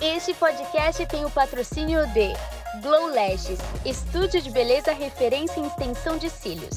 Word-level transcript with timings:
Este 0.00 0.32
podcast 0.32 1.04
tem 1.06 1.24
o 1.24 1.30
patrocínio 1.30 2.06
de 2.08 2.32
Glow 2.80 3.12
Lashes, 3.12 3.58
estúdio 3.84 4.40
de 4.40 4.48
beleza 4.48 4.92
referência 4.92 5.58
em 5.58 5.66
extensão 5.66 6.16
de 6.16 6.30
cílios. 6.30 6.76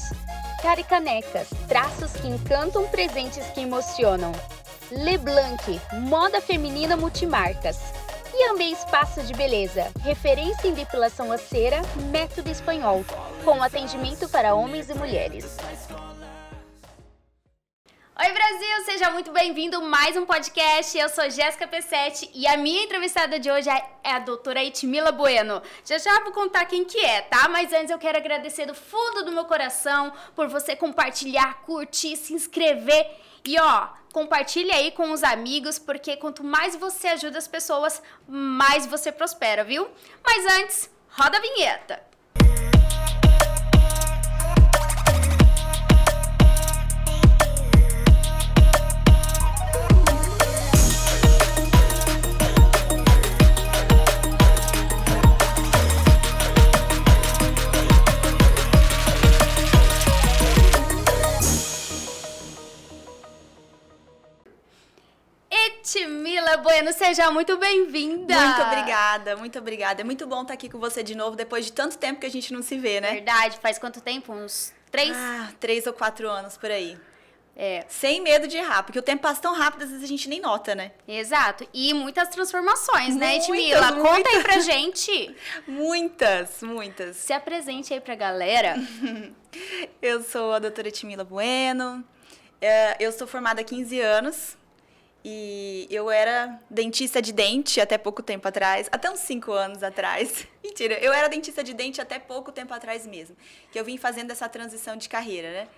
Caricanecas, 0.60 1.48
traços 1.68 2.12
que 2.14 2.26
encantam, 2.26 2.88
presentes 2.88 3.46
que 3.54 3.60
emocionam. 3.60 4.32
Leblanc, 4.90 5.80
moda 6.08 6.40
feminina 6.40 6.96
multimarcas. 6.96 7.78
E 8.34 8.50
Ambi 8.50 8.72
Espaço 8.72 9.22
de 9.22 9.34
Beleza, 9.34 9.92
referência 10.00 10.66
em 10.66 10.74
depilação 10.74 11.30
a 11.30 11.38
cera, 11.38 11.80
método 12.10 12.50
espanhol, 12.50 13.04
com 13.44 13.62
atendimento 13.62 14.28
para 14.28 14.54
homens 14.54 14.90
e 14.90 14.94
mulheres. 14.94 15.56
Oi 18.14 18.30
Brasil, 18.30 18.84
seja 18.84 19.10
muito 19.10 19.32
bem-vindo 19.32 19.78
a 19.78 19.80
mais 19.80 20.18
um 20.18 20.26
podcast. 20.26 20.98
Eu 20.98 21.08
sou 21.08 21.30
Jéssica 21.30 21.66
P7 21.66 22.28
e 22.34 22.46
a 22.46 22.58
minha 22.58 22.84
entrevistada 22.84 23.40
de 23.40 23.50
hoje 23.50 23.70
é 23.70 24.12
a 24.12 24.18
doutora 24.18 24.62
Itmila 24.62 25.10
Bueno. 25.10 25.62
Já 25.82 25.96
já 25.96 26.20
vou 26.20 26.30
contar 26.30 26.66
quem 26.66 26.84
que 26.84 26.98
é, 26.98 27.22
tá? 27.22 27.48
Mas 27.48 27.72
antes 27.72 27.90
eu 27.90 27.98
quero 27.98 28.18
agradecer 28.18 28.66
do 28.66 28.74
fundo 28.74 29.24
do 29.24 29.32
meu 29.32 29.46
coração 29.46 30.12
por 30.36 30.46
você 30.46 30.76
compartilhar, 30.76 31.62
curtir, 31.62 32.16
se 32.16 32.34
inscrever 32.34 33.10
e 33.46 33.58
ó, 33.58 33.88
compartilhe 34.12 34.70
aí 34.70 34.92
com 34.92 35.10
os 35.10 35.24
amigos, 35.24 35.78
porque 35.78 36.14
quanto 36.18 36.44
mais 36.44 36.76
você 36.76 37.08
ajuda 37.08 37.38
as 37.38 37.48
pessoas, 37.48 38.02
mais 38.28 38.84
você 38.84 39.10
prospera, 39.10 39.64
viu? 39.64 39.88
Mas 40.22 40.60
antes, 40.60 40.90
roda 41.08 41.38
a 41.38 41.40
vinheta. 41.40 42.11
Etimila 65.94 66.56
Bueno, 66.56 66.90
seja 66.90 67.30
muito 67.30 67.58
bem-vinda. 67.58 68.34
Muito 68.34 68.62
obrigada, 68.62 69.36
muito 69.36 69.58
obrigada. 69.58 70.00
É 70.00 70.04
muito 70.04 70.26
bom 70.26 70.40
estar 70.40 70.54
aqui 70.54 70.70
com 70.70 70.78
você 70.78 71.02
de 71.02 71.14
novo, 71.14 71.36
depois 71.36 71.66
de 71.66 71.72
tanto 71.72 71.98
tempo 71.98 72.18
que 72.20 72.24
a 72.24 72.30
gente 72.30 72.50
não 72.50 72.62
se 72.62 72.78
vê, 72.78 72.98
né? 72.98 73.12
Verdade, 73.12 73.58
faz 73.58 73.78
quanto 73.78 74.00
tempo? 74.00 74.32
Uns 74.32 74.72
três? 74.90 75.14
Ah, 75.14 75.50
três 75.60 75.86
ou 75.86 75.92
quatro 75.92 76.30
anos 76.30 76.56
por 76.56 76.70
aí. 76.70 76.98
É. 77.54 77.84
Sem 77.88 78.22
medo 78.22 78.48
de 78.48 78.56
errar, 78.56 78.84
porque 78.84 78.98
o 78.98 79.02
tempo 79.02 79.20
passa 79.20 79.42
tão 79.42 79.52
rápido, 79.52 79.82
às 79.82 79.90
vezes 79.90 80.02
a 80.02 80.08
gente 80.08 80.30
nem 80.30 80.40
nota, 80.40 80.74
né? 80.74 80.92
Exato. 81.06 81.68
E 81.74 81.92
muitas 81.92 82.30
transformações, 82.30 83.14
né, 83.14 83.32
Muitas, 83.32 83.48
Etimila? 83.50 83.92
Conta 83.92 84.30
aí 84.30 84.36
muitas. 84.36 84.42
pra 84.44 84.58
gente. 84.60 85.36
Muitas, 85.68 86.62
muitas. 86.62 87.16
Se 87.16 87.34
apresente 87.34 87.92
aí 87.92 88.00
pra 88.00 88.14
galera. 88.14 88.76
Eu 90.00 90.22
sou 90.22 90.54
a 90.54 90.58
doutora 90.58 90.90
Timila 90.90 91.22
Bueno, 91.22 92.02
é, 92.58 92.96
eu 92.98 93.12
sou 93.12 93.26
formada 93.26 93.60
há 93.60 93.64
15 93.64 94.00
anos 94.00 94.56
e 95.24 95.86
eu 95.90 96.10
era 96.10 96.58
dentista 96.68 97.22
de 97.22 97.32
dente 97.32 97.80
até 97.80 97.96
pouco 97.96 98.22
tempo 98.22 98.46
atrás, 98.48 98.88
até 98.90 99.10
uns 99.10 99.20
5 99.20 99.52
anos 99.52 99.82
atrás. 99.82 100.46
Mentira, 100.62 100.94
eu 100.94 101.12
era 101.12 101.28
dentista 101.28 101.62
de 101.62 101.72
dente 101.72 102.00
até 102.00 102.18
pouco 102.18 102.50
tempo 102.50 102.74
atrás 102.74 103.06
mesmo, 103.06 103.36
que 103.70 103.78
eu 103.78 103.84
vim 103.84 103.96
fazendo 103.96 104.30
essa 104.30 104.48
transição 104.48 104.96
de 104.96 105.08
carreira, 105.08 105.50
né? 105.52 105.68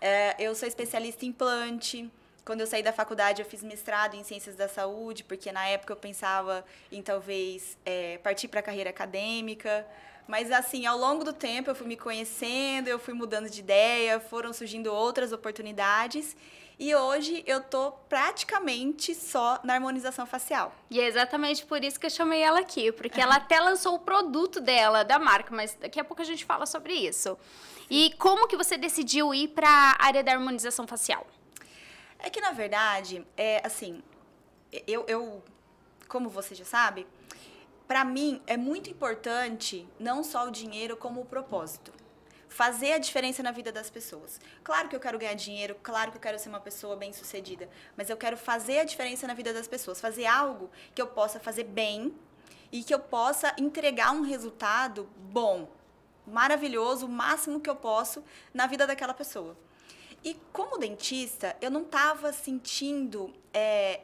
É, 0.00 0.34
eu 0.38 0.54
sou 0.54 0.66
especialista 0.66 1.24
em 1.24 1.28
implante. 1.28 2.10
Quando 2.44 2.60
eu 2.60 2.66
saí 2.66 2.82
da 2.82 2.92
faculdade, 2.92 3.40
eu 3.40 3.46
fiz 3.46 3.62
mestrado 3.62 4.16
em 4.16 4.24
ciências 4.24 4.56
da 4.56 4.68
saúde, 4.68 5.22
porque 5.22 5.52
na 5.52 5.64
época 5.68 5.92
eu 5.92 5.96
pensava 5.96 6.64
em 6.90 7.00
talvez 7.00 7.78
é, 7.86 8.18
partir 8.18 8.48
para 8.48 8.58
a 8.58 8.62
carreira 8.62 8.90
acadêmica. 8.90 9.86
Mas 10.26 10.50
assim, 10.50 10.86
ao 10.86 10.98
longo 10.98 11.22
do 11.24 11.32
tempo 11.32 11.70
eu 11.70 11.74
fui 11.74 11.86
me 11.86 11.96
conhecendo, 11.96 12.88
eu 12.88 12.98
fui 12.98 13.14
mudando 13.14 13.48
de 13.48 13.60
ideia, 13.60 14.18
foram 14.18 14.52
surgindo 14.52 14.92
outras 14.92 15.32
oportunidades. 15.32 16.36
E 16.78 16.94
hoje 16.94 17.44
eu 17.46 17.60
tô 17.60 17.92
praticamente 18.08 19.14
só 19.14 19.60
na 19.62 19.74
harmonização 19.74 20.26
facial. 20.26 20.74
E 20.90 21.00
é 21.00 21.06
exatamente 21.06 21.64
por 21.64 21.84
isso 21.84 21.98
que 22.00 22.06
eu 22.06 22.10
chamei 22.10 22.40
ela 22.40 22.60
aqui, 22.60 22.90
porque 22.90 23.20
ela 23.20 23.36
até 23.36 23.60
lançou 23.60 23.94
o 23.94 23.98
produto 23.98 24.60
dela, 24.60 25.04
da 25.04 25.18
marca, 25.18 25.54
mas 25.54 25.74
daqui 25.74 26.00
a 26.00 26.04
pouco 26.04 26.22
a 26.22 26.24
gente 26.24 26.44
fala 26.44 26.66
sobre 26.66 26.92
isso. 26.92 27.38
E 27.88 28.12
como 28.18 28.48
que 28.48 28.56
você 28.56 28.76
decidiu 28.76 29.34
ir 29.34 29.48
para 29.48 29.68
a 29.68 30.06
área 30.06 30.24
da 30.24 30.32
harmonização 30.32 30.86
facial? 30.86 31.26
É 32.18 32.30
que, 32.30 32.40
na 32.40 32.52
verdade, 32.52 33.26
é 33.36 33.60
assim, 33.64 34.02
eu, 34.86 35.04
eu 35.06 35.42
como 36.08 36.28
você 36.28 36.54
já 36.54 36.64
sabe, 36.64 37.06
para 37.88 38.04
mim 38.04 38.40
é 38.46 38.56
muito 38.56 38.90
importante 38.90 39.86
não 39.98 40.22
só 40.22 40.46
o 40.46 40.50
dinheiro, 40.50 40.96
como 40.96 41.22
o 41.22 41.24
propósito. 41.24 41.92
Fazer 42.52 42.92
a 42.92 42.98
diferença 42.98 43.42
na 43.42 43.50
vida 43.50 43.72
das 43.72 43.88
pessoas. 43.88 44.38
Claro 44.62 44.86
que 44.88 44.94
eu 44.94 45.00
quero 45.00 45.18
ganhar 45.18 45.32
dinheiro, 45.32 45.74
claro 45.82 46.10
que 46.10 46.18
eu 46.18 46.20
quero 46.20 46.38
ser 46.38 46.50
uma 46.50 46.60
pessoa 46.60 46.94
bem-sucedida, 46.94 47.66
mas 47.96 48.10
eu 48.10 48.16
quero 48.16 48.36
fazer 48.36 48.80
a 48.80 48.84
diferença 48.84 49.26
na 49.26 49.32
vida 49.32 49.54
das 49.54 49.66
pessoas, 49.66 50.02
fazer 50.02 50.26
algo 50.26 50.70
que 50.94 51.00
eu 51.00 51.06
possa 51.06 51.40
fazer 51.40 51.64
bem 51.64 52.14
e 52.70 52.84
que 52.84 52.92
eu 52.92 52.98
possa 52.98 53.54
entregar 53.58 54.12
um 54.12 54.20
resultado 54.20 55.08
bom, 55.16 55.66
maravilhoso, 56.26 57.06
o 57.06 57.08
máximo 57.08 57.58
que 57.58 57.70
eu 57.70 57.76
posso 57.76 58.22
na 58.52 58.66
vida 58.66 58.86
daquela 58.86 59.14
pessoa. 59.14 59.56
E 60.22 60.36
como 60.52 60.76
dentista, 60.76 61.56
eu 61.58 61.70
não 61.70 61.82
estava 61.82 62.34
sentindo 62.34 63.32
é, 63.52 64.02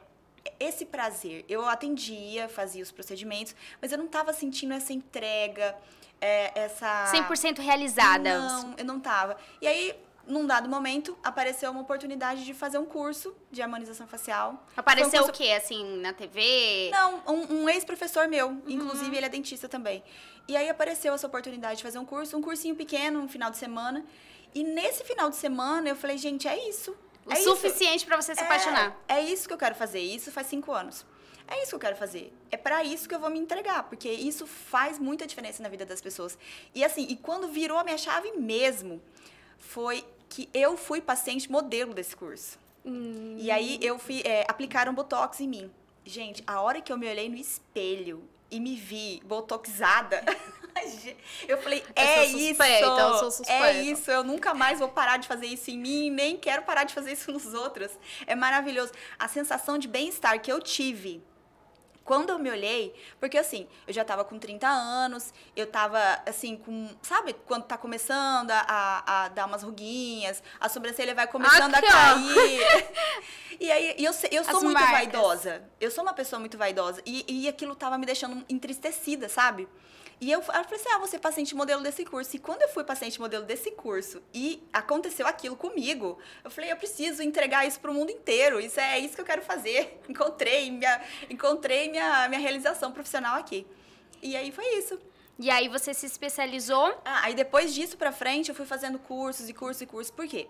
esse 0.58 0.86
prazer. 0.86 1.44
Eu 1.48 1.68
atendia, 1.68 2.48
fazia 2.48 2.82
os 2.82 2.90
procedimentos, 2.90 3.54
mas 3.80 3.92
eu 3.92 3.98
não 3.98 4.06
estava 4.06 4.32
sentindo 4.32 4.72
essa 4.72 4.92
entrega, 4.92 5.76
é, 6.20 6.52
essa. 6.58 7.12
100% 7.12 7.58
realizada. 7.60 8.38
Não, 8.38 8.74
eu 8.76 8.84
não 8.84 9.00
tava. 9.00 9.36
E 9.60 9.66
aí, 9.66 9.94
num 10.26 10.46
dado 10.46 10.68
momento, 10.68 11.16
apareceu 11.22 11.70
uma 11.70 11.80
oportunidade 11.80 12.44
de 12.44 12.52
fazer 12.54 12.78
um 12.78 12.84
curso 12.84 13.34
de 13.50 13.62
harmonização 13.62 14.06
facial. 14.06 14.66
Apareceu 14.76 15.24
um 15.24 15.28
o 15.28 15.32
quê? 15.32 15.54
Assim, 15.56 15.98
na 16.00 16.12
TV? 16.12 16.90
Não, 16.92 17.22
um, 17.26 17.62
um 17.62 17.68
ex-professor 17.68 18.28
meu, 18.28 18.60
inclusive 18.66 19.16
ele 19.16 19.26
é 19.26 19.28
dentista 19.28 19.68
também. 19.68 20.02
E 20.46 20.56
aí 20.56 20.68
apareceu 20.68 21.12
essa 21.14 21.26
oportunidade 21.26 21.78
de 21.78 21.82
fazer 21.82 21.98
um 21.98 22.04
curso, 22.04 22.36
um 22.36 22.42
cursinho 22.42 22.74
pequeno, 22.74 23.20
um 23.20 23.28
final 23.28 23.50
de 23.50 23.58
semana. 23.58 24.04
E 24.54 24.64
nesse 24.64 25.04
final 25.04 25.28
de 25.28 25.36
semana 25.36 25.88
eu 25.88 25.96
falei, 25.96 26.16
gente, 26.16 26.48
é 26.48 26.68
isso. 26.68 26.96
O 27.26 27.32
é 27.32 27.36
suficiente 27.36 28.06
para 28.06 28.16
você 28.20 28.34
se 28.34 28.40
É, 28.40 28.44
apaixonar. 28.44 28.96
É 29.06 29.20
isso 29.20 29.46
que 29.46 29.52
eu 29.52 29.58
quero 29.58 29.74
fazer. 29.74 30.00
Isso 30.00 30.32
faz 30.32 30.46
cinco 30.46 30.72
anos. 30.72 31.04
É 31.50 31.62
isso 31.62 31.70
que 31.70 31.74
eu 31.76 31.80
quero 31.80 31.96
fazer. 31.96 32.32
É 32.50 32.56
para 32.56 32.84
isso 32.84 33.08
que 33.08 33.14
eu 33.14 33.18
vou 33.18 33.30
me 33.30 33.38
entregar, 33.38 33.82
porque 33.84 34.08
isso 34.10 34.46
faz 34.46 34.98
muita 34.98 35.26
diferença 35.26 35.62
na 35.62 35.68
vida 35.68 35.84
das 35.86 36.00
pessoas. 36.00 36.38
E 36.74 36.84
assim, 36.84 37.06
e 37.08 37.16
quando 37.16 37.48
virou 37.48 37.78
a 37.78 37.84
minha 37.84 37.96
chave 37.96 38.32
mesmo, 38.32 39.00
foi 39.58 40.04
que 40.28 40.48
eu 40.52 40.76
fui 40.76 41.00
paciente 41.00 41.50
modelo 41.50 41.94
desse 41.94 42.14
curso. 42.14 42.58
Hum. 42.84 43.36
E 43.38 43.50
aí 43.50 43.78
eu 43.82 43.98
fui 43.98 44.22
é, 44.24 44.44
aplicaram 44.46 44.94
botox 44.94 45.40
em 45.40 45.48
mim. 45.48 45.70
Gente, 46.04 46.42
a 46.46 46.60
hora 46.60 46.80
que 46.80 46.92
eu 46.92 46.96
me 46.98 47.08
olhei 47.08 47.28
no 47.28 47.36
espelho 47.36 48.22
e 48.50 48.60
me 48.60 48.76
vi 48.76 49.22
botoxada, 49.24 50.22
eu 51.46 51.58
falei, 51.58 51.84
Eu 51.94 52.02
é 52.02 52.24
isso. 52.26 52.48
suspeita, 52.48 52.86
eu 52.86 53.14
sou 53.18 53.30
suspeita." 53.30 53.66
É 53.66 53.82
isso, 53.82 54.10
eu 54.10 54.24
nunca 54.24 54.54
mais 54.54 54.78
vou 54.78 54.88
parar 54.88 55.16
de 55.18 55.28
fazer 55.28 55.46
isso 55.46 55.70
em 55.70 55.78
mim, 55.78 56.10
nem 56.10 56.36
quero 56.36 56.62
parar 56.62 56.84
de 56.84 56.94
fazer 56.94 57.12
isso 57.12 57.30
nos 57.32 57.52
outros. 57.52 57.90
É 58.26 58.34
maravilhoso. 58.34 58.92
A 59.18 59.28
sensação 59.28 59.76
de 59.78 59.88
bem-estar 59.88 60.40
que 60.40 60.50
eu 60.50 60.60
tive 60.60 61.22
quando 62.08 62.30
eu 62.30 62.38
me 62.38 62.50
olhei, 62.50 62.94
porque 63.20 63.36
assim, 63.36 63.68
eu 63.86 63.92
já 63.92 64.02
tava 64.02 64.24
com 64.24 64.38
30 64.38 64.66
anos, 64.66 65.30
eu 65.54 65.66
tava 65.66 65.98
assim, 66.26 66.56
com. 66.56 66.88
Sabe 67.02 67.34
quando 67.46 67.64
tá 67.64 67.76
começando 67.76 68.50
a, 68.50 68.64
a, 68.66 69.24
a 69.24 69.28
dar 69.28 69.44
umas 69.44 69.62
ruguinhas, 69.62 70.42
a 70.58 70.70
sobrancelha 70.70 71.14
vai 71.14 71.26
começando 71.26 71.74
Aqui, 71.74 71.86
a 71.86 71.90
cair. 71.90 72.90
e 73.60 73.70
aí, 73.70 73.94
e 73.98 74.04
eu, 74.06 74.12
eu 74.30 74.42
sou 74.42 74.56
As 74.56 74.62
muito 74.62 74.80
marcas. 74.80 74.90
vaidosa. 74.90 75.62
Eu 75.78 75.90
sou 75.90 76.02
uma 76.02 76.14
pessoa 76.14 76.40
muito 76.40 76.56
vaidosa. 76.56 77.02
E, 77.04 77.26
e 77.28 77.46
aquilo 77.46 77.76
tava 77.76 77.98
me 77.98 78.06
deixando 78.06 78.42
entristecida, 78.48 79.28
sabe? 79.28 79.68
E 80.20 80.30
eu, 80.30 80.40
eu 80.40 80.44
falei 80.44 80.64
assim: 80.72 80.88
ah, 80.90 80.98
vou 80.98 81.06
ser 81.06 81.18
paciente 81.18 81.54
modelo 81.54 81.82
desse 81.82 82.04
curso. 82.04 82.34
E 82.34 82.38
quando 82.38 82.62
eu 82.62 82.68
fui 82.68 82.82
paciente 82.82 83.20
modelo 83.20 83.44
desse 83.44 83.70
curso 83.70 84.22
e 84.34 84.62
aconteceu 84.72 85.26
aquilo 85.26 85.56
comigo, 85.56 86.18
eu 86.42 86.50
falei: 86.50 86.72
eu 86.72 86.76
preciso 86.76 87.22
entregar 87.22 87.66
isso 87.66 87.78
pro 87.78 87.94
mundo 87.94 88.10
inteiro. 88.10 88.60
Isso 88.60 88.80
é 88.80 88.98
isso 88.98 89.14
que 89.14 89.20
eu 89.20 89.24
quero 89.24 89.42
fazer. 89.42 90.00
Encontrei 90.08 90.70
minha, 90.70 91.00
encontrei 91.30 91.90
minha, 91.90 92.28
minha 92.28 92.40
realização 92.40 92.90
profissional 92.90 93.38
aqui. 93.38 93.66
E 94.22 94.36
aí 94.36 94.50
foi 94.50 94.64
isso. 94.76 94.98
E 95.38 95.50
aí 95.50 95.68
você 95.68 95.94
se 95.94 96.06
especializou. 96.06 97.00
Ah, 97.04 97.26
aí 97.26 97.34
depois 97.34 97.72
disso 97.72 97.96
pra 97.96 98.10
frente 98.10 98.48
eu 98.48 98.54
fui 98.54 98.66
fazendo 98.66 98.98
cursos 98.98 99.48
e 99.48 99.54
cursos 99.54 99.82
e 99.82 99.86
cursos. 99.86 100.10
Por 100.10 100.26
quê? 100.26 100.48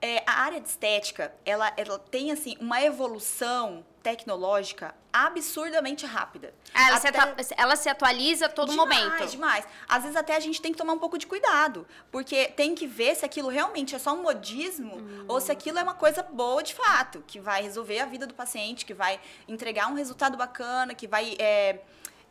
É, 0.00 0.22
a 0.26 0.42
área 0.42 0.60
de 0.60 0.68
estética, 0.68 1.34
ela, 1.44 1.72
ela 1.76 1.98
tem, 1.98 2.30
assim, 2.30 2.56
uma 2.60 2.82
evolução 2.82 3.84
tecnológica 4.02 4.94
absurdamente 5.12 6.06
rápida. 6.06 6.54
Ah, 6.72 6.88
ela, 6.88 6.96
até... 6.96 7.42
se 7.42 7.54
ela, 7.56 7.74
se 7.74 7.88
atualiza 7.88 8.46
a 8.46 8.48
todo 8.48 8.70
demais, 8.70 9.04
momento. 9.04 9.26
Demais, 9.26 9.66
Às 9.88 10.02
vezes 10.02 10.16
até 10.16 10.36
a 10.36 10.40
gente 10.40 10.62
tem 10.62 10.70
que 10.70 10.78
tomar 10.78 10.92
um 10.92 10.98
pouco 10.98 11.18
de 11.18 11.26
cuidado, 11.26 11.84
porque 12.12 12.46
tem 12.48 12.74
que 12.74 12.86
ver 12.86 13.16
se 13.16 13.24
aquilo 13.24 13.48
realmente 13.48 13.96
é 13.96 13.98
só 13.98 14.12
um 14.12 14.22
modismo 14.22 14.96
hum. 14.96 15.24
ou 15.26 15.40
se 15.40 15.50
aquilo 15.50 15.78
é 15.78 15.82
uma 15.82 15.94
coisa 15.94 16.22
boa 16.22 16.62
de 16.62 16.72
fato, 16.72 17.24
que 17.26 17.40
vai 17.40 17.62
resolver 17.62 17.98
a 17.98 18.06
vida 18.06 18.26
do 18.26 18.34
paciente, 18.34 18.84
que 18.84 18.94
vai 18.94 19.18
entregar 19.48 19.88
um 19.88 19.94
resultado 19.94 20.36
bacana, 20.36 20.94
que 20.94 21.08
vai... 21.08 21.34
É, 21.38 21.80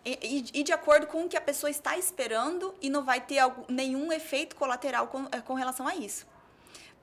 e, 0.06 0.64
de 0.64 0.72
acordo 0.72 1.08
com 1.08 1.26
o 1.26 1.28
que 1.28 1.36
a 1.36 1.42
pessoa 1.42 1.70
está 1.70 1.98
esperando 1.98 2.76
e 2.80 2.92
não 2.92 3.04
vai 3.04 3.20
ter 3.20 3.40
algum, 3.40 3.64
nenhum 3.68 4.14
efeito 4.14 4.56
colateral 4.56 5.08
com, 5.08 5.28
é, 5.32 5.42
com 5.42 5.56
relação 5.56 5.88
a 5.88 5.96
isso. 5.96 6.28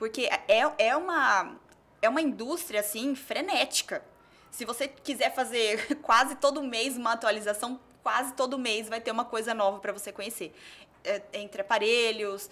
Porque 0.02 0.28
é, 0.48 0.74
é, 0.78 0.96
uma, 0.96 1.54
é 2.02 2.08
uma 2.08 2.20
indústria, 2.20 2.80
assim, 2.80 3.14
frenética. 3.14 4.04
Se 4.50 4.64
você 4.64 4.88
quiser 4.88 5.32
fazer 5.32 5.94
quase 6.02 6.34
todo 6.34 6.60
mês 6.60 6.96
uma 6.96 7.12
atualização, 7.12 7.78
quase 8.02 8.34
todo 8.34 8.58
mês 8.58 8.88
vai 8.88 9.00
ter 9.00 9.12
uma 9.12 9.24
coisa 9.24 9.54
nova 9.54 9.78
para 9.78 9.92
você 9.92 10.10
conhecer. 10.10 10.52
É, 11.04 11.22
entre 11.34 11.60
aparelhos, 11.60 12.50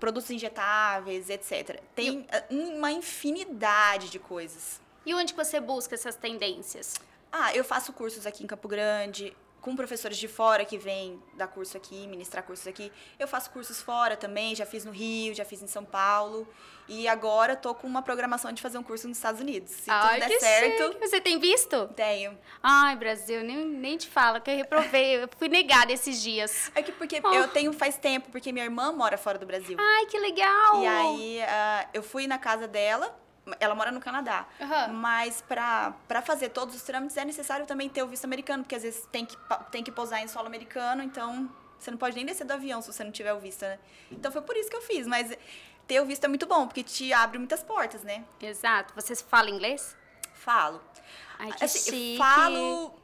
produtos 0.00 0.28
injetáveis, 0.28 1.30
etc. 1.30 1.80
Tem 1.94 2.26
uma 2.50 2.90
infinidade 2.90 4.10
de 4.10 4.18
coisas. 4.18 4.80
E 5.06 5.14
onde 5.14 5.34
você 5.34 5.60
busca 5.60 5.94
essas 5.94 6.16
tendências? 6.16 6.96
Ah, 7.30 7.54
eu 7.54 7.62
faço 7.62 7.92
cursos 7.92 8.26
aqui 8.26 8.42
em 8.42 8.48
Campo 8.48 8.66
Grande, 8.66 9.36
com 9.60 9.74
professores 9.74 10.16
de 10.16 10.28
fora 10.28 10.64
que 10.64 10.78
vêm 10.78 11.20
dar 11.34 11.48
curso 11.48 11.76
aqui, 11.76 12.06
ministrar 12.06 12.44
cursos 12.44 12.66
aqui. 12.66 12.92
Eu 13.18 13.26
faço 13.26 13.50
cursos 13.50 13.80
fora 13.80 14.16
também, 14.16 14.54
já 14.54 14.64
fiz 14.64 14.84
no 14.84 14.92
Rio, 14.92 15.34
já 15.34 15.44
fiz 15.44 15.62
em 15.62 15.66
São 15.66 15.84
Paulo. 15.84 16.46
E 16.88 17.06
agora 17.06 17.54
tô 17.54 17.74
com 17.74 17.86
uma 17.86 18.00
programação 18.00 18.50
de 18.50 18.62
fazer 18.62 18.78
um 18.78 18.82
curso 18.82 19.06
nos 19.06 19.18
Estados 19.18 19.40
Unidos. 19.40 19.70
Se 19.72 19.90
Ai, 19.90 20.20
tudo 20.20 20.28
der 20.28 20.40
certo. 20.40 20.84
Chique. 20.84 21.00
Você 21.00 21.20
tem 21.20 21.38
visto? 21.38 21.86
Tenho. 21.88 22.38
Ai, 22.62 22.96
Brasil, 22.96 23.42
nem, 23.44 23.66
nem 23.66 23.98
te 23.98 24.08
falo, 24.08 24.40
que 24.40 24.50
eu 24.50 24.56
reprovei. 24.56 25.22
eu 25.22 25.28
fui 25.36 25.48
negada 25.48 25.92
esses 25.92 26.22
dias. 26.22 26.72
É 26.74 26.82
que 26.82 26.92
porque 26.92 27.20
oh. 27.22 27.34
eu 27.34 27.48
tenho 27.48 27.72
faz 27.74 27.98
tempo, 27.98 28.30
porque 28.30 28.52
minha 28.52 28.64
irmã 28.64 28.90
mora 28.90 29.18
fora 29.18 29.38
do 29.38 29.44
Brasil. 29.44 29.76
Ai, 29.78 30.06
que 30.06 30.18
legal! 30.18 30.82
E 30.82 30.86
aí 30.86 31.40
uh, 31.42 31.88
eu 31.92 32.02
fui 32.02 32.26
na 32.26 32.38
casa 32.38 32.66
dela 32.66 33.14
ela 33.60 33.74
mora 33.74 33.90
no 33.90 34.00
Canadá. 34.00 34.46
Uhum. 34.60 34.94
Mas 34.94 35.42
para 35.42 36.22
fazer 36.24 36.50
todos 36.50 36.74
os 36.74 36.82
trâmites 36.82 37.16
é 37.16 37.24
necessário 37.24 37.66
também 37.66 37.88
ter 37.88 38.02
o 38.02 38.06
visto 38.06 38.24
americano, 38.24 38.62
porque 38.64 38.74
às 38.74 38.82
vezes 38.82 39.06
tem 39.12 39.24
que, 39.24 39.36
tem 39.70 39.82
que 39.82 39.90
pousar 39.92 40.22
em 40.22 40.28
solo 40.28 40.46
americano, 40.46 41.02
então 41.02 41.48
você 41.78 41.90
não 41.90 41.98
pode 41.98 42.16
nem 42.16 42.26
descer 42.26 42.44
do 42.44 42.52
avião 42.52 42.82
se 42.82 42.92
você 42.92 43.04
não 43.04 43.12
tiver 43.12 43.32
o 43.32 43.38
visto, 43.38 43.62
né? 43.62 43.78
Então 44.10 44.32
foi 44.32 44.42
por 44.42 44.56
isso 44.56 44.68
que 44.68 44.76
eu 44.76 44.82
fiz, 44.82 45.06
mas 45.06 45.36
ter 45.86 46.00
o 46.00 46.04
visto 46.04 46.24
é 46.24 46.28
muito 46.28 46.46
bom, 46.46 46.66
porque 46.66 46.82
te 46.82 47.12
abre 47.12 47.38
muitas 47.38 47.62
portas, 47.62 48.02
né? 48.02 48.24
Exato. 48.40 48.92
Você 48.94 49.14
fala 49.16 49.48
inglês? 49.48 49.96
Falo. 50.34 50.82
Ai, 51.38 51.52
que 51.52 51.64
assim, 51.64 51.90
chique. 51.90 52.18
Falo 52.18 52.97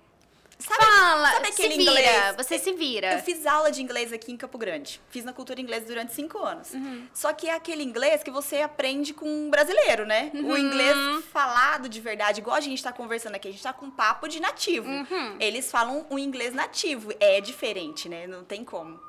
Sabe, 0.58 0.84
Fala, 0.84 1.32
sabe 1.32 1.48
aquele 1.48 1.74
se 1.74 1.78
vira, 1.78 1.90
inglês? 1.90 2.36
Você 2.36 2.58
se 2.58 2.72
vira. 2.72 3.12
Eu 3.14 3.22
fiz 3.22 3.46
aula 3.46 3.70
de 3.70 3.82
inglês 3.82 4.12
aqui 4.12 4.32
em 4.32 4.36
Campo 4.36 4.56
Grande. 4.56 5.00
Fiz 5.10 5.24
na 5.24 5.32
cultura 5.32 5.60
inglesa 5.60 5.86
durante 5.86 6.14
cinco 6.14 6.38
anos. 6.38 6.72
Uhum. 6.72 7.08
Só 7.12 7.32
que 7.32 7.48
é 7.48 7.54
aquele 7.54 7.82
inglês 7.82 8.22
que 8.22 8.30
você 8.30 8.60
aprende 8.60 9.12
com 9.12 9.26
um 9.26 9.50
brasileiro, 9.50 10.06
né? 10.06 10.30
Uhum. 10.32 10.52
O 10.52 10.56
inglês 10.56 10.96
falado 11.32 11.88
de 11.88 12.00
verdade, 12.00 12.40
igual 12.40 12.56
a 12.56 12.60
gente 12.60 12.82
tá 12.82 12.92
conversando 12.92 13.34
aqui, 13.34 13.48
a 13.48 13.50
gente 13.50 13.62
tá 13.62 13.72
com 13.72 13.86
um 13.86 13.90
papo 13.90 14.28
de 14.28 14.40
nativo. 14.40 14.88
Uhum. 14.88 15.36
Eles 15.40 15.70
falam 15.70 16.06
o 16.08 16.18
inglês 16.18 16.54
nativo. 16.54 17.12
É 17.18 17.40
diferente, 17.40 18.08
né? 18.08 18.26
Não 18.26 18.44
tem 18.44 18.64
como. 18.64 19.00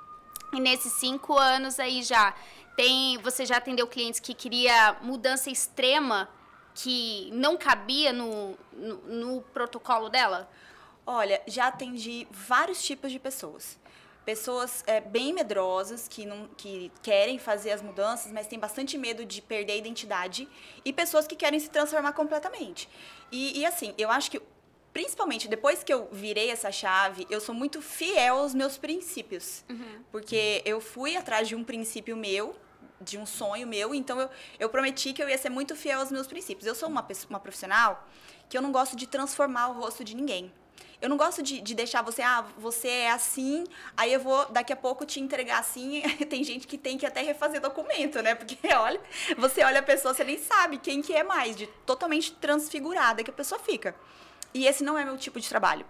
E 0.52 0.60
nesses 0.60 0.94
cinco 0.94 1.38
anos 1.38 1.80
aí 1.80 2.02
já, 2.02 2.34
tem, 2.76 3.18
você 3.20 3.46
já 3.46 3.58
atendeu 3.58 3.88
clientes 3.88 4.20
que 4.20 4.34
queria 4.34 4.98
mudança 5.02 5.50
extrema 5.50 6.30
que 6.74 7.30
não 7.32 7.56
cabia 7.56 8.12
no, 8.12 8.58
no, 8.74 8.96
no 9.08 9.42
protocolo 9.42 10.10
dela? 10.10 10.50
Olha, 11.06 11.42
já 11.46 11.68
atendi 11.68 12.28
vários 12.32 12.84
tipos 12.84 13.12
de 13.12 13.20
pessoas. 13.20 13.78
Pessoas 14.26 14.84
é, 14.88 15.00
bem 15.00 15.32
medrosas, 15.34 16.08
que, 16.08 16.26
não, 16.26 16.48
que 16.58 16.92
querem 17.04 17.38
fazer 17.38 17.72
as 17.72 17.82
mudanças, 17.82 18.32
mas 18.32 18.48
têm 18.48 18.58
bastante 18.58 18.98
medo 18.98 19.24
de 19.24 19.40
perder 19.40 19.74
a 19.74 19.76
identidade. 19.76 20.50
E 20.84 20.92
pessoas 20.92 21.28
que 21.28 21.36
querem 21.36 21.60
se 21.60 21.70
transformar 21.70 22.14
completamente. 22.14 22.90
E, 23.32 23.60
e 23.60 23.66
assim, 23.66 23.94
eu 24.00 24.10
acho 24.10 24.32
que, 24.32 24.42
principalmente 24.92 25.48
depois 25.48 25.84
que 25.84 25.94
eu 25.94 26.10
virei 26.12 26.50
essa 26.50 26.72
chave, 26.72 27.28
eu 27.30 27.40
sou 27.40 27.54
muito 27.54 27.84
fiel 27.84 28.38
aos 28.40 28.56
meus 28.56 28.80
princípios. 28.80 29.64
Uhum. 29.70 30.04
Porque 30.12 30.64
eu 30.66 30.82
fui 30.82 31.16
atrás 31.16 31.48
de 31.48 31.56
um 31.56 31.64
princípio 31.64 32.18
meu, 32.18 32.56
de 33.00 33.20
um 33.20 33.28
sonho 33.28 33.68
meu, 33.68 33.94
então 33.94 34.20
eu, 34.20 34.30
eu 34.60 34.70
prometi 34.70 35.14
que 35.14 35.22
eu 35.22 35.30
ia 35.30 35.38
ser 35.38 35.50
muito 35.50 35.76
fiel 35.76 36.00
aos 36.00 36.12
meus 36.12 36.26
princípios. 36.26 36.66
Eu 36.66 36.74
sou 36.74 36.90
uma, 36.90 37.06
uma 37.30 37.40
profissional 37.40 38.08
que 38.50 38.58
eu 38.58 38.62
não 38.62 38.72
gosto 38.72 38.96
de 38.96 39.06
transformar 39.06 39.68
o 39.68 39.74
rosto 39.74 40.04
de 40.04 40.16
ninguém. 40.16 40.52
Eu 41.06 41.10
não 41.10 41.18
gosto 41.18 41.44
de, 41.44 41.62
de 41.62 41.76
deixar 41.76 42.02
você, 42.02 42.24
ah, 42.24 42.44
você 42.58 42.88
é 42.88 43.12
assim, 43.12 43.64
aí 43.96 44.12
eu 44.12 44.20
vou 44.20 44.44
daqui 44.50 44.74
a 44.74 44.76
pouco 44.76 45.06
te 45.06 45.20
entregar 45.20 45.60
assim. 45.60 46.02
tem 46.28 46.44
gente 46.44 46.66
que 46.66 46.80
tem 46.80 46.98
que 46.98 47.06
até 47.06 47.22
refazer 47.22 47.62
documento, 47.62 48.24
né? 48.24 48.34
Porque 48.34 48.58
olha, 48.74 49.00
você 49.38 49.64
olha 49.64 49.82
a 49.82 49.84
pessoa, 49.84 50.16
você 50.16 50.24
nem 50.24 50.40
sabe 50.40 50.80
quem 50.80 51.04
que 51.04 51.14
é 51.14 51.22
mais, 51.22 51.56
de 51.56 51.68
totalmente 51.86 52.32
transfigurada 52.32 53.24
que 53.24 53.30
a 53.30 53.34
pessoa 53.34 53.60
fica. 53.60 53.94
E 54.52 54.66
esse 54.66 54.84
não 54.84 54.98
é 54.98 55.06
meu 55.06 55.16
tipo 55.16 55.40
de 55.40 55.48
trabalho. 55.48 55.86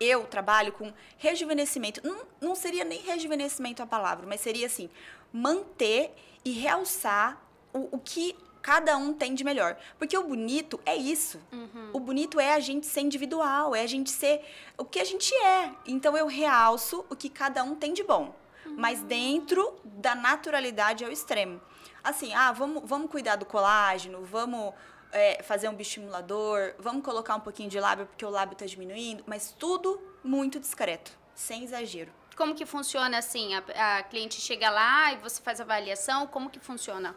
Eu 0.00 0.24
trabalho 0.24 0.72
com 0.72 0.92
rejuvenescimento. 1.16 2.00
Não, 2.02 2.26
não 2.40 2.56
seria 2.56 2.82
nem 2.82 3.02
rejuvenescimento 3.02 3.84
a 3.84 3.86
palavra, 3.86 4.26
mas 4.26 4.40
seria 4.40 4.66
assim: 4.66 4.90
manter 5.32 6.12
e 6.44 6.50
realçar 6.50 7.40
o, 7.72 7.88
o 7.92 8.00
que 8.00 8.36
cada 8.64 8.96
um 8.96 9.12
tem 9.12 9.34
de 9.34 9.44
melhor. 9.44 9.76
Porque 9.98 10.16
o 10.16 10.24
bonito 10.24 10.80
é 10.86 10.96
isso. 10.96 11.38
Uhum. 11.52 11.90
O 11.92 12.00
bonito 12.00 12.40
é 12.40 12.54
a 12.54 12.60
gente 12.60 12.86
ser 12.86 13.02
individual, 13.02 13.76
é 13.76 13.82
a 13.82 13.86
gente 13.86 14.10
ser 14.10 14.40
o 14.78 14.86
que 14.86 14.98
a 14.98 15.04
gente 15.04 15.34
é. 15.34 15.70
Então 15.86 16.16
eu 16.16 16.26
realço 16.26 17.04
o 17.10 17.14
que 17.14 17.28
cada 17.28 17.62
um 17.62 17.74
tem 17.74 17.92
de 17.92 18.02
bom. 18.02 18.34
Uhum. 18.64 18.74
Mas 18.78 19.02
dentro 19.02 19.78
da 19.84 20.14
naturalidade 20.14 21.04
ao 21.04 21.12
extremo. 21.12 21.60
Assim, 22.02 22.32
ah, 22.32 22.52
vamos, 22.52 22.82
vamos 22.86 23.10
cuidar 23.10 23.36
do 23.36 23.44
colágeno, 23.44 24.24
vamos 24.24 24.72
é, 25.12 25.42
fazer 25.42 25.68
um 25.68 25.74
bioestimulador, 25.74 26.74
vamos 26.78 27.04
colocar 27.04 27.36
um 27.36 27.40
pouquinho 27.40 27.68
de 27.68 27.78
lábio 27.78 28.06
porque 28.06 28.24
o 28.24 28.30
lábio 28.30 28.54
está 28.54 28.64
diminuindo, 28.64 29.22
mas 29.26 29.54
tudo 29.58 30.00
muito 30.22 30.58
discreto, 30.58 31.12
sem 31.34 31.64
exagero. 31.64 32.10
Como 32.34 32.54
que 32.54 32.64
funciona 32.64 33.18
assim? 33.18 33.54
A, 33.54 33.98
a 33.98 34.02
cliente 34.04 34.40
chega 34.40 34.70
lá 34.70 35.12
e 35.12 35.16
você 35.16 35.42
faz 35.42 35.60
a 35.60 35.64
avaliação, 35.64 36.26
como 36.26 36.48
que 36.48 36.58
funciona? 36.58 37.14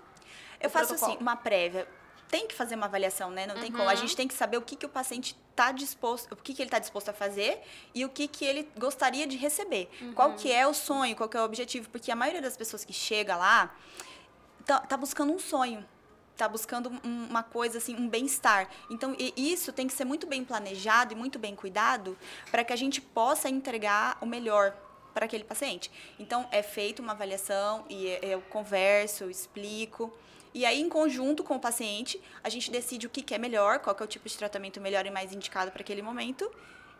Eu 0.59 0.69
faço 0.69 0.93
assim, 0.93 1.05
protocolo. 1.05 1.13
assim, 1.13 1.21
uma 1.21 1.35
prévia. 1.35 1.87
Tem 2.29 2.45
que 2.45 2.53
fazer 2.53 2.75
uma 2.75 2.87
avaliação, 2.87 3.31
né? 3.31 3.47
Não 3.47 3.55
uhum. 3.55 3.61
tem 3.61 3.71
como. 3.71 3.83
A 3.83 3.91
uhum. 3.91 3.97
gente 3.97 4.15
tem 4.15 4.27
que 4.27 4.33
saber 4.33 4.57
o 4.57 4.61
que, 4.61 4.75
que 4.75 4.85
o 4.85 4.89
paciente 4.89 5.37
está 5.51 5.71
disposto, 5.71 6.33
o 6.33 6.35
que, 6.35 6.53
que 6.53 6.61
ele 6.61 6.67
está 6.67 6.77
disposto 6.77 7.09
a 7.09 7.13
fazer 7.13 7.61
e 7.95 8.03
o 8.03 8.09
que, 8.09 8.27
que 8.27 8.43
ele 8.43 8.69
gostaria 8.77 9.25
de 9.25 9.37
receber. 9.37 9.89
Uhum. 10.01 10.13
Qual 10.13 10.33
que 10.33 10.51
é 10.51 10.67
o 10.67 10.73
sonho, 10.73 11.15
qual 11.15 11.29
que 11.29 11.37
é 11.37 11.41
o 11.41 11.45
objetivo. 11.45 11.89
Porque 11.89 12.11
a 12.11 12.15
maioria 12.15 12.41
das 12.41 12.57
pessoas 12.57 12.83
que 12.83 12.93
chega 12.93 13.35
lá 13.37 13.73
tá, 14.65 14.79
tá 14.81 14.97
buscando 14.97 15.31
um 15.31 15.39
sonho 15.39 15.85
tá 16.37 16.47
buscando 16.47 16.91
uma 17.03 17.41
coisa 17.41 17.79
assim, 17.79 17.95
um 17.95 18.07
bem-estar. 18.07 18.69
Então, 18.89 19.15
isso 19.35 19.73
tem 19.73 19.87
que 19.87 19.93
ser 19.93 20.05
muito 20.05 20.27
bem 20.27 20.45
planejado 20.45 21.11
e 21.13 21.15
muito 21.15 21.39
bem 21.39 21.55
cuidado 21.55 22.15
para 22.51 22.63
que 22.63 22.71
a 22.71 22.75
gente 22.75 23.01
possa 23.01 23.49
entregar 23.49 24.17
o 24.21 24.25
melhor 24.25 24.73
para 25.13 25.25
aquele 25.25 25.43
paciente. 25.43 25.91
Então, 26.19 26.47
é 26.51 26.61
feita 26.61 27.01
uma 27.01 27.13
avaliação 27.13 27.83
e 27.89 28.19
eu 28.21 28.39
converso, 28.41 29.23
eu 29.23 29.31
explico. 29.31 30.13
E 30.53 30.65
aí, 30.65 30.81
em 30.81 30.89
conjunto 30.89 31.43
com 31.43 31.55
o 31.55 31.59
paciente, 31.59 32.21
a 32.43 32.49
gente 32.49 32.71
decide 32.71 33.07
o 33.07 33.09
que, 33.09 33.21
que 33.21 33.35
é 33.35 33.37
melhor, 33.37 33.79
qual 33.79 33.95
que 33.95 34.01
é 34.01 34.05
o 34.05 34.07
tipo 34.07 34.27
de 34.27 34.37
tratamento 34.37 34.81
melhor 34.81 35.05
e 35.05 35.11
mais 35.11 35.33
indicado 35.33 35.71
para 35.71 35.81
aquele 35.81 36.01
momento 36.01 36.49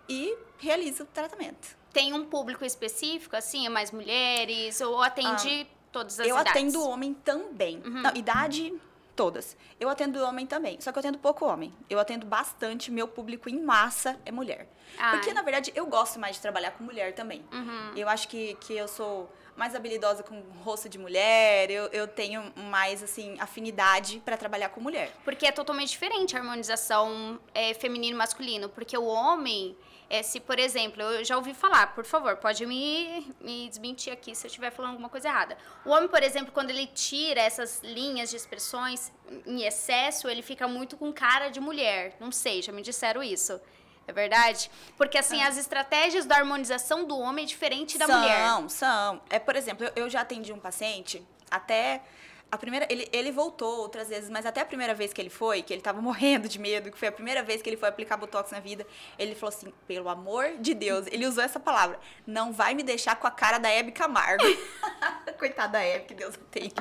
e 0.10 0.38
realiza 0.58 1.04
o 1.04 1.08
tratamento. 1.08 1.76
Tem 1.92 2.14
um 2.14 2.26
público 2.26 2.64
específico, 2.64 3.36
assim, 3.36 3.66
é 3.66 3.70
mais 3.70 3.92
mulheres 3.92 4.80
ou 4.82 5.02
atende 5.02 5.68
ah, 5.70 5.76
todas 5.92 6.20
as 6.20 6.28
eu 6.28 6.36
idades? 6.36 6.54
Eu 6.54 6.70
atendo 6.70 6.88
homem 6.88 7.14
também. 7.14 7.82
Uhum. 7.84 8.02
Não, 8.02 8.16
idade 8.16 8.74
todas. 9.16 9.58
Eu 9.80 9.90
atendo 9.90 10.24
homem 10.24 10.46
também, 10.46 10.80
só 10.80 10.92
que 10.92 10.98
eu 10.98 11.00
atendo 11.00 11.18
pouco 11.18 11.46
homem. 11.46 11.74
Eu 11.90 12.00
atendo 12.00 12.26
bastante, 12.26 12.92
meu 12.92 13.08
público 13.08 13.50
em 13.50 13.60
massa 13.60 14.20
é 14.24 14.32
mulher. 14.32 14.70
Ai. 14.98 15.18
Porque, 15.18 15.34
na 15.34 15.42
verdade, 15.42 15.74
eu 15.76 15.88
gosto 15.88 16.20
mais 16.20 16.36
de 16.36 16.42
trabalhar 16.42 16.72
com 16.72 16.84
mulher 16.84 17.14
também. 17.14 17.44
Uhum. 17.52 17.94
Eu 17.96 18.08
acho 18.08 18.28
que, 18.28 18.54
que 18.62 18.74
eu 18.74 18.88
sou 18.88 19.30
mais 19.58 19.74
habilidosa 19.74 20.22
com 20.22 20.40
rosto 20.64 20.88
de 20.88 21.00
mulher, 21.00 21.70
eu, 21.72 21.86
eu 21.88 22.08
tenho 22.08 22.54
mais, 22.56 23.02
assim, 23.02 23.36
afinidade 23.40 24.22
para 24.24 24.38
trabalhar 24.38 24.70
com 24.70 24.80
mulher. 24.80 25.12
Porque 25.26 25.48
é 25.48 25.52
totalmente 25.52 25.90
diferente 25.90 26.36
a 26.36 26.40
harmonização 26.40 27.40
é, 27.54 27.74
feminino 27.74 28.16
e 28.16 28.18
masculino, 28.18 28.70
porque 28.70 28.98
o 28.98 29.06
homem... 29.06 29.76
É, 30.10 30.24
se, 30.24 30.40
por 30.40 30.58
exemplo, 30.58 31.04
eu 31.04 31.26
já 31.26 31.36
ouvi 31.36 31.54
falar, 31.54 31.94
por 31.94 32.06
favor, 32.06 32.38
pode 32.38 32.66
me, 32.66 33.30
me 33.42 33.68
desmentir 33.68 34.14
aqui 34.14 34.34
se 34.34 34.46
eu 34.46 34.48
estiver 34.48 34.72
falando 34.72 34.92
alguma 34.92 35.10
coisa 35.10 35.28
errada. 35.28 35.58
O 35.84 35.90
homem, 35.90 36.08
por 36.08 36.24
exemplo, 36.24 36.54
quando 36.54 36.70
ele 36.70 36.88
tira 36.88 37.42
essas 37.42 37.82
linhas 37.84 38.30
de 38.30 38.38
expressões 38.38 39.12
em 39.46 39.64
excesso, 39.64 40.30
ele 40.30 40.42
fica 40.42 40.66
muito 40.66 40.96
com 40.96 41.12
cara 41.12 41.50
de 41.50 41.60
mulher. 41.60 42.16
Não 42.22 42.32
sei, 42.32 42.62
já 42.62 42.72
me 42.72 42.82
disseram 42.82 43.22
isso. 43.22 43.60
É 44.08 44.14
verdade? 44.14 44.72
Porque, 44.96 45.18
assim, 45.18 45.44
as 45.44 45.58
estratégias 45.58 46.26
da 46.26 46.38
harmonização 46.38 47.04
do 47.04 47.20
homem 47.20 47.44
é 47.44 47.48
diferente 47.48 47.98
da 47.98 48.08
são, 48.08 48.20
mulher. 48.20 48.48
São, 48.48 48.70
são. 48.70 49.22
É, 49.30 49.38
por 49.38 49.56
exemplo, 49.56 49.86
eu, 49.86 50.04
eu 50.04 50.10
já 50.10 50.22
atendi 50.22 50.54
um 50.54 50.60
paciente, 50.60 51.22
até 51.52 52.02
A 52.50 52.58
primeira, 52.58 52.88
ele, 52.90 53.10
ele 53.12 53.32
voltou 53.32 53.82
outras 53.82 54.08
vezes, 54.08 54.30
mas 54.30 54.46
até 54.46 54.62
a 54.62 54.66
primeira 54.66 54.94
vez 54.94 55.12
que 55.12 55.20
ele 55.20 55.30
foi, 55.30 55.62
que 55.62 55.74
ele 55.74 55.82
tava 55.82 56.02
morrendo 56.02 56.48
de 56.48 56.58
medo, 56.58 56.90
que 56.90 56.98
foi 56.98 57.10
a 57.10 57.12
primeira 57.12 57.44
vez 57.44 57.62
que 57.62 57.70
ele 57.70 57.76
foi 57.76 57.90
aplicar 57.90 58.16
Botox 58.16 58.52
na 58.52 58.60
vida, 58.60 58.88
ele 59.20 59.36
falou 59.36 59.54
assim, 59.54 59.74
pelo 59.86 60.08
amor 60.08 60.58
de 60.60 60.74
Deus, 60.74 61.08
ele 61.08 61.26
usou 61.26 61.44
essa 61.44 61.60
palavra, 61.60 62.00
não 62.26 62.54
vai 62.54 62.74
me 62.74 62.84
deixar 62.84 63.18
com 63.18 63.28
a 63.28 63.32
cara 63.32 63.58
da 63.58 63.70
Hebe 63.70 63.92
Camargo. 63.92 64.44
Coitada 65.38 65.74
da 65.74 65.84
Hebe, 65.84 66.06
que 66.06 66.14
Deus 66.14 66.40
tenha. 66.50 66.72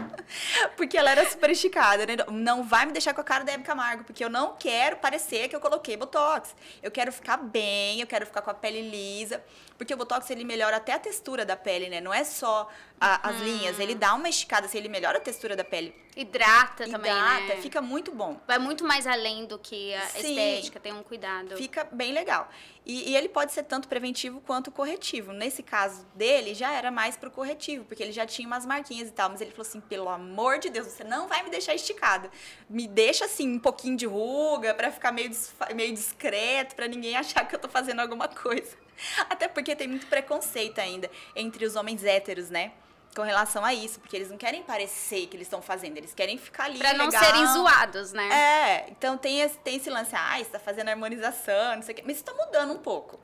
Porque 0.76 0.96
ela 0.96 1.10
era 1.10 1.28
super 1.28 1.50
esticada, 1.50 2.06
né? 2.06 2.16
Não 2.30 2.64
vai 2.64 2.86
me 2.86 2.92
deixar 2.92 3.12
com 3.12 3.20
a 3.20 3.24
cara 3.24 3.44
da 3.44 3.52
Hebe 3.52 3.64
Camargo, 3.64 4.04
porque 4.04 4.24
eu 4.24 4.30
não 4.30 4.56
quero 4.56 4.96
parecer 4.96 5.48
que 5.48 5.56
eu 5.56 5.60
coloquei 5.60 5.96
Botox. 5.96 6.54
Eu 6.82 6.90
quero 6.90 7.12
ficar 7.12 7.36
bem, 7.36 8.00
eu 8.00 8.06
quero 8.06 8.24
ficar 8.24 8.40
com 8.40 8.50
a 8.50 8.54
pele 8.54 8.82
lisa, 8.82 9.42
porque 9.76 9.92
o 9.92 9.96
Botox, 9.96 10.30
ele 10.30 10.44
melhora 10.44 10.76
até 10.76 10.92
a 10.92 10.98
textura 10.98 11.44
da 11.44 11.56
pele, 11.56 11.88
né? 11.88 12.00
Não 12.00 12.14
é 12.14 12.24
só 12.24 12.68
a, 13.00 13.28
as 13.28 13.40
linhas, 13.40 13.78
ele 13.78 13.94
dá 13.94 14.14
uma 14.14 14.28
esticada, 14.28 14.66
assim, 14.66 14.78
ele 14.78 14.88
melhora 14.88 15.18
a 15.18 15.20
textura 15.20 15.55
da 15.56 15.64
pele. 15.64 15.94
Hidrata, 16.16 16.88
também, 16.88 17.12
Hidrata, 17.12 17.54
né? 17.56 17.60
fica 17.60 17.82
muito 17.82 18.10
bom. 18.10 18.40
Vai 18.46 18.58
muito 18.58 18.82
mais 18.84 19.06
além 19.06 19.44
do 19.44 19.58
que 19.58 19.92
a 19.92 20.00
Sim. 20.06 20.30
estética, 20.30 20.80
tem 20.80 20.90
um 20.92 21.02
cuidado. 21.02 21.54
Fica 21.56 21.84
bem 21.84 22.12
legal. 22.12 22.48
E, 22.86 23.10
e 23.10 23.16
ele 23.16 23.28
pode 23.28 23.52
ser 23.52 23.64
tanto 23.64 23.86
preventivo 23.86 24.40
quanto 24.40 24.70
corretivo. 24.70 25.34
Nesse 25.34 25.62
caso 25.62 26.06
dele, 26.14 26.54
já 26.54 26.72
era 26.72 26.90
mais 26.90 27.18
pro 27.18 27.30
corretivo, 27.30 27.84
porque 27.84 28.02
ele 28.02 28.12
já 28.12 28.24
tinha 28.24 28.46
umas 28.46 28.64
marquinhas 28.64 29.08
e 29.08 29.12
tal. 29.12 29.28
Mas 29.28 29.42
ele 29.42 29.50
falou 29.50 29.66
assim: 29.68 29.80
pelo 29.80 30.08
amor 30.08 30.58
de 30.58 30.70
Deus, 30.70 30.86
você 30.86 31.04
não 31.04 31.28
vai 31.28 31.42
me 31.42 31.50
deixar 31.50 31.74
esticada. 31.74 32.30
Me 32.70 32.88
deixa 32.88 33.26
assim, 33.26 33.54
um 33.54 33.58
pouquinho 33.58 33.96
de 33.98 34.06
ruga, 34.06 34.72
pra 34.72 34.90
ficar 34.90 35.12
meio, 35.12 35.30
meio 35.74 35.92
discreto, 35.92 36.74
pra 36.74 36.88
ninguém 36.88 37.14
achar 37.14 37.46
que 37.46 37.54
eu 37.54 37.58
tô 37.58 37.68
fazendo 37.68 38.00
alguma 38.00 38.26
coisa. 38.26 38.74
Até 39.28 39.48
porque 39.48 39.76
tem 39.76 39.88
muito 39.88 40.06
preconceito 40.06 40.78
ainda 40.78 41.10
entre 41.34 41.66
os 41.66 41.76
homens 41.76 42.02
héteros, 42.04 42.48
né? 42.48 42.72
Com 43.16 43.22
relação 43.22 43.64
a 43.64 43.72
isso, 43.72 43.98
porque 43.98 44.14
eles 44.14 44.28
não 44.28 44.36
querem 44.36 44.62
parecer 44.62 45.26
que 45.26 45.38
eles 45.38 45.46
estão 45.46 45.62
fazendo, 45.62 45.96
eles 45.96 46.12
querem 46.12 46.36
ficar 46.36 46.64
ali. 46.64 46.78
Pra 46.78 46.92
não 46.92 47.06
legal. 47.06 47.24
serem 47.24 47.46
zoados, 47.46 48.12
né? 48.12 48.28
É, 48.30 48.90
então 48.90 49.16
tem 49.16 49.40
esse, 49.40 49.56
tem 49.56 49.76
esse 49.76 49.88
lance, 49.88 50.14
ah, 50.14 50.36
você 50.36 50.44
tá 50.50 50.58
fazendo 50.58 50.90
harmonização, 50.90 51.76
não 51.76 51.82
sei 51.82 51.94
o 51.94 51.96
quê. 51.96 52.02
Mas 52.04 52.16
isso 52.16 52.24
tá 52.26 52.34
mudando 52.34 52.74
um 52.74 52.78
pouco. 52.78 53.18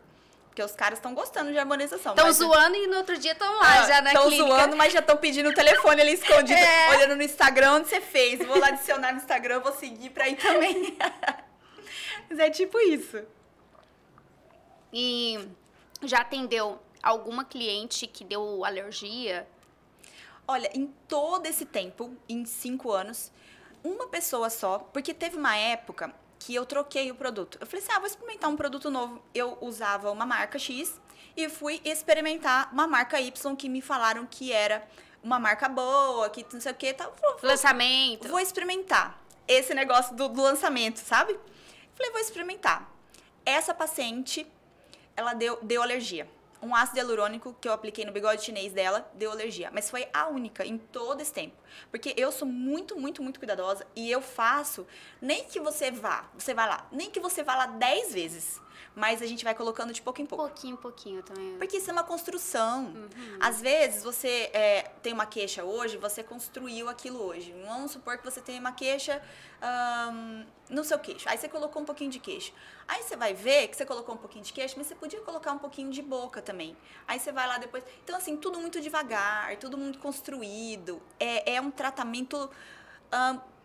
Porque 0.49 0.63
os 0.63 0.73
caras 0.73 0.99
estão 0.99 1.15
gostando 1.15 1.53
de 1.53 1.59
harmonização. 1.59 2.15
Estão 2.15 2.33
zoando 2.33 2.75
e 2.77 2.87
no 2.87 2.97
outro 2.99 3.19
dia 3.19 3.33
estão 3.33 3.55
lá, 3.59 3.87
já 3.87 4.01
na 4.01 4.13
Tão 4.13 4.29
clínica. 4.29 4.49
zoando, 4.49 4.77
mas 4.77 4.93
já 4.95 5.01
estão 5.01 5.17
pedindo 5.19 5.51
o 5.51 5.55
telefone 5.55 6.01
ali 6.01 6.13
escondido, 6.15 6.53
É. 6.59 6.91
olhando 6.97 7.17
no 7.17 7.23
Instagram 7.23 7.73
onde 7.75 7.89
você 7.89 8.01
fez. 8.01 8.39
Vou 8.47 8.59
lá 8.59 8.69
adicionar 8.69 9.13
no 9.13 9.19
Instagram, 9.19 9.61
vou 9.61 9.73
seguir 9.73 10.09
pra 10.09 10.27
ir 10.27 10.37
também. 10.37 10.97
mas 12.31 12.39
é 12.39 12.49
tipo 12.49 12.79
isso. 12.81 13.23
E 14.93 15.49
já 16.03 16.19
atendeu 16.21 16.79
alguma 17.03 17.45
cliente 17.45 18.07
que 18.07 18.25
deu 18.25 18.65
alergia? 18.65 19.47
Olha, 20.53 20.71
em 20.75 20.87
todo 21.09 21.47
esse 21.47 21.65
tempo, 21.65 22.15
em 22.29 22.45
cinco 22.45 22.93
anos, 22.93 23.33
uma 23.83 24.07
pessoa 24.09 24.51
só, 24.51 24.79
porque 24.81 25.15
teve 25.15 25.39
uma 25.39 25.57
época 25.57 26.15
que 26.39 26.55
eu 26.55 26.67
troquei 26.67 27.11
o 27.11 27.15
produto. 27.15 27.57
Eu 27.59 27.67
falei 27.67 27.83
assim, 27.83 27.91
ah, 27.95 27.99
vou 27.99 28.07
experimentar 28.07 28.51
um 28.51 28.57
produto 28.57 28.91
novo. 28.91 29.23
Eu 29.35 29.57
usava 29.63 30.11
uma 30.11 30.27
marca 30.27 30.59
X 30.59 31.01
e 31.35 31.49
fui 31.49 31.81
experimentar 31.87 32.69
uma 32.71 32.87
marca 32.87 33.19
Y 33.19 33.57
que 33.57 33.67
me 33.67 33.81
falaram 33.81 34.27
que 34.27 34.53
era 34.53 34.87
uma 35.23 35.39
marca 35.39 35.71
boa, 35.71 36.29
que 36.29 36.45
não 36.53 36.61
sei 36.61 36.73
o 36.73 36.75
que, 36.75 36.93
tal. 36.93 37.17
Vou- 37.19 37.39
Lançamento? 37.43 38.29
vou 38.29 38.39
experimentar 38.39 39.19
esse 39.49 39.73
negócio 39.73 40.15
do, 40.15 40.29
do 40.29 40.43
lançamento, 40.43 40.99
sabe? 40.99 41.39
Falei, 41.95 42.13
vou 42.13 42.21
experimentar. 42.21 42.93
Essa 43.47 43.73
paciente, 43.73 44.47
ela 45.17 45.33
deu, 45.33 45.59
deu 45.63 45.81
alergia. 45.81 46.29
Um 46.63 46.75
ácido 46.75 46.99
hialurônico 46.99 47.57
que 47.61 47.69
eu 47.69 47.73
apliquei 47.73 48.05
no 48.05 48.13
bigode 48.13 48.45
chinês 48.45 48.73
dela 48.73 49.11
deu 49.15 49.31
alergia. 49.31 49.71
Mas 49.73 49.91
foi 49.91 50.09
a 50.13 50.29
única 50.29 50.65
em 50.65 50.79
todo 50.79 51.21
esse 51.21 51.33
tempo. 51.33 51.57
Porque 51.91 52.15
eu 52.17 52.31
sou 52.31 52.47
muito, 52.47 52.97
muito, 52.97 53.23
muito 53.23 53.41
cuidadosa 53.41 53.87
e 53.97 54.11
eu 54.11 54.23
faço, 54.23 54.87
nem 55.21 55.45
que 55.45 55.59
você 55.59 55.91
vá, 55.91 56.25
você 56.35 56.55
vai 56.55 56.69
lá, 56.69 56.87
nem 56.93 57.11
que 57.11 57.21
você 57.21 57.43
vá 57.43 57.57
lá 57.57 57.67
10 57.67 58.15
vezes. 58.15 58.61
Mas 58.95 59.23
a 59.23 59.27
gente 59.27 59.45
vai 59.45 59.55
colocando 59.55 59.93
de 59.93 60.03
pouco 60.03 60.21
em 60.21 60.27
pouco. 60.27 60.45
Pouquinho, 60.45 60.77
pouquinho 60.77 61.23
também. 61.23 61.57
Porque 61.59 61.79
isso 61.79 61.91
é 61.91 61.93
uma 61.93 62.05
construção. 62.05 62.85
Uhum. 62.85 63.39
Às 63.41 63.61
vezes 63.61 64.03
você 64.03 64.51
é, 64.53 64.91
tem 65.03 65.13
uma 65.13 65.27
queixa 65.27 65.65
hoje, 65.65 65.97
você 65.97 66.23
construiu 66.23 66.89
aquilo 66.89 67.23
hoje. 67.23 67.55
Vamos 67.67 67.93
supor 67.93 68.19
que 68.19 68.25
você 68.25 68.41
tem 68.41 68.59
uma 68.59 68.73
queixa 68.73 69.23
no 70.69 70.83
seu 70.83 70.99
queixo. 70.99 71.29
Aí 71.29 71.39
você 71.39 71.49
colocou 71.49 71.81
um 71.83 71.85
pouquinho 71.85 72.11
de 72.11 72.19
queixo. 72.19 72.53
Aí 72.89 73.03
você 73.03 73.17
vai 73.17 73.33
ver 73.33 73.69
que 73.69 73.77
você 73.77 73.87
colocou 73.87 74.15
um 74.15 74.19
pouquinho 74.19 74.45
de 74.45 74.53
queixo, 74.53 74.75
mas 74.77 74.87
você 74.87 74.95
podia 74.95 75.21
colocar 75.21 75.53
um 75.53 75.59
pouquinho 75.59 75.91
de 75.91 76.03
boca 76.03 76.43
também. 76.43 76.77
Aí 77.07 77.21
você 77.21 77.31
vai 77.31 77.47
lá 77.47 77.59
depois. 77.59 77.85
Então, 78.03 78.17
assim, 78.17 78.37
tudo 78.37 78.59
muito 78.59 78.81
devagar, 78.81 79.57
tudo 79.59 79.79
muito 79.79 79.99
construído. 79.99 81.01
É, 81.19 81.55
é 81.55 81.61
um 81.61 81.71
tratamento. 81.71 82.51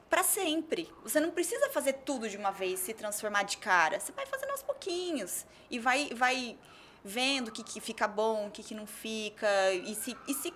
Para 0.09 0.23
sempre. 0.23 0.91
Você 1.03 1.19
não 1.19 1.31
precisa 1.31 1.69
fazer 1.69 1.93
tudo 1.93 2.29
de 2.29 2.37
uma 2.37 2.51
vez, 2.51 2.79
se 2.79 2.93
transformar 2.93 3.43
de 3.43 3.57
cara. 3.57 3.99
Você 3.99 4.11
vai 4.11 4.25
fazendo 4.25 4.51
aos 4.51 4.63
pouquinhos 4.63 5.45
e 5.69 5.79
vai, 5.79 6.09
vai 6.15 6.57
vendo 7.03 7.49
o 7.49 7.51
que, 7.51 7.63
que 7.63 7.79
fica 7.79 8.07
bom, 8.07 8.47
o 8.47 8.51
que, 8.51 8.63
que 8.63 8.73
não 8.75 8.87
fica. 8.87 9.47
E 9.73 9.95
se, 9.95 10.17
e 10.27 10.33
se. 10.33 10.53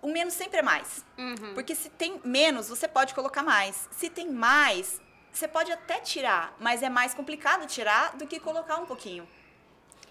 O 0.00 0.08
menos 0.12 0.34
sempre 0.34 0.58
é 0.58 0.62
mais. 0.62 1.04
Uhum. 1.18 1.54
Porque 1.54 1.74
se 1.74 1.90
tem 1.90 2.20
menos, 2.24 2.68
você 2.68 2.86
pode 2.86 3.14
colocar 3.14 3.42
mais. 3.42 3.88
Se 3.90 4.08
tem 4.08 4.30
mais, 4.30 5.00
você 5.32 5.48
pode 5.48 5.72
até 5.72 6.00
tirar, 6.00 6.54
mas 6.60 6.82
é 6.82 6.88
mais 6.88 7.14
complicado 7.14 7.66
tirar 7.66 8.16
do 8.16 8.26
que 8.26 8.38
colocar 8.38 8.76
um 8.76 8.86
pouquinho. 8.86 9.28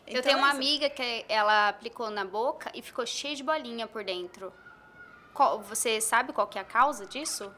Eu 0.05 0.11
Então, 0.19 0.23
tenho 0.23 0.37
uma 0.37 0.49
é 0.49 0.51
amiga 0.51 0.89
que 0.89 1.25
ela 1.29 1.69
aplicou 1.69 2.09
na 2.09 2.23
boca 2.25 2.69
e 2.73 2.81
ficou 2.81 3.05
cheia 3.05 3.35
de 3.35 3.43
bolinha 3.43 3.87
por 3.87 4.03
dentro. 4.03 4.53
Qual- 5.33 5.61
você 5.61 5.99
sabe 6.01 6.33
qual 6.33 6.47
que 6.47 6.57
é 6.57 6.61
a 6.61 6.65
causa 6.65 7.05
disso? 7.05 7.53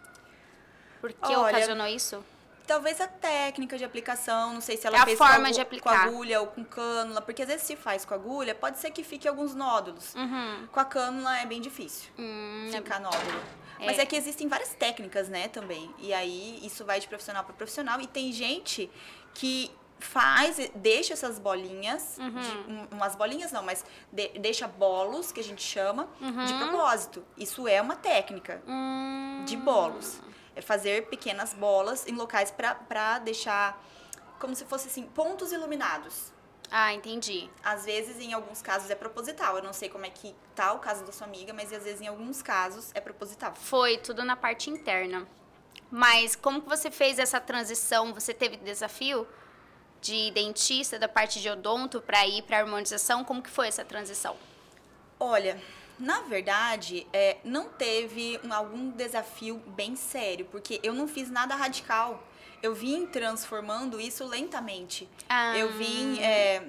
Por 1.01 1.11
que 1.13 1.35
Olha, 1.35 1.57
ocasionou 1.57 1.87
isso? 1.87 2.23
Talvez 2.67 3.01
a 3.01 3.07
técnica 3.07 3.77
de 3.79 3.83
aplicação, 3.83 4.53
não 4.53 4.61
sei 4.61 4.77
se 4.77 4.85
ela 4.85 4.97
É 4.97 4.99
a 5.01 5.05
fez 5.05 5.17
forma 5.17 5.45
com, 5.45 5.51
de 5.51 5.55
com 5.55 5.61
aplicar. 5.61 6.03
agulha 6.07 6.39
ou 6.39 6.47
com 6.47 6.63
cânula, 6.63 7.19
porque 7.19 7.41
às 7.41 7.47
vezes 7.47 7.65
se 7.65 7.75
faz 7.75 8.05
com 8.05 8.13
agulha, 8.13 8.53
pode 8.53 8.77
ser 8.77 8.91
que 8.91 9.03
fique 9.03 9.27
alguns 9.27 9.55
nódulos. 9.55 10.13
Uhum. 10.13 10.67
Com 10.71 10.79
a 10.79 10.85
cânula 10.85 11.39
é 11.39 11.45
bem 11.47 11.59
difícil 11.61 12.11
Hum, 12.17 12.69
ficar 12.71 12.99
nódulo. 12.99 13.41
É. 13.79 13.85
Mas 13.87 13.97
é 13.97 14.05
que 14.05 14.15
existem 14.15 14.47
várias 14.47 14.73
técnicas, 14.75 15.29
né, 15.29 15.47
também. 15.47 15.89
E 15.97 16.13
aí 16.13 16.59
isso 16.63 16.85
vai 16.85 16.99
de 16.99 17.07
profissional 17.07 17.43
para 17.43 17.53
profissional. 17.55 17.99
E 18.01 18.05
tem 18.05 18.31
gente 18.31 18.91
que 19.33 19.71
faz, 19.97 20.69
deixa 20.75 21.13
essas 21.13 21.39
bolinhas, 21.39 22.17
Uhum. 22.19 22.29
de- 22.39 22.71
um- 22.71 22.87
umas 22.97 23.15
bolinhas 23.15 23.51
não, 23.51 23.63
mas 23.63 23.83
de- 24.13 24.29
deixa 24.39 24.67
bolos, 24.67 25.31
que 25.31 25.39
a 25.39 25.43
gente 25.43 25.63
chama, 25.63 26.07
de 26.19 26.53
Uhum. 26.53 26.59
propósito. 26.69 27.25
Isso 27.35 27.67
é 27.67 27.81
uma 27.81 27.95
técnica 27.95 28.61
hum, 28.67 29.43
de 29.45 29.57
bolos. 29.57 30.21
É 30.59 30.61
fazer 30.61 31.07
pequenas 31.07 31.53
bolas 31.53 32.05
em 32.05 32.11
locais 32.11 32.51
para 32.51 33.19
deixar 33.19 33.81
como 34.37 34.53
se 34.53 34.65
fosse 34.65 34.89
assim, 34.89 35.03
pontos 35.03 35.53
iluminados. 35.53 36.33
Ah, 36.69 36.93
entendi. 36.93 37.49
Às 37.63 37.85
vezes, 37.85 38.19
em 38.19 38.33
alguns 38.33 38.61
casos, 38.61 38.89
é 38.89 38.95
proposital. 38.95 39.55
Eu 39.55 39.63
não 39.63 39.71
sei 39.71 39.87
como 39.87 40.05
é 40.05 40.09
que 40.09 40.35
tá 40.53 40.73
o 40.73 40.79
caso 40.79 41.05
da 41.05 41.13
sua 41.13 41.25
amiga, 41.25 41.53
mas 41.53 41.71
às 41.71 41.85
vezes, 41.85 42.01
em 42.01 42.07
alguns 42.07 42.41
casos, 42.41 42.91
é 42.93 42.99
proposital. 42.99 43.55
Foi 43.55 43.97
tudo 43.99 44.21
na 44.25 44.35
parte 44.35 44.69
interna. 44.69 45.25
Mas 45.89 46.35
como 46.35 46.61
que 46.61 46.67
você 46.67 46.91
fez 46.91 47.19
essa 47.19 47.39
transição? 47.39 48.13
Você 48.13 48.33
teve 48.33 48.57
desafio 48.57 49.25
de 50.01 50.29
dentista 50.31 50.99
da 50.99 51.07
parte 51.07 51.39
de 51.39 51.49
odonto 51.49 52.01
para 52.01 52.27
ir 52.27 52.41
para 52.41 52.59
harmonização? 52.59 53.23
Como 53.23 53.41
que 53.41 53.49
foi 53.49 53.69
essa 53.69 53.85
transição? 53.85 54.35
Olha, 55.17 55.57
na 55.99 56.21
verdade, 56.21 57.05
é, 57.13 57.37
não 57.43 57.65
teve 57.69 58.39
um- 58.43 58.53
algum 58.53 58.89
desafio 58.91 59.57
bem 59.67 59.95
sério, 59.95 60.45
porque 60.45 60.79
eu 60.81 60.93
não 60.93 61.07
fiz 61.07 61.29
nada 61.29 61.55
radical. 61.55 62.23
Eu 62.61 62.73
vim 62.73 63.05
transformando 63.05 63.99
isso 64.01 64.25
lentamente. 64.25 65.07
Ah. 65.29 65.57
Eu 65.57 65.71
vim 65.73 66.19
é, 66.19 66.63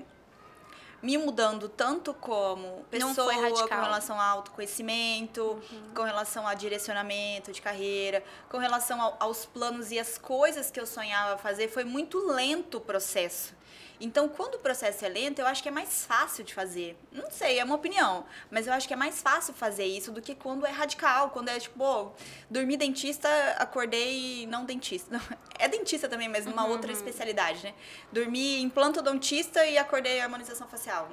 me 1.02 1.16
mudando 1.16 1.68
tanto 1.68 2.12
como 2.14 2.84
pessoa, 2.90 3.32
com 3.68 3.74
relação 3.82 4.20
ao 4.20 4.36
autoconhecimento, 4.38 5.60
com 5.94 6.02
relação 6.02 6.46
a 6.46 6.54
direcionamento 6.54 7.52
de 7.52 7.62
carreira, 7.62 8.22
com 8.48 8.58
relação 8.58 9.00
ao- 9.00 9.16
aos 9.18 9.46
planos 9.46 9.90
e 9.90 9.98
as 9.98 10.18
coisas 10.18 10.70
que 10.70 10.78
eu 10.78 10.86
sonhava 10.86 11.38
fazer. 11.38 11.68
Foi 11.68 11.84
muito 11.84 12.18
lento 12.26 12.76
o 12.78 12.80
processo. 12.80 13.54
Então, 14.00 14.30
quando 14.30 14.54
o 14.54 14.58
processo 14.58 15.04
é 15.04 15.08
lento, 15.08 15.40
eu 15.40 15.46
acho 15.46 15.62
que 15.62 15.68
é 15.68 15.72
mais 15.72 16.06
fácil 16.06 16.42
de 16.42 16.54
fazer. 16.54 16.96
Não 17.12 17.30
sei, 17.30 17.58
é 17.58 17.64
uma 17.64 17.74
opinião. 17.74 18.24
Mas 18.50 18.66
eu 18.66 18.72
acho 18.72 18.88
que 18.88 18.94
é 18.94 18.96
mais 18.96 19.20
fácil 19.20 19.52
fazer 19.52 19.84
isso 19.84 20.10
do 20.10 20.22
que 20.22 20.34
quando 20.34 20.64
é 20.64 20.70
radical. 20.70 21.28
Quando 21.30 21.50
é 21.50 21.60
tipo, 21.60 21.78
pô, 21.78 22.10
dormi 22.48 22.78
dentista, 22.78 23.28
acordei 23.58 24.46
não 24.46 24.64
dentista. 24.64 25.10
Não, 25.20 25.20
é 25.58 25.68
dentista 25.68 26.08
também, 26.08 26.28
mas 26.28 26.46
numa 26.46 26.66
outra 26.66 26.90
especialidade, 26.90 27.62
né? 27.62 27.74
Dormi 28.10 28.62
implantodontista 28.62 29.66
e 29.66 29.76
acordei 29.76 30.20
harmonização 30.20 30.66
facial. 30.66 31.10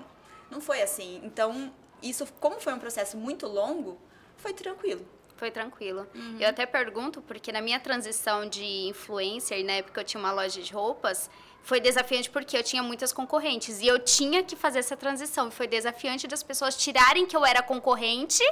Não 0.49 0.61
foi 0.61 0.81
assim. 0.81 1.19
Então, 1.23 1.73
isso, 2.01 2.25
como 2.39 2.59
foi 2.61 2.73
um 2.73 2.79
processo 2.79 3.17
muito 3.17 3.47
longo, 3.47 3.99
foi 4.37 4.53
tranquilo. 4.53 5.05
Foi 5.37 5.51
tranquilo. 5.51 6.07
Uhum. 6.13 6.37
Eu 6.39 6.49
até 6.49 6.65
pergunto, 6.65 7.21
porque 7.21 7.51
na 7.51 7.61
minha 7.61 7.79
transição 7.79 8.49
de 8.49 8.65
influencer, 8.87 9.63
né, 9.63 9.81
porque 9.83 9.99
eu 9.99 10.03
tinha 10.03 10.19
uma 10.19 10.31
loja 10.31 10.61
de 10.61 10.73
roupas, 10.73 11.29
foi 11.61 11.79
desafiante 11.79 12.29
porque 12.29 12.57
eu 12.57 12.63
tinha 12.63 12.81
muitas 12.81 13.13
concorrentes 13.13 13.81
e 13.81 13.87
eu 13.87 13.99
tinha 13.99 14.43
que 14.43 14.55
fazer 14.55 14.79
essa 14.79 14.97
transição. 14.97 15.51
Foi 15.51 15.67
desafiante 15.67 16.27
das 16.27 16.41
pessoas 16.41 16.75
tirarem 16.75 17.25
que 17.25 17.35
eu 17.35 17.45
era 17.45 17.61
concorrente 17.61 18.43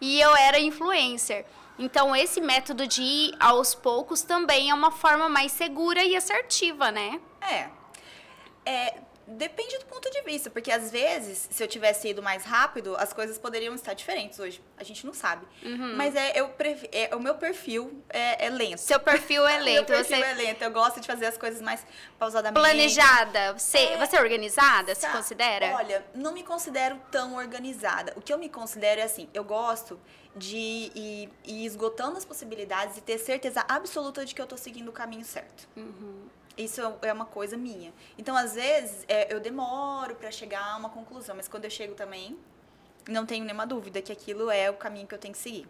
e 0.00 0.20
eu 0.20 0.36
era 0.36 0.58
influencer. 0.58 1.46
Então, 1.78 2.14
esse 2.14 2.40
método 2.40 2.86
de 2.86 3.02
ir 3.02 3.34
aos 3.40 3.74
poucos 3.74 4.22
também 4.22 4.70
é 4.70 4.74
uma 4.74 4.90
forma 4.90 5.28
mais 5.28 5.50
segura 5.52 6.04
e 6.04 6.14
assertiva, 6.14 6.90
né? 6.90 7.20
É. 7.40 7.68
É, 8.66 8.98
Depende 9.26 9.78
do 9.78 9.86
ponto 9.86 10.10
de 10.10 10.20
vista, 10.22 10.50
porque 10.50 10.70
às 10.70 10.90
vezes, 10.90 11.48
se 11.50 11.62
eu 11.62 11.66
tivesse 11.66 12.08
ido 12.08 12.22
mais 12.22 12.44
rápido, 12.44 12.94
as 12.96 13.12
coisas 13.12 13.38
poderiam 13.38 13.74
estar 13.74 13.94
diferentes 13.94 14.38
hoje. 14.38 14.62
A 14.76 14.84
gente 14.84 15.06
não 15.06 15.14
sabe. 15.14 15.46
Uhum. 15.62 15.96
Mas 15.96 16.14
é, 16.14 16.38
eu, 16.38 16.52
é, 16.92 17.14
o 17.16 17.20
meu 17.20 17.34
perfil 17.34 18.02
é, 18.10 18.46
é 18.46 18.50
lento. 18.50 18.78
Seu 18.78 19.00
perfil 19.00 19.46
é 19.46 19.58
lento. 19.62 19.74
meu 19.74 19.84
perfil 19.84 20.18
você... 20.18 20.22
é 20.22 20.34
lento. 20.34 20.62
Eu 20.62 20.70
gosto 20.70 21.00
de 21.00 21.06
fazer 21.06 21.26
as 21.26 21.38
coisas 21.38 21.62
mais 21.62 21.86
pausadamente. 22.18 22.60
Planejada. 22.60 23.54
Você 23.54 23.78
é, 23.78 24.06
você 24.06 24.16
é 24.16 24.20
organizada, 24.20 24.94
se 24.94 25.08
considera? 25.08 25.74
Olha, 25.76 26.04
não 26.14 26.32
me 26.32 26.42
considero 26.42 27.00
tão 27.10 27.36
organizada. 27.36 28.12
O 28.16 28.20
que 28.20 28.32
eu 28.32 28.38
me 28.38 28.50
considero 28.50 29.00
é 29.00 29.04
assim, 29.04 29.28
eu 29.32 29.44
gosto 29.44 29.98
de 30.36 30.56
ir, 30.94 31.30
ir 31.44 31.64
esgotando 31.64 32.18
as 32.18 32.24
possibilidades 32.24 32.98
e 32.98 33.00
ter 33.00 33.18
certeza 33.18 33.64
absoluta 33.68 34.24
de 34.24 34.34
que 34.34 34.42
eu 34.42 34.46
tô 34.46 34.56
seguindo 34.56 34.88
o 34.88 34.92
caminho 34.92 35.24
certo. 35.24 35.68
Uhum. 35.76 36.28
Isso 36.56 36.80
é 37.02 37.12
uma 37.12 37.24
coisa 37.26 37.56
minha. 37.56 37.92
Então, 38.16 38.36
às 38.36 38.54
vezes, 38.54 39.04
é, 39.08 39.32
eu 39.32 39.40
demoro 39.40 40.14
para 40.14 40.30
chegar 40.30 40.64
a 40.64 40.76
uma 40.76 40.88
conclusão, 40.88 41.34
mas 41.34 41.48
quando 41.48 41.64
eu 41.64 41.70
chego 41.70 41.94
também, 41.94 42.38
não 43.08 43.26
tenho 43.26 43.44
nenhuma 43.44 43.66
dúvida 43.66 44.00
que 44.00 44.12
aquilo 44.12 44.50
é 44.50 44.70
o 44.70 44.74
caminho 44.74 45.06
que 45.06 45.14
eu 45.14 45.18
tenho 45.18 45.34
que 45.34 45.40
seguir. 45.40 45.68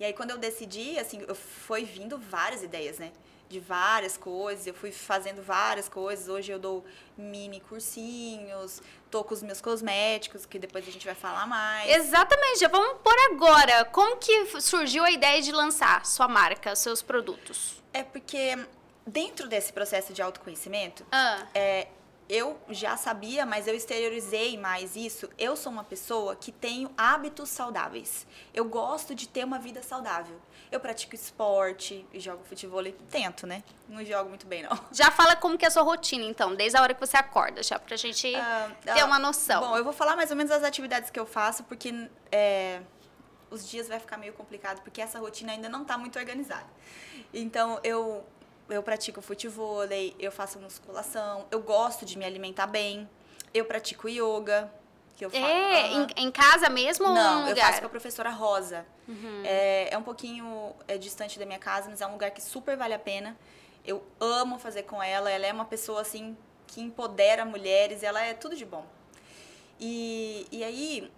E 0.00 0.04
aí, 0.04 0.12
quando 0.12 0.30
eu 0.30 0.38
decidi, 0.38 0.98
assim, 0.98 1.24
eu 1.26 1.34
foi 1.34 1.84
vindo 1.84 2.18
várias 2.18 2.62
ideias, 2.62 2.98
né? 2.98 3.12
De 3.48 3.60
várias 3.60 4.16
coisas, 4.16 4.66
eu 4.66 4.74
fui 4.74 4.90
fazendo 4.90 5.42
várias 5.42 5.88
coisas. 5.88 6.28
Hoje 6.28 6.50
eu 6.50 6.58
dou 6.58 6.84
mini 7.16 7.60
cursinhos, 7.60 8.82
tô 9.10 9.22
com 9.22 9.32
os 9.34 9.42
meus 9.42 9.60
cosméticos, 9.60 10.44
que 10.44 10.58
depois 10.58 10.86
a 10.86 10.90
gente 10.90 11.06
vai 11.06 11.14
falar 11.14 11.46
mais. 11.46 11.88
Exatamente, 11.96 12.60
já 12.60 12.68
vamos 12.68 13.00
por 13.02 13.14
agora. 13.30 13.84
Como 13.84 14.16
que 14.16 14.60
surgiu 14.60 15.04
a 15.04 15.10
ideia 15.10 15.40
de 15.40 15.52
lançar 15.52 16.04
sua 16.04 16.26
marca, 16.26 16.74
seus 16.74 17.02
produtos? 17.02 17.82
É 17.92 18.02
porque 18.02 18.58
dentro 19.06 19.48
desse 19.48 19.72
processo 19.72 20.12
de 20.12 20.20
autoconhecimento, 20.20 21.06
ah. 21.12 21.46
é, 21.54 21.88
eu 22.28 22.58
já 22.68 22.96
sabia, 22.96 23.46
mas 23.46 23.68
eu 23.68 23.74
exteriorizei 23.74 24.58
mais 24.58 24.96
isso. 24.96 25.30
Eu 25.38 25.54
sou 25.54 25.70
uma 25.70 25.84
pessoa 25.84 26.34
que 26.34 26.50
tenho 26.50 26.90
hábitos 26.96 27.48
saudáveis. 27.50 28.26
Eu 28.52 28.64
gosto 28.64 29.14
de 29.14 29.28
ter 29.28 29.44
uma 29.44 29.60
vida 29.60 29.80
saudável. 29.80 30.40
Eu 30.72 30.80
pratico 30.80 31.14
esporte, 31.14 32.04
jogo 32.14 32.42
futebol, 32.44 32.82
tento, 33.08 33.46
né? 33.46 33.62
Não 33.88 34.04
jogo 34.04 34.28
muito 34.28 34.44
bem, 34.44 34.64
não. 34.64 34.76
Já 34.90 35.12
fala 35.12 35.36
como 35.36 35.56
que 35.56 35.64
é 35.64 35.68
a 35.68 35.70
sua 35.70 35.84
rotina, 35.84 36.24
então, 36.24 36.56
desde 36.56 36.76
a 36.76 36.82
hora 36.82 36.92
que 36.92 37.00
você 37.00 37.16
acorda, 37.16 37.62
já 37.62 37.78
pra 37.78 37.96
gente 37.96 38.34
ah, 38.34 38.72
ter 38.82 39.00
ah, 39.00 39.06
uma 39.06 39.20
noção. 39.20 39.60
Bom, 39.60 39.76
eu 39.76 39.84
vou 39.84 39.92
falar 39.92 40.16
mais 40.16 40.30
ou 40.32 40.36
menos 40.36 40.50
as 40.50 40.64
atividades 40.64 41.10
que 41.10 41.20
eu 41.20 41.26
faço, 41.26 41.62
porque 41.62 42.08
é, 42.32 42.80
os 43.48 43.68
dias 43.68 43.86
vai 43.86 44.00
ficar 44.00 44.16
meio 44.16 44.32
complicado, 44.32 44.82
porque 44.82 45.00
essa 45.00 45.20
rotina 45.20 45.52
ainda 45.52 45.68
não 45.68 45.84
tá 45.84 45.96
muito 45.96 46.18
organizada. 46.18 46.66
Então, 47.32 47.78
eu 47.84 48.24
eu 48.68 48.82
pratico 48.82 49.20
futebol, 49.20 49.84
eu 50.18 50.32
faço 50.32 50.58
musculação, 50.58 51.46
eu 51.50 51.60
gosto 51.60 52.04
de 52.04 52.18
me 52.18 52.24
alimentar 52.24 52.66
bem, 52.66 53.08
eu 53.52 53.64
pratico 53.64 54.08
yoga. 54.08 54.70
Que 55.16 55.24
eu 55.24 55.30
faço. 55.30 55.44
É, 55.44 55.92
em, 55.92 56.06
em, 56.16 56.30
casa 56.30 56.68
mesmo 56.68 57.08
Não, 57.08 57.48
eu 57.48 57.56
faço 57.56 57.80
com 57.80 57.86
a 57.86 57.88
professora 57.90 58.28
Rosa. 58.28 58.84
Uhum. 59.08 59.42
É, 59.44 59.88
é 59.90 59.96
um 59.96 60.02
pouquinho 60.02 60.74
é, 60.86 60.98
distante 60.98 61.38
da 61.38 61.46
minha 61.46 61.58
casa, 61.58 61.88
mas 61.88 62.02
é 62.02 62.06
um 62.06 62.12
lugar 62.12 62.30
que 62.32 62.42
super 62.42 62.76
vale 62.76 62.92
a 62.92 62.98
pena. 62.98 63.34
Eu 63.82 64.04
amo 64.20 64.58
fazer 64.58 64.82
com 64.82 65.02
ela, 65.02 65.30
ela 65.30 65.46
é 65.46 65.52
uma 65.52 65.64
pessoa 65.64 66.02
assim 66.02 66.36
que 66.66 66.82
empodera 66.82 67.46
mulheres, 67.46 68.02
ela 68.02 68.20
é 68.20 68.34
tudo 68.34 68.54
de 68.54 68.66
bom. 68.66 68.84
E, 69.80 70.46
e 70.50 70.62
aí, 70.62 71.10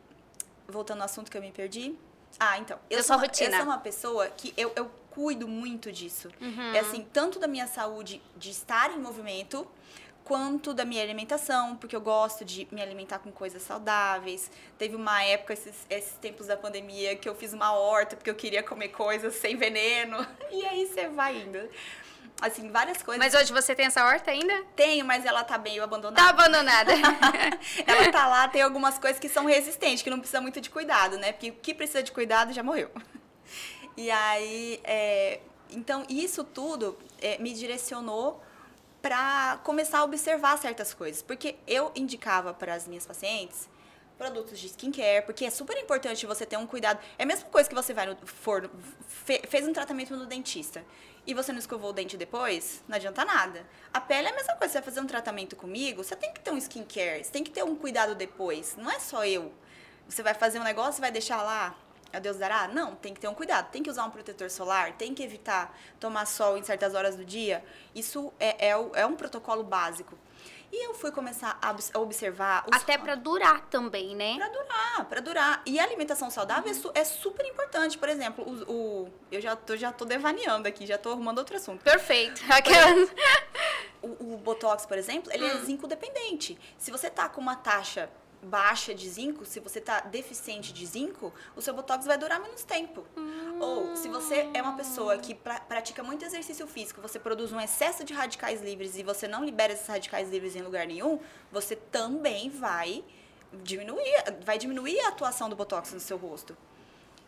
voltando 0.69 1.01
ao 1.01 1.07
assunto 1.07 1.31
que 1.31 1.37
eu 1.37 1.43
me 1.43 1.51
perdi. 1.51 1.97
Ah, 2.39 2.59
então. 2.59 2.79
Eu, 2.89 3.03
sou, 3.03 3.19
rotina. 3.19 3.51
eu 3.51 3.57
sou 3.57 3.65
uma 3.65 3.79
pessoa 3.79 4.29
que 4.29 4.55
eu, 4.57 4.73
eu 4.77 4.91
cuido 5.11 5.49
muito 5.49 5.91
disso. 5.91 6.29
Uhum. 6.41 6.75
É 6.75 6.81
assim, 6.81 7.07
tanto 7.13 7.39
da 7.39 7.47
minha 7.47 7.67
saúde 7.67 8.23
de 8.37 8.51
estar 8.51 8.91
em 8.91 8.99
movimento, 8.99 9.67
quanto 10.29 10.75
da 10.75 10.85
minha 10.85 11.03
alimentação, 11.03 11.75
porque 11.75 11.97
eu 11.97 12.03
gosto 12.03 12.45
de 12.45 12.69
me 12.71 12.83
alimentar 12.83 13.19
com 13.19 13.33
coisas 13.33 13.63
saudáveis. 13.63 14.51
Teve 14.77 14.95
uma 14.95 15.25
época, 15.25 15.55
esses, 15.55 15.87
esses 15.89 16.19
tempos 16.19 16.47
da 16.47 16.57
pandemia, 16.57 17.17
que 17.17 17.27
eu 17.27 17.35
fiz 17.35 17.55
uma 17.55 17.73
horta 17.73 18.15
porque 18.15 18.29
eu 18.29 18.35
queria 18.35 18.63
comer 18.63 18.89
coisas 18.89 19.35
sem 19.35 19.57
veneno. 19.57 20.25
E 20.51 20.65
aí 20.67 20.87
você 20.87 21.09
vai 21.09 21.37
indo. 21.37 21.59
Assim, 22.41 22.71
várias 22.71 23.03
coisas. 23.03 23.19
Mas 23.19 23.35
hoje 23.35 23.53
você 23.53 23.75
tem 23.75 23.87
essa 23.87 24.05
horta 24.05 24.31
ainda? 24.31 24.65
Tenho, 24.77 25.05
mas 25.05 25.25
ela 25.25 25.43
tá 25.45 25.59
meio 25.59 25.83
abandonada. 25.83 26.23
Tá 26.23 26.31
abandonada. 26.31 26.93
ela 27.87 28.13
tá 28.13 28.27
lá, 28.27 28.49
tem 28.49 28.63
algumas 28.63 28.99
coisas 28.99 29.19
que 29.19 29.29
são 29.29 29.45
resistentes, 29.45 30.03
que 30.03 30.11
não 30.11 30.19
precisa 30.19 30.41
muito 30.41 30.61
de 30.61 30.71
cuidado, 30.71 31.17
né? 31.19 31.33
Porque 31.33 31.51
o 31.51 31.55
que 31.55 31.75
precisa 31.75 32.03
de 32.03 32.13
cuidado 32.13 32.53
já 32.53 32.63
morreu. 32.63 32.91
E 33.99 34.13
aí, 34.13 34.81
é, 34.85 35.41
então 35.71 36.07
isso 36.09 36.45
tudo 36.45 36.97
é, 37.21 37.37
me 37.39 37.53
direcionou 37.53 38.41
para 39.03 39.59
começar 39.65 39.99
a 39.99 40.05
observar 40.05 40.57
certas 40.57 40.95
coisas, 40.95 41.21
porque 41.21 41.57
eu 41.67 41.91
indicava 41.97 42.55
para 42.55 42.75
as 42.75 42.87
minhas 42.87 43.05
pacientes 43.05 43.69
produtos 44.17 44.57
de 44.61 44.69
skincare, 44.69 45.27
porque 45.27 45.45
é 45.45 45.51
super 45.51 45.77
importante 45.77 46.25
você 46.27 46.47
ter 46.47 46.57
um 46.57 46.65
cuidado. 46.65 47.01
É 47.19 47.25
a 47.25 47.27
mesma 47.27 47.49
coisa 47.49 47.69
que 47.69 47.75
você 47.75 47.93
vai 47.93 48.07
no 48.07 48.17
for, 48.25 48.71
fe, 49.09 49.43
fez 49.49 49.67
um 49.67 49.73
tratamento 49.73 50.17
no 50.17 50.27
dentista 50.27 50.85
e 51.27 51.35
você 51.35 51.51
não 51.51 51.59
escovou 51.59 51.91
o 51.91 51.93
dente 51.93 52.17
depois, 52.17 52.85
não 52.87 52.95
adianta 52.95 53.25
nada. 53.25 53.67
A 53.93 54.01
pele 54.01 54.29
é 54.29 54.31
a 54.31 54.35
mesma 54.37 54.55
coisa, 54.55 54.75
você 54.75 54.79
vai 54.79 54.85
fazer 54.85 55.01
um 55.01 55.09
tratamento 55.09 55.57
comigo, 55.57 56.05
você 56.05 56.15
tem 56.15 56.33
que 56.33 56.39
ter 56.39 56.53
um 56.53 56.59
skincare, 56.59 57.25
você 57.25 57.33
tem 57.33 57.43
que 57.43 57.51
ter 57.51 57.65
um 57.65 57.75
cuidado 57.75 58.15
depois, 58.15 58.77
não 58.77 58.89
é 58.93 59.01
só 59.01 59.25
eu. 59.27 59.53
Você 60.09 60.23
vai 60.23 60.35
fazer 60.35 60.61
um 60.61 60.65
negócio 60.65 61.01
e 61.01 61.03
vai 61.03 61.11
deixar 61.11 61.43
lá 61.43 61.77
a 62.13 62.19
Deus 62.19 62.37
dará? 62.37 62.69
Não, 62.69 62.95
tem 62.95 63.15
que 63.15 63.21
ter 63.21 63.29
um 63.29 63.35
cuidado. 63.35 63.71
Tem 63.71 63.83
que 63.83 63.91
usar 63.91 64.05
um 64.05 64.11
protetor 64.11 64.51
solar, 64.51 64.93
tem 64.93 65.15
que 65.15 65.23
evitar 65.23 65.77
tomar 66.01 66.27
sol 66.27 66.57
em 66.57 66.63
certas 66.63 66.95
horas 66.95 67.17
do 67.17 67.25
dia. 67.25 67.65
Isso 67.95 68.33
é, 68.39 68.69
é, 68.69 68.71
é 68.71 69.07
um 69.07 69.15
protocolo 69.15 69.63
básico. 69.63 70.17
E 70.71 70.87
eu 70.87 70.93
fui 70.93 71.11
começar 71.11 71.59
a 71.63 71.99
observar. 71.99 72.65
Os... 72.69 72.77
Até 72.77 72.99
para 72.99 73.15
durar 73.15 73.63
também, 73.71 74.15
né? 74.15 74.37
Para 74.37 74.49
durar, 74.49 75.05
para 75.07 75.21
durar. 75.21 75.63
E 75.65 75.79
a 75.79 75.83
alimentação 75.83 76.31
saudável 76.31 76.71
uhum. 76.71 76.91
é, 76.95 77.05
super 77.05 77.47
importante. 77.47 77.97
Por 77.97 78.09
exemplo, 78.09 78.45
o, 78.45 78.73
o, 78.73 79.13
eu 79.33 79.41
já 79.41 79.57
tô, 79.57 79.77
já 79.77 79.91
tô 79.93 80.05
devaneando 80.05 80.69
aqui, 80.69 80.87
já 80.87 80.99
tô 80.99 81.11
arrumando 81.11 81.39
outro 81.39 81.57
assunto. 81.57 81.83
Perfeito. 81.83 82.43
o, 84.03 84.35
o 84.35 84.37
Botox, 84.37 84.85
por 84.85 84.99
exemplo, 84.99 85.33
ele 85.33 85.45
é 85.45 85.55
hum. 85.55 85.59
é 85.59 85.65
zinco 85.65 85.87
dependente. 85.87 86.59
Se 86.77 86.91
você 86.91 87.09
tá 87.09 87.31
com 87.31 87.41
uma 87.41 87.57
taxa 87.57 88.11
baixa 88.43 88.95
de 88.95 89.09
zinco, 89.09 89.45
se 89.45 89.61
você 89.61 89.79
está 89.79 90.01
deficiente 90.01 90.73
de 90.73 90.87
zinco, 90.87 91.33
o 91.57 91.61
seu 91.61 91.75
botox 91.75 92.07
vai 92.07 92.17
durar 92.17 92.41
menos 92.41 92.63
tempo. 92.63 93.05
Hum. 93.17 93.59
Ou 93.61 93.97
se 93.97 94.09
você 94.09 94.49
é 94.55 94.63
uma 94.63 94.77
pessoa 94.77 95.19
que 95.19 95.35
pra, 95.35 95.61
pratica 95.61 96.03
muito 96.03 96.25
exercício 96.25 96.67
físico, 96.67 97.01
você 97.01 97.19
produz 97.19 97.53
um 97.53 97.61
excesso 97.61 98.05
de 98.05 98.15
radicais 98.15 98.63
livres 98.63 98.97
e 98.97 99.03
você 99.03 99.27
não 99.27 99.45
libera 99.45 99.73
esses 99.73 99.87
radicais 99.87 100.31
livres 100.31 100.55
em 100.55 100.63
lugar 100.63 100.87
nenhum, 100.87 101.19
você 101.51 101.75
também 101.75 102.49
vai 102.49 103.05
diminuir, 103.63 104.25
vai 104.45 104.59
diminuir 104.59 105.01
a 105.01 105.09
atuação 105.09 105.49
do 105.49 105.57
botox 105.57 105.93
no 105.93 106.01
seu 106.01 106.17
rosto. 106.17 106.57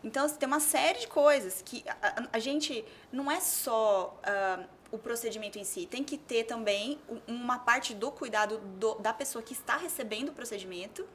Então, 0.03 0.25
assim, 0.25 0.35
tem 0.35 0.47
uma 0.47 0.59
série 0.59 0.99
de 0.99 1.07
coisas 1.07 1.61
que 1.61 1.83
a, 1.87 1.95
a, 2.01 2.27
a 2.33 2.39
gente 2.39 2.83
não 3.11 3.31
é 3.31 3.39
só 3.39 4.17
uh, 4.23 4.65
o 4.91 4.97
procedimento 4.97 5.57
em 5.57 5.63
si. 5.63 5.85
Tem 5.85 6.03
que 6.03 6.17
ter 6.17 6.43
também 6.43 6.99
uma 7.27 7.59
parte 7.59 7.93
do 7.93 8.11
cuidado 8.11 8.57
do, 8.57 8.95
da 8.95 9.13
pessoa 9.13 9.41
que 9.41 9.53
está 9.53 9.77
recebendo 9.77 10.29
o 10.29 10.33
procedimento 10.33 11.07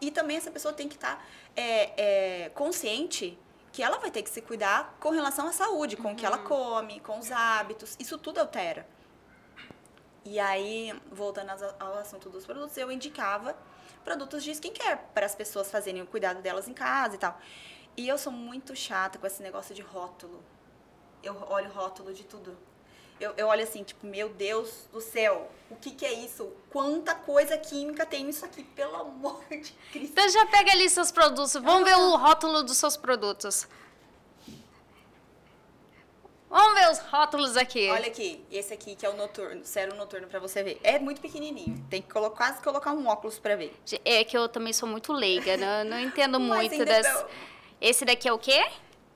e 0.00 0.10
também 0.10 0.36
essa 0.36 0.50
pessoa 0.50 0.74
tem 0.74 0.88
que 0.88 0.96
estar 0.96 1.16
tá, 1.16 1.24
é, 1.56 2.44
é, 2.44 2.48
consciente 2.50 3.38
que 3.72 3.82
ela 3.82 3.98
vai 3.98 4.10
ter 4.10 4.22
que 4.22 4.28
se 4.28 4.42
cuidar 4.42 4.96
com 5.00 5.10
relação 5.10 5.46
à 5.46 5.52
saúde, 5.52 5.96
com 5.96 6.08
uhum. 6.08 6.12
o 6.12 6.16
que 6.16 6.26
ela 6.26 6.38
uhum. 6.38 6.44
come, 6.44 7.00
com 7.00 7.18
os 7.18 7.32
hábitos. 7.32 7.96
Isso 7.98 8.18
tudo 8.18 8.38
altera. 8.38 8.86
E 10.24 10.38
aí, 10.38 10.94
voltando 11.10 11.50
ao 11.80 11.94
assunto 11.94 12.28
dos 12.28 12.44
produtos, 12.44 12.76
eu 12.76 12.92
indicava 12.92 13.56
produtos 14.04 14.44
de 14.44 14.50
skincare 14.50 15.00
para 15.14 15.24
as 15.24 15.34
pessoas 15.34 15.70
fazerem 15.70 16.02
o 16.02 16.06
cuidado 16.06 16.42
delas 16.42 16.68
em 16.68 16.74
casa 16.74 17.14
e 17.14 17.18
tal. 17.18 17.40
E 17.96 18.06
eu 18.06 18.18
sou 18.18 18.32
muito 18.32 18.76
chata 18.76 19.18
com 19.18 19.26
esse 19.26 19.42
negócio 19.42 19.74
de 19.74 19.82
rótulo. 19.82 20.42
Eu 21.22 21.34
olho 21.48 21.70
rótulo 21.70 22.12
de 22.12 22.24
tudo 22.24 22.56
eu, 23.20 23.32
eu 23.36 23.46
olho 23.46 23.62
assim, 23.62 23.82
tipo, 23.82 24.06
meu 24.06 24.28
Deus 24.30 24.88
do 24.92 25.00
céu, 25.00 25.50
o 25.70 25.76
que, 25.76 25.90
que 25.90 26.04
é 26.04 26.12
isso? 26.12 26.52
Quanta 26.70 27.14
coisa 27.14 27.56
química 27.56 28.04
tem 28.04 28.24
nisso 28.24 28.44
aqui, 28.44 28.62
pelo 28.62 28.94
amor 28.96 29.42
de 29.48 29.72
Cristo. 29.92 30.12
Então 30.12 30.28
já 30.28 30.46
pega 30.46 30.72
ali 30.72 30.88
seus 30.88 31.10
produtos, 31.10 31.52
vamos 31.54 31.88
ver 31.88 31.96
o 31.96 32.16
rótulo 32.16 32.62
dos 32.62 32.76
seus 32.76 32.96
produtos. 32.96 33.68
Vamos 36.52 36.78
ver 36.78 36.90
os 36.90 36.98
rótulos 36.98 37.56
aqui. 37.56 37.88
Olha 37.88 38.08
aqui, 38.08 38.44
esse 38.50 38.74
aqui 38.74 38.94
que 38.94 39.06
é 39.06 39.08
o 39.08 39.16
noturno, 39.16 39.64
sérum 39.64 39.96
noturno 39.96 40.26
para 40.26 40.38
você 40.38 40.62
ver. 40.62 40.78
É 40.82 40.98
muito 40.98 41.18
pequenininho, 41.18 41.82
tem 41.88 42.02
que 42.02 42.12
colocar, 42.12 42.48
quase 42.48 42.62
colocar 42.62 42.92
um 42.92 43.06
óculos 43.06 43.38
para 43.38 43.56
ver. 43.56 43.74
É 44.04 44.22
que 44.22 44.36
eu 44.36 44.46
também 44.50 44.74
sou 44.74 44.86
muito 44.86 45.14
leiga, 45.14 45.56
não, 45.56 45.84
não 45.84 45.98
entendo 45.98 46.38
muito 46.40 46.84
das... 46.84 47.24
Esse 47.80 48.04
daqui 48.04 48.28
é 48.28 48.32
o 48.32 48.38
quê? 48.38 48.62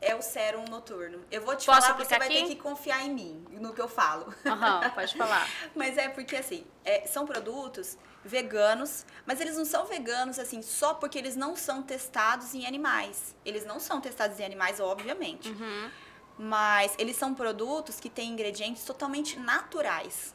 É 0.00 0.14
o 0.14 0.20
sérum 0.22 0.64
noturno. 0.66 1.24
Eu 1.30 1.42
vou 1.42 1.56
te 1.56 1.64
Posso 1.66 1.80
falar, 1.88 1.98
você 1.98 2.18
vai 2.18 2.28
aqui? 2.28 2.40
ter 2.40 2.46
que 2.48 2.56
confiar 2.56 3.04
em 3.04 3.11
mim, 3.14 3.44
no 3.52 3.72
que 3.72 3.80
eu 3.80 3.88
falo. 3.88 4.32
Aham, 4.44 4.90
pode 4.94 5.16
falar. 5.16 5.48
Mas 5.74 5.96
é 5.96 6.09
porque, 6.09 6.37
assim, 6.37 6.66
é, 6.85 7.06
são 7.06 7.24
produtos 7.26 7.96
veganos, 8.24 9.06
mas 9.24 9.40
eles 9.40 9.56
não 9.56 9.64
são 9.64 9.87
veganos, 9.87 10.38
assim, 10.38 10.61
só 10.61 10.94
porque 10.94 11.16
eles 11.16 11.35
não 11.37 11.56
são 11.56 11.82
testados 11.82 12.54
em 12.54 12.66
animais. 12.66 13.35
Eles 13.44 13.64
não 13.64 13.80
são 13.80 14.00
testados 14.00 14.38
em 14.38 14.44
animais, 14.44 14.80
obviamente. 14.80 15.48
Uhum. 15.48 15.90
Mas 16.38 16.94
eles 16.98 17.16
são 17.16 17.35
produtos 17.35 17.98
que 17.98 18.11
têm 18.11 18.30
ingredientes 18.30 18.85
totalmente 18.85 19.38
naturais. 19.38 20.35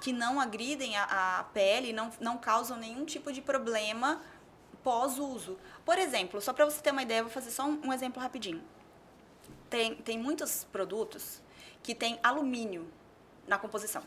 Que 0.00 0.12
não 0.12 0.40
agridem 0.40 0.96
a, 0.96 1.38
a 1.38 1.44
pele, 1.44 1.92
não, 1.92 2.10
não 2.20 2.36
causam 2.36 2.76
nenhum 2.76 3.04
tipo 3.04 3.32
de 3.32 3.40
problema 3.40 4.20
pós-uso. 4.84 5.58
Por 5.84 5.98
exemplo, 5.98 6.40
só 6.40 6.52
para 6.52 6.64
você 6.66 6.80
ter 6.80 6.92
uma 6.92 7.02
ideia, 7.02 7.20
eu 7.20 7.24
vou 7.24 7.32
fazer 7.32 7.50
só 7.50 7.64
um, 7.64 7.80
um 7.86 7.92
exemplo 7.92 8.22
rapidinho. 8.22 8.62
Tem, 9.68 9.96
tem 9.96 10.18
muitos 10.18 10.64
produtos 10.70 11.42
que 11.82 11.94
tem 11.94 12.20
alumínio 12.22 12.86
na 13.48 13.58
composição. 13.58 14.02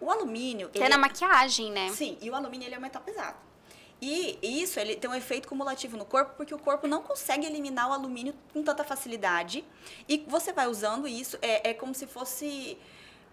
O 0.00 0.10
alumínio... 0.10 0.70
Ele 0.74 0.84
é 0.84 0.88
na 0.88 0.98
maquiagem, 0.98 1.72
né? 1.72 1.88
Sim, 1.90 2.18
e 2.20 2.30
o 2.30 2.34
alumínio 2.34 2.66
ele 2.68 2.74
é 2.74 2.78
um 2.78 2.82
metal 2.82 3.02
pesado. 3.02 3.38
E 4.00 4.38
isso 4.42 4.78
ele 4.78 4.96
tem 4.96 5.08
um 5.08 5.14
efeito 5.14 5.48
cumulativo 5.48 5.96
no 5.96 6.04
corpo 6.04 6.34
porque 6.36 6.54
o 6.54 6.58
corpo 6.58 6.86
não 6.86 7.02
consegue 7.02 7.46
eliminar 7.46 7.88
o 7.88 7.92
alumínio 7.92 8.34
com 8.52 8.62
tanta 8.62 8.84
facilidade. 8.84 9.64
E 10.08 10.24
você 10.28 10.52
vai 10.52 10.66
usando 10.66 11.08
isso, 11.08 11.38
é, 11.40 11.70
é 11.70 11.74
como 11.74 11.94
se 11.94 12.06
fosse. 12.06 12.76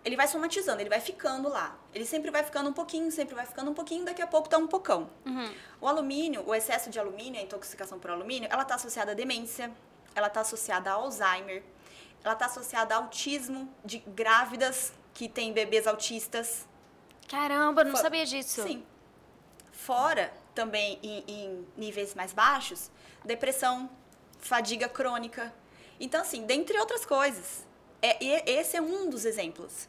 Ele 0.03 0.15
vai 0.15 0.27
somatizando, 0.27 0.81
ele 0.81 0.89
vai 0.89 0.99
ficando 0.99 1.47
lá. 1.47 1.77
Ele 1.93 2.05
sempre 2.05 2.31
vai 2.31 2.43
ficando 2.43 2.69
um 2.69 2.73
pouquinho, 2.73 3.11
sempre 3.11 3.35
vai 3.35 3.45
ficando 3.45 3.69
um 3.69 3.73
pouquinho, 3.73 4.03
daqui 4.03 4.21
a 4.21 4.27
pouco 4.27 4.49
tá 4.49 4.57
um 4.57 4.65
pocão. 4.67 5.09
Uhum. 5.25 5.53
O 5.79 5.87
alumínio, 5.87 6.43
o 6.47 6.55
excesso 6.55 6.89
de 6.89 6.99
alumínio, 6.99 7.39
a 7.39 7.43
intoxicação 7.43 7.99
por 7.99 8.09
alumínio, 8.09 8.49
ela 8.51 8.63
está 8.63 8.75
associada 8.75 9.11
à 9.11 9.13
demência, 9.13 9.71
ela 10.15 10.27
está 10.27 10.41
associada 10.41 10.89
a 10.89 10.93
Alzheimer, 10.93 11.63
ela 12.23 12.33
está 12.33 12.45
associada 12.47 12.95
a 12.95 12.97
autismo 12.97 13.71
de 13.85 13.99
grávidas 13.99 14.91
que 15.13 15.29
têm 15.29 15.53
bebês 15.53 15.85
autistas. 15.85 16.67
Caramba, 17.27 17.83
não 17.83 17.91
Fo- 17.95 18.01
sabia 18.01 18.25
disso. 18.25 18.63
Sim. 18.63 18.83
Fora, 19.71 20.33
também 20.55 20.99
em, 21.01 21.23
em 21.27 21.67
níveis 21.77 22.13
mais 22.15 22.33
baixos, 22.33 22.89
depressão, 23.23 23.89
fadiga 24.39 24.89
crônica. 24.89 25.53
Então, 25.99 26.21
assim, 26.21 26.43
dentre 26.43 26.77
outras 26.79 27.05
coisas. 27.05 27.65
É, 28.01 28.23
e 28.23 28.29
esse 28.59 28.75
é 28.77 28.81
um 28.81 29.09
dos 29.09 29.25
exemplos. 29.25 29.87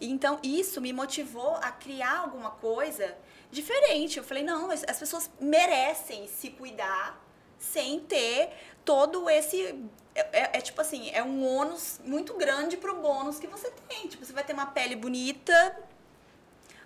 Então, 0.00 0.38
isso 0.42 0.80
me 0.80 0.92
motivou 0.92 1.54
a 1.56 1.70
criar 1.70 2.18
alguma 2.18 2.50
coisa 2.50 3.16
diferente. 3.50 4.18
Eu 4.18 4.24
falei, 4.24 4.42
não, 4.42 4.70
as 4.70 4.84
as 4.84 4.98
pessoas 4.98 5.30
merecem 5.40 6.26
se 6.28 6.50
cuidar 6.50 7.20
sem 7.58 8.00
ter 8.00 8.50
todo 8.84 9.30
esse. 9.30 9.58
É, 10.14 10.20
é- 10.40 10.50
é 10.58 10.60
tipo 10.60 10.80
assim, 10.80 11.10
é 11.10 11.22
um 11.22 11.44
ônus 11.46 12.00
muito 12.04 12.34
grande 12.34 12.76
pro 12.76 13.00
bônus 13.00 13.38
que 13.38 13.46
você 13.46 13.70
tem. 13.88 14.06
Tipo, 14.08 14.24
você 14.24 14.32
vai 14.32 14.44
ter 14.44 14.52
uma 14.52 14.66
pele 14.66 14.94
bonita, 14.96 15.76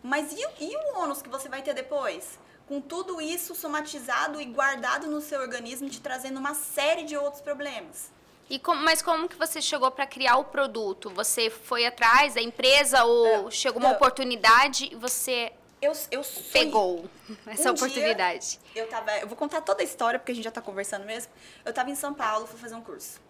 mas 0.02 0.32
e, 0.32 0.46
e 0.60 0.76
o 0.76 0.98
ônus 1.00 1.22
que 1.22 1.28
você 1.28 1.48
vai 1.48 1.62
ter 1.62 1.74
depois? 1.74 2.38
Com 2.66 2.80
tudo 2.80 3.20
isso 3.20 3.54
somatizado 3.54 4.40
e 4.40 4.44
guardado 4.44 5.06
no 5.08 5.20
seu 5.20 5.40
organismo, 5.40 5.88
te 5.88 6.00
trazendo 6.00 6.38
uma 6.38 6.54
série 6.54 7.02
de 7.04 7.16
outros 7.16 7.40
problemas. 7.42 8.10
E 8.50 8.58
como- 8.58 8.82
mas 8.82 9.02
como 9.02 9.28
que 9.28 9.36
você 9.36 9.60
chegou 9.60 9.90
para 9.90 10.06
criar 10.06 10.36
o 10.38 10.44
produto? 10.44 11.10
Você 11.10 11.50
foi 11.50 11.84
atrás 11.84 12.34
da 12.34 12.40
empresa 12.40 13.04
ou 13.04 13.48
É, 13.48 13.50
chegou 13.50 13.80
uma 13.80 13.92
oportunidade 13.92 14.88
e 14.92 14.96
você 14.96 15.52
Eu, 15.82 15.92
eu 16.10 16.22
pegou 16.52 17.08
essa 17.46 17.70
Um 17.70 17.74
oportunidade? 17.74 18.58
Eu 18.74 18.88
tava. 18.88 19.16
Eu 19.18 19.28
vou 19.28 19.36
contar 19.36 19.60
toda 19.60 19.80
a 19.82 19.84
história, 19.84 20.18
porque 20.18 20.32
a 20.32 20.34
gente 20.34 20.44
já 20.44 20.50
tá 20.50 20.60
conversando 20.60 21.04
mesmo. 21.04 21.30
Eu 21.64 21.72
tava 21.72 21.90
em 21.90 21.94
São 21.94 22.12
Paulo, 22.14 22.46
fui 22.46 22.58
fazer 22.58 22.74
um 22.74 22.80
curso. 22.82 23.20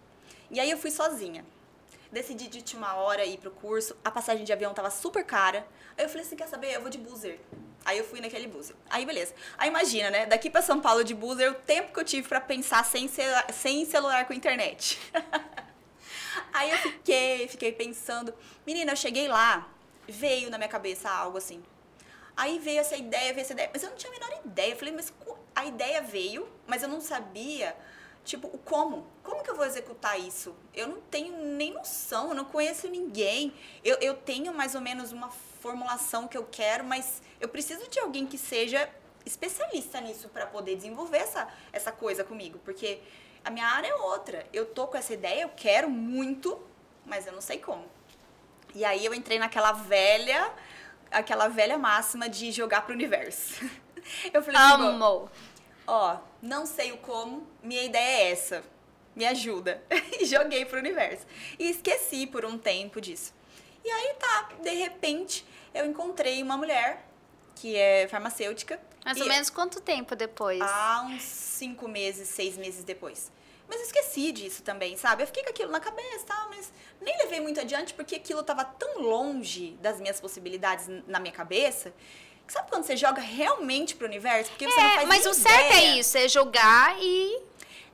E 0.49 0.59
aí 0.59 0.71
eu 0.71 0.77
fui 0.77 0.89
sozinha. 0.89 1.45
Decidi 2.11 2.47
de 2.47 2.57
última 2.57 2.95
hora 2.95 3.23
ir 3.23 3.37
pro 3.37 3.51
curso. 3.51 3.95
A 4.03 4.09
passagem 4.09 4.43
de 4.43 4.51
avião 4.51 4.73
tava 4.73 4.89
super 4.89 5.23
cara. 5.23 5.67
Aí 5.95 6.05
eu 6.05 6.09
falei 6.09 6.25
assim: 6.25 6.35
quer 6.35 6.47
saber? 6.47 6.73
Eu 6.73 6.81
vou 6.81 6.89
de 6.89 6.97
buzzer. 6.97 7.39
Aí 7.85 7.97
eu 7.97 8.03
fui 8.03 8.19
naquele 8.21 8.47
buzzer. 8.47 8.75
Aí 8.89 9.05
beleza. 9.05 9.33
Aí 9.57 9.69
imagina, 9.69 10.09
né? 10.09 10.25
Daqui 10.25 10.49
pra 10.49 10.61
São 10.61 10.79
Paulo 10.79 11.03
de 11.03 11.13
buzzer, 11.15 11.49
o 11.51 11.55
tempo 11.55 11.93
que 11.93 11.99
eu 11.99 12.03
tive 12.03 12.27
pra 12.27 12.39
pensar 12.41 12.83
sem, 12.85 13.07
celu- 13.07 13.43
sem 13.53 13.85
celular 13.85 14.25
com 14.27 14.33
internet. 14.33 14.99
Aí 16.53 16.71
eu 16.71 16.77
fiquei, 16.77 17.47
fiquei 17.47 17.71
pensando. 17.71 18.33
Menina, 18.65 18.91
eu 18.91 18.95
cheguei 18.95 19.27
lá, 19.27 19.67
veio 20.07 20.49
na 20.49 20.57
minha 20.57 20.69
cabeça 20.69 21.09
algo 21.09 21.37
assim. 21.37 21.61
Aí 22.35 22.59
veio 22.59 22.79
essa 22.79 22.95
ideia, 22.95 23.33
veio 23.33 23.43
essa 23.43 23.53
ideia. 23.53 23.69
Mas 23.73 23.83
eu 23.83 23.89
não 23.89 23.97
tinha 23.97 24.11
a 24.11 24.19
menor 24.19 24.41
ideia. 24.45 24.71
Eu 24.73 24.77
falei, 24.77 24.93
mas 24.93 25.13
a 25.55 25.65
ideia 25.65 26.01
veio, 26.01 26.47
mas 26.67 26.83
eu 26.83 26.89
não 26.89 27.01
sabia, 27.01 27.75
tipo, 28.23 28.47
o 28.47 28.57
como. 28.57 29.05
Como 29.23 29.43
que 29.43 29.49
eu 29.49 29.55
vou 29.55 29.65
executar 29.65 30.19
isso? 30.19 30.55
Eu 30.73 30.87
não 30.87 31.01
tenho 31.01 31.33
nem 31.55 31.73
noção, 31.73 32.29
eu 32.29 32.35
não 32.35 32.45
conheço 32.45 32.87
ninguém. 32.87 33.53
Eu, 33.83 33.97
eu 33.99 34.15
tenho 34.15 34.53
mais 34.53 34.73
ou 34.75 34.81
menos 34.81 35.11
uma 35.11 35.29
formulação 35.59 36.27
que 36.27 36.37
eu 36.37 36.45
quero, 36.49 36.83
mas 36.83 37.21
eu 37.39 37.49
preciso 37.49 37.87
de 37.89 37.99
alguém 37.99 38.25
que 38.25 38.37
seja 38.37 38.89
especialista 39.25 40.01
nisso 40.01 40.29
para 40.29 40.45
poder 40.45 40.75
desenvolver 40.75 41.17
essa, 41.17 41.47
essa 41.71 41.91
coisa 41.91 42.23
comigo. 42.23 42.59
Porque 42.63 42.99
a 43.43 43.49
minha 43.49 43.67
área 43.67 43.87
é 43.87 43.95
outra. 43.95 44.45
Eu 44.51 44.65
tô 44.65 44.87
com 44.87 44.97
essa 44.97 45.13
ideia, 45.13 45.43
eu 45.43 45.49
quero 45.49 45.89
muito, 45.89 46.61
mas 47.05 47.27
eu 47.27 47.33
não 47.33 47.41
sei 47.41 47.59
como. 47.59 47.85
E 48.73 48.85
aí 48.85 49.05
eu 49.05 49.13
entrei 49.13 49.39
naquela 49.39 49.71
velha, 49.71 50.51
aquela 51.11 51.47
velha 51.47 51.77
máxima 51.77 52.29
de 52.29 52.51
jogar 52.51 52.81
pro 52.81 52.93
universo. 52.93 53.63
Eu 54.33 54.41
falei 54.41 54.59
assim, 54.59 54.87
Amo. 54.87 55.29
ó, 55.85 56.17
não 56.41 56.65
sei 56.65 56.91
o 56.91 56.97
como, 56.97 57.45
minha 57.61 57.83
ideia 57.83 58.23
é 58.23 58.31
essa. 58.31 58.63
Me 59.15 59.25
ajuda. 59.25 59.83
E 60.19 60.25
joguei 60.25 60.65
pro 60.65 60.79
universo. 60.79 61.25
E 61.59 61.69
esqueci 61.69 62.25
por 62.25 62.43
um 62.43 62.57
tempo 62.57 62.99
disso. 62.99 63.33
E 63.83 63.89
aí 63.89 64.15
tá, 64.19 64.49
de 64.61 64.71
repente, 64.71 65.45
eu 65.73 65.85
encontrei 65.85 66.41
uma 66.43 66.57
mulher 66.57 67.05
que 67.55 67.75
é 67.75 68.07
farmacêutica. 68.07 68.79
Mais 69.03 69.19
ou 69.19 69.27
menos 69.27 69.49
quanto 69.49 69.81
tempo 69.81 70.15
depois? 70.15 70.61
Há 70.61 71.03
uns 71.05 71.23
cinco 71.23 71.87
meses, 71.87 72.27
seis 72.27 72.57
meses 72.57 72.83
depois. 72.83 73.31
Mas 73.67 73.79
eu 73.81 73.85
esqueci 73.85 74.31
disso 74.31 74.63
também, 74.63 74.97
sabe? 74.97 75.23
Eu 75.23 75.27
fiquei 75.27 75.43
com 75.43 75.49
aquilo 75.49 75.71
na 75.71 75.79
cabeça, 75.79 76.25
tal, 76.25 76.49
mas 76.49 76.71
nem 76.99 77.15
levei 77.19 77.39
muito 77.39 77.59
adiante 77.59 77.93
porque 77.93 78.15
aquilo 78.15 78.41
tava 78.41 78.65
tão 78.65 78.99
longe 79.01 79.77
das 79.79 79.99
minhas 79.99 80.19
possibilidades 80.19 80.87
na 81.07 81.19
minha 81.19 81.33
cabeça. 81.33 81.93
Sabe 82.47 82.67
quando 82.69 82.83
você 82.83 82.97
joga 82.97 83.21
realmente 83.21 83.95
pro 83.95 84.07
universo? 84.07 84.49
Porque 84.49 84.67
você 84.67 84.75
não 84.75 84.89
é, 84.89 84.95
faz 84.95 85.07
mas 85.07 85.25
o 85.27 85.33
certo 85.35 85.73
é 85.73 85.99
isso, 85.99 86.17
é 86.17 86.27
jogar 86.27 86.97
e 86.99 87.43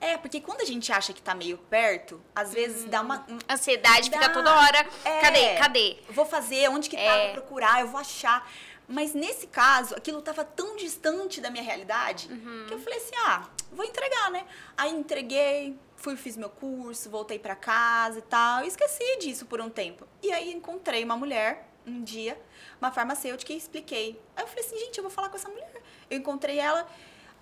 É, 0.02 0.18
porque 0.18 0.42
quando 0.42 0.62
a 0.62 0.66
gente 0.66 0.92
acha 0.92 1.14
que 1.14 1.22
tá 1.22 1.34
meio 1.34 1.58
perto, 1.58 2.22
às 2.36 2.54
vezes 2.54 2.86
dá 2.86 3.02
uma. 3.02 3.26
um- 3.30 3.38
a 3.48 3.54
ansiedade 3.54 4.10
fica 4.10 4.28
Dá. 4.28 4.34
toda 4.34 4.54
hora. 4.56 4.86
É. 5.04 5.22
Cadê? 5.22 5.56
Cadê? 5.56 5.98
Vou 6.10 6.26
fazer, 6.26 6.70
onde 6.70 6.90
que 6.90 6.96
tá, 6.96 7.02
É. 7.02 7.26
vou 7.26 7.34
procurar, 7.42 7.82
eu 7.82 7.88
vou 7.88 8.00
achar. 8.00 8.50
Mas 8.88 9.14
nesse 9.16 9.48
caso, 9.48 9.96
aquilo 9.96 10.22
tava 10.22 10.44
tão 10.46 10.76
distante 10.76 11.42
da 11.42 11.50
minha 11.50 11.64
realidade 11.64 12.28
Uhum. 12.32 12.66
que 12.68 12.74
eu 12.76 12.80
falei 12.80 13.00
assim: 13.00 13.16
ah, 13.26 13.48
vou 13.72 13.84
entregar, 13.86 14.30
né? 14.30 14.46
Aí 14.78 14.92
entreguei, 14.92 15.76
fui, 15.96 16.16
fiz 16.16 16.38
meu 16.38 16.50
curso, 16.50 17.10
voltei 17.10 17.40
pra 17.40 17.56
casa 17.56 18.20
e 18.20 18.22
tal. 18.22 18.64
E 18.64 18.68
esqueci 18.68 19.18
disso 19.20 19.46
por 19.48 19.60
um 19.60 19.70
tempo. 19.72 20.06
E 20.22 20.32
aí 20.32 20.52
encontrei 20.54 21.04
uma 21.04 21.16
mulher 21.18 21.68
um 21.88 22.04
dia, 22.04 22.40
uma 22.80 22.92
farmacêutica, 22.92 23.54
e 23.54 23.58
expliquei. 23.58 24.22
Aí 24.36 24.44
eu 24.44 24.48
falei 24.48 24.64
assim: 24.66 24.78
gente, 24.78 24.98
eu 25.00 25.04
vou 25.04 25.12
falar 25.12 25.30
com 25.30 25.36
essa 25.38 25.50
mulher. 25.50 25.82
Eu 26.10 26.20
encontrei 26.20 26.60
ela, 26.60 26.88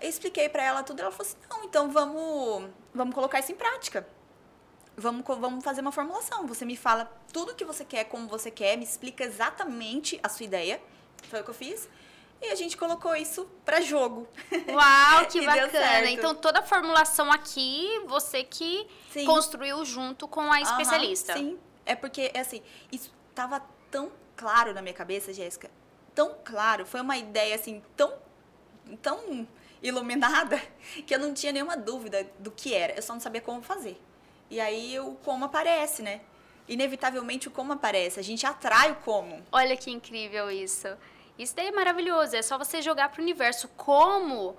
expliquei 0.09 0.49
pra 0.49 0.63
ela 0.63 0.83
tudo. 0.83 1.01
Ela 1.01 1.11
falou 1.11 1.27
assim: 1.27 1.37
não, 1.49 1.63
então 1.63 1.91
vamos, 1.91 2.69
vamos 2.93 3.13
colocar 3.13 3.39
isso 3.39 3.51
em 3.51 3.55
prática. 3.55 4.07
Vamos, 4.95 5.25
vamos 5.25 5.63
fazer 5.63 5.81
uma 5.81 5.91
formulação. 5.91 6.45
Você 6.47 6.65
me 6.65 6.77
fala 6.77 7.11
tudo 7.31 7.55
que 7.55 7.65
você 7.65 7.83
quer, 7.83 8.03
como 8.05 8.27
você 8.27 8.51
quer, 8.51 8.77
me 8.77 8.83
explica 8.83 9.23
exatamente 9.23 10.19
a 10.21 10.29
sua 10.29 10.45
ideia. 10.45 10.81
Foi 11.29 11.41
o 11.41 11.43
que 11.43 11.49
eu 11.49 11.53
fiz. 11.53 11.89
E 12.41 12.47
a 12.51 12.55
gente 12.55 12.75
colocou 12.75 13.15
isso 13.15 13.45
pra 13.63 13.79
jogo. 13.79 14.27
Uau, 14.69 15.25
que 15.31 15.45
bacana. 15.45 16.09
Então 16.09 16.35
toda 16.35 16.59
a 16.59 16.63
formulação 16.63 17.31
aqui, 17.31 18.01
você 18.05 18.43
que 18.43 18.85
Sim. 19.09 19.25
construiu 19.25 19.83
junto 19.85 20.27
com 20.27 20.51
a 20.51 20.61
especialista. 20.61 21.33
Aham, 21.33 21.41
sim. 21.41 21.59
É 21.85 21.95
porque, 21.95 22.31
é 22.33 22.39
assim, 22.41 22.61
isso 22.91 23.11
tava 23.33 23.61
tão 23.89 24.11
claro 24.35 24.73
na 24.73 24.81
minha 24.81 24.93
cabeça, 24.93 25.33
Jéssica. 25.33 25.71
Tão 26.13 26.35
claro. 26.43 26.85
Foi 26.85 27.01
uma 27.01 27.17
ideia, 27.17 27.55
assim, 27.55 27.81
tão, 27.95 28.13
tão 29.01 29.47
iluminada 29.83 30.59
que 31.05 31.13
eu 31.13 31.19
não 31.19 31.33
tinha 31.33 31.51
nenhuma 31.51 31.77
dúvida 31.77 32.25
do 32.39 32.49
que 32.49 32.73
era. 32.73 32.93
Eu 32.95 33.01
só 33.01 33.13
não 33.13 33.19
sabia 33.21 33.41
como 33.41 33.61
fazer. 33.61 34.01
E 34.49 34.59
aí 34.59 34.99
o 34.99 35.13
como 35.23 35.45
aparece, 35.45 36.01
né? 36.01 36.21
Inevitavelmente 36.67 37.47
o 37.47 37.51
como 37.51 37.73
aparece. 37.73 38.19
A 38.19 38.23
gente 38.23 38.45
atrai 38.45 38.91
o 38.91 38.95
como. 38.95 39.43
Olha 39.51 39.75
que 39.75 39.91
incrível 39.91 40.49
isso. 40.49 40.87
Isso 41.37 41.55
daí 41.55 41.67
é 41.67 41.71
maravilhoso. 41.71 42.35
É 42.35 42.41
só 42.41 42.57
você 42.57 42.81
jogar 42.81 43.09
pro 43.09 43.21
universo 43.21 43.67
como. 43.75 44.55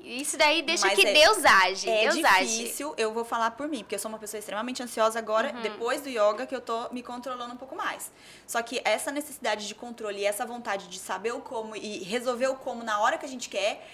Isso 0.00 0.36
daí 0.36 0.62
deixa 0.62 0.86
Mas 0.86 0.98
que 0.98 1.06
é- 1.06 1.12
Deus 1.12 1.44
age. 1.44 1.88
É 1.88 2.08
Deus 2.10 2.24
age. 2.24 2.58
difícil, 2.58 2.94
eu 2.96 3.12
vou 3.12 3.24
falar 3.24 3.52
por 3.52 3.68
mim, 3.68 3.80
porque 3.80 3.94
eu 3.94 3.98
sou 3.98 4.08
uma 4.08 4.18
pessoa 4.18 4.38
extremamente 4.38 4.82
ansiosa 4.82 5.18
agora, 5.18 5.52
Uhum. 5.54 5.60
depois 5.62 6.00
do 6.00 6.08
yoga, 6.08 6.46
que 6.46 6.54
eu 6.54 6.60
tô 6.60 6.88
me 6.90 7.02
controlando 7.02 7.54
um 7.54 7.56
pouco 7.56 7.76
mais. 7.76 8.10
Só 8.46 8.60
que 8.62 8.80
essa 8.84 9.12
necessidade 9.12 9.68
de 9.68 9.74
controle 9.76 10.18
e 10.20 10.24
essa 10.24 10.44
vontade 10.44 10.88
de 10.88 10.98
saber 10.98 11.32
o 11.32 11.40
como 11.40 11.76
e 11.76 12.02
resolver 12.02 12.48
o 12.48 12.56
como 12.56 12.82
na 12.82 12.98
hora 13.00 13.18
que 13.18 13.26
a 13.26 13.28
gente 13.28 13.48
quer, 13.48 13.86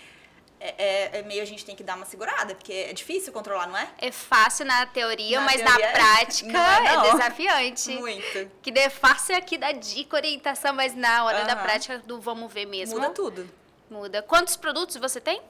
é, 0.61 0.75
é- 1.17 1.19
é 1.19 1.23
meio 1.23 1.43
a 1.43 1.45
gente 1.45 1.65
tem 1.65 1.75
que 1.77 1.83
dar 1.83 1.97
uma 1.97 2.07
segurada, 2.07 2.55
porque 2.55 2.73
é 2.73 2.93
difícil 2.93 3.33
controlar, 3.33 3.67
não 3.67 3.77
é? 3.77 3.89
É 3.99 4.11
fácil 4.11 4.65
na 4.65 4.87
teoria, 4.87 5.39
Na 5.41 5.47
mas 5.47 5.57
teoria 5.57 5.79
na 5.79 5.85
é- 5.85 5.93
prática 5.93 6.53
não 6.53 6.61
é, 6.61 6.87
é, 6.87 6.97
não. 6.97 7.03
desafiante. 7.19 7.91
Muito. 7.99 8.51
Que 8.63 8.71
é 8.79 8.89
fácil 8.91 9.37
aqui 9.37 9.59
dar 9.59 9.73
dica, 9.73 10.17
orientação, 10.17 10.73
mas 10.75 10.95
na 10.95 11.25
hora 11.25 11.45
da 11.45 11.53
Aham. 11.55 11.63
prática 11.63 11.99
do 11.99 12.21
vamos 12.21 12.53
ver 12.53 12.67
mesmo. 12.67 12.97
Muda 12.99 13.11
tudo. 13.11 13.49
Muda. 13.91 14.23
Quantos 14.23 14.57
produtos 14.57 14.97
você 14.97 15.21
tem? 15.21 15.41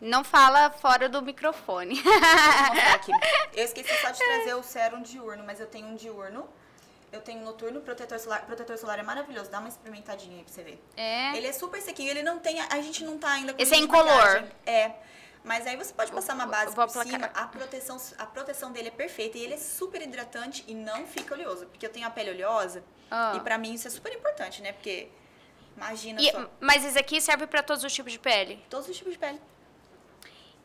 Não 0.00 0.24
fala 0.24 0.68
fora 0.70 1.08
do 1.08 1.22
microfone. 1.22 2.02
Eu 3.54 3.64
esqueci 3.64 3.94
só 4.00 4.10
de 4.10 4.18
trazer 4.18 4.54
o 4.54 4.62
sérum 4.62 5.00
diurno, 5.02 5.44
mas 5.46 5.60
eu 5.60 5.66
tenho 5.66 5.86
um 5.86 5.94
diurno. 5.94 6.48
Eu 7.12 7.20
tenho 7.20 7.44
noturno, 7.44 7.80
protetor 7.82 8.18
solar. 8.18 8.46
Protetor 8.46 8.78
solar 8.78 8.98
é 8.98 9.02
maravilhoso. 9.02 9.50
Dá 9.50 9.58
uma 9.60 9.68
experimentadinha 9.68 10.38
aí 10.38 10.42
pra 10.44 10.52
você 10.52 10.62
ver. 10.62 10.82
É. 10.96 11.36
Ele 11.36 11.46
é 11.46 11.52
super 11.52 11.80
sequinho, 11.82 12.10
ele 12.10 12.22
não 12.22 12.38
tem. 12.38 12.58
A 12.60 12.80
gente 12.80 13.04
não 13.04 13.18
tá 13.18 13.30
ainda 13.32 13.52
com 13.52 13.60
Esse 13.62 13.74
é 13.74 13.78
incolor. 13.78 14.44
É. 14.64 14.92
Mas 15.44 15.66
aí 15.66 15.76
você 15.76 15.92
pode 15.92 16.10
passar 16.12 16.34
uma 16.34 16.46
base 16.46 16.74
por 16.74 16.88
cima. 16.88 17.02
aplicar. 17.02 17.32
A 17.34 17.46
proteção, 17.48 18.00
a 18.16 18.24
proteção 18.26 18.72
dele 18.72 18.88
é 18.88 18.92
perfeita 18.92 19.36
e 19.36 19.42
ele 19.42 19.54
é 19.54 19.58
super 19.58 20.00
hidratante 20.00 20.64
e 20.68 20.74
não 20.74 21.06
fica 21.06 21.34
oleoso. 21.34 21.66
Porque 21.66 21.84
eu 21.84 21.90
tenho 21.90 22.06
a 22.06 22.10
pele 22.10 22.30
oleosa 22.30 22.82
Ah. 23.10 23.34
e 23.36 23.40
pra 23.40 23.58
mim 23.58 23.74
isso 23.74 23.86
é 23.88 23.90
super 23.90 24.12
importante, 24.14 24.62
né? 24.62 24.72
Porque 24.72 25.08
imagina 25.76 26.20
E- 26.22 26.30
só. 26.30 26.48
mas 26.60 26.84
esse 26.84 26.98
aqui 26.98 27.20
serve 27.20 27.46
pra 27.46 27.62
todos 27.62 27.82
os 27.84 27.92
tipos 27.92 28.12
de 28.12 28.18
pele. 28.20 28.64
Todos 28.70 28.88
os 28.88 28.96
tipos 28.96 29.12
de 29.12 29.18
pele. 29.18 29.40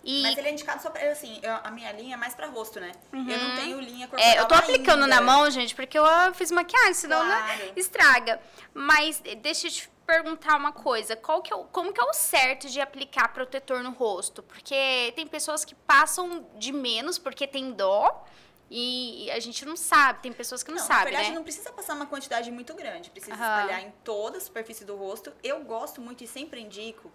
E 0.10 0.22
Mas 0.22 0.38
ele 0.38 0.48
é 0.48 0.52
indicado 0.54 0.82
só 0.82 0.89
pra. 0.89 1.12
Assim, 1.12 1.38
eu- 1.43 1.60
a 1.62 1.70
minha 1.70 1.91
linha 1.91 2.13
é 2.13 2.17
mais 2.17 2.34
pra 2.34 2.48
rosto, 2.48 2.80
né? 2.80 2.93
Eu 3.12 3.20
não 3.20 3.56
tenho 3.58 3.78
linha 3.82 4.08
corporal. 4.08 4.26
Uhum. 4.26 4.38
É, 4.38 4.39
eu 4.39 4.48
tô 4.48 4.56
aplicando 4.56 5.04
ainda. 5.04 5.15
na 5.15 5.22
mão, 5.22 5.52
gente, 5.52 5.76
porque 5.76 6.00
eu 6.00 6.06
fiz 6.34 6.50
maquiagem, 6.50 6.93
senão 6.93 7.26
né, 7.28 7.36
Claro. 7.58 7.74
estraga. 7.76 8.39
Mas 8.74 9.22
deixa 9.41 9.67
eu 9.67 9.72
te 9.72 9.89
perguntar 10.06 10.56
uma 10.56 10.72
coisa. 10.72 11.17
Qual 11.17 11.41
que 11.41 11.52
é 11.52 11.56
o, 11.58 11.65
como 11.65 11.91
que 11.91 12.00
é 12.00 12.04
o 12.06 12.13
certo 12.13 12.70
de 12.70 12.80
aplicar 12.80 13.34
protetor 13.34 13.84
no 13.84 13.91
rosto? 13.91 14.41
Porque 14.41 15.12
tem 15.13 15.28
pessoas 15.28 15.65
que 15.65 15.76
passam 15.76 16.48
de 16.56 16.72
menos 16.72 17.17
porque 17.20 17.46
tem 17.46 17.74
dó 17.74 18.24
e 18.72 19.30
a 19.32 19.39
gente 19.41 19.65
não 19.65 19.76
sabe. 19.76 20.22
Tem 20.22 20.32
pessoas 20.32 20.63
que 20.63 20.72
não, 20.72 20.78
Não, 20.78 20.88
na 20.88 20.88
sabem, 20.88 21.06
verdade, 21.12 21.30
né? 21.32 21.36
não 21.36 21.43
precisa 21.43 21.70
passar 21.74 21.93
uma 21.96 22.06
quantidade 22.06 22.50
muito 22.50 22.74
grande. 22.74 23.10
Precisa 23.10 23.34
Aham. 23.36 23.60
espalhar 23.60 23.82
em 23.84 23.91
toda 24.06 24.38
a 24.38 24.41
superfície 24.41 24.86
do 24.86 24.96
rosto. 24.96 25.34
Eu 25.43 25.60
gosto 25.65 26.00
muito 26.00 26.24
e 26.24 26.28
sempre 26.28 26.62
indico, 26.62 27.12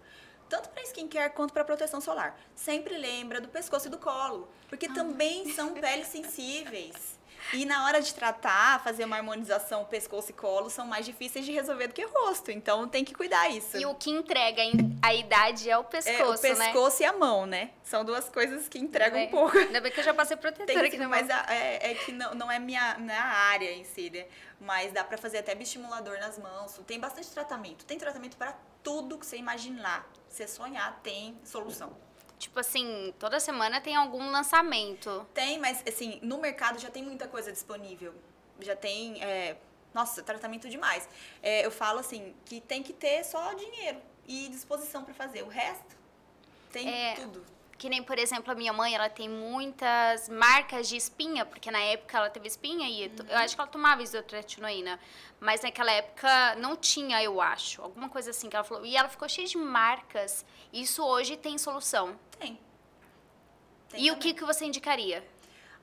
tanto 0.53 0.69
para 0.69 0.83
skincare 0.83 1.33
quanto 1.33 1.51
para 1.51 1.63
proteção 1.63 1.99
solar. 1.99 2.39
Sempre 2.55 2.95
lembra 2.95 3.41
do 3.41 3.47
pescoço 3.47 3.87
e 3.87 3.89
do 3.89 3.97
colo, 3.97 4.47
porque 4.69 4.85
Ah. 4.85 4.93
também 4.93 5.51
são 5.51 5.73
peles 5.81 6.05
sensíveis. 6.09 7.17
E 7.51 7.65
na 7.65 7.85
hora 7.85 8.01
de 8.01 8.13
tratar, 8.13 8.81
fazer 8.83 9.05
uma 9.05 9.17
harmonização 9.17 9.83
pescoço 9.85 10.29
e 10.31 10.33
colo 10.33 10.69
são 10.69 10.85
mais 10.87 11.05
difíceis 11.05 11.45
de 11.45 11.51
resolver 11.51 11.87
do 11.87 11.93
que 11.93 12.05
o 12.05 12.09
rosto. 12.09 12.51
Então 12.51 12.87
tem 12.87 13.03
que 13.03 13.13
cuidar 13.13 13.49
isso. 13.49 13.77
E 13.77 13.85
o 13.85 13.93
que 13.95 14.09
entrega 14.09 14.61
a 15.01 15.13
idade 15.13 15.69
é 15.69 15.77
o 15.77 15.83
pescoço, 15.83 16.45
é, 16.45 16.53
o 16.53 16.57
né? 16.57 16.65
pescoço 16.67 17.01
e 17.01 17.05
a 17.05 17.13
mão, 17.13 17.45
né? 17.45 17.71
São 17.83 18.05
duas 18.05 18.29
coisas 18.29 18.67
que 18.69 18.79
entregam 18.79 19.19
É. 19.19 19.25
um 19.25 19.29
pouco. 19.29 19.57
Ainda 19.57 19.81
bem 19.81 19.91
que 19.91 19.99
eu 19.99 20.03
já 20.03 20.13
passei 20.13 20.37
protetor 20.37 20.65
Tem 20.65 20.77
aqui 20.77 20.97
na 20.97 21.07
mas 21.09 21.29
a- 21.29 21.45
é, 21.49 21.91
é 21.91 21.95
que 21.95 22.11
não, 22.11 22.33
não 22.33 22.51
é 22.51 22.57
minha, 22.59 22.97
minha 22.97 23.21
área 23.23 23.71
em 23.71 23.83
si, 23.83 24.09
né? 24.09 24.25
Mas 24.59 24.91
dá 24.93 25.03
pra 25.03 25.17
fazer 25.17 25.39
até 25.39 25.53
bioestimulador 25.53 26.17
nas 26.19 26.37
mãos. 26.39 26.79
Tem 26.87 26.99
bastante 26.99 27.29
tratamento. 27.29 27.83
Tem 27.85 27.97
tratamento 27.97 28.37
pra 28.37 28.55
tudo 28.81 29.17
que 29.17 29.25
você 29.25 29.35
imaginar. 29.37 30.07
Você 30.29 30.47
sonhar, 30.47 30.99
tem 31.03 31.37
solução. 31.43 31.95
Tipo 32.43 32.59
assim, 32.59 33.13
toda 33.17 33.39
semana 33.39 33.79
tem 33.79 33.95
algum 33.95 34.29
lançamento. 34.29 35.25
Tem, 35.33 35.57
mas 35.59 35.81
assim, 35.87 36.19
no 36.21 36.39
mercado 36.39 36.77
já 36.77 36.89
tem 36.89 37.01
muita 37.01 37.25
coisa 37.25 37.53
disponível. 37.53 38.13
Já 38.59 38.75
tem, 38.75 39.23
é, 39.23 39.55
nossa, 39.93 40.21
tratamento 40.21 40.67
demais. 40.67 41.07
É, 41.41 41.65
eu 41.65 41.71
falo 41.71 41.99
assim, 41.99 42.35
que 42.43 42.59
tem 42.59 42.83
que 42.83 42.91
ter 42.91 43.23
só 43.23 43.53
dinheiro 43.53 43.97
e 44.27 44.49
disposição 44.49 45.05
pra 45.05 45.13
fazer. 45.13 45.41
O 45.43 45.47
resto, 45.47 45.95
tem 46.69 46.89
É. 46.89 47.13
tudo. 47.15 47.45
Que 47.77 47.89
nem, 47.89 48.01
por 48.03 48.17
exemplo, 48.17 48.51
a 48.51 48.55
minha 48.55 48.71
mãe, 48.71 48.95
ela 48.95 49.09
tem 49.09 49.27
muitas 49.27 50.29
marcas 50.29 50.87
de 50.87 50.95
espinha, 50.95 51.45
porque 51.45 51.69
na 51.71 51.79
época 51.79 52.17
ela 52.17 52.29
teve 52.29 52.47
espinha 52.47 52.87
e 52.87 53.07
Uhum. 53.07 53.27
eu 53.29 53.37
acho 53.39 53.55
que 53.55 53.61
ela 53.61 53.69
tomava 53.69 54.01
isotretinoína. 54.01 54.99
Mas 55.39 55.61
naquela 55.61 55.91
época 55.91 56.55
não 56.55 56.75
tinha, 56.77 57.21
eu 57.21 57.41
acho. 57.41 57.81
Alguma 57.81 58.07
coisa 58.09 58.29
assim 58.29 58.49
que 58.49 58.55
ela 58.55 58.63
falou. 58.63 58.85
E 58.85 58.95
ela 58.95 59.09
ficou 59.09 59.27
cheia 59.27 59.47
de 59.47 59.57
marcas. 59.57 60.45
Isso 60.71 61.03
hoje 61.03 61.35
tem 61.35 61.57
solução. 61.57 62.17
Tem. 62.39 62.57
Tem 63.89 64.01
e 64.05 64.09
o 64.11 64.13
também. 64.15 64.33
que, 64.33 64.39
que 64.39 64.45
você 64.45 64.65
indicaria? 64.65 65.27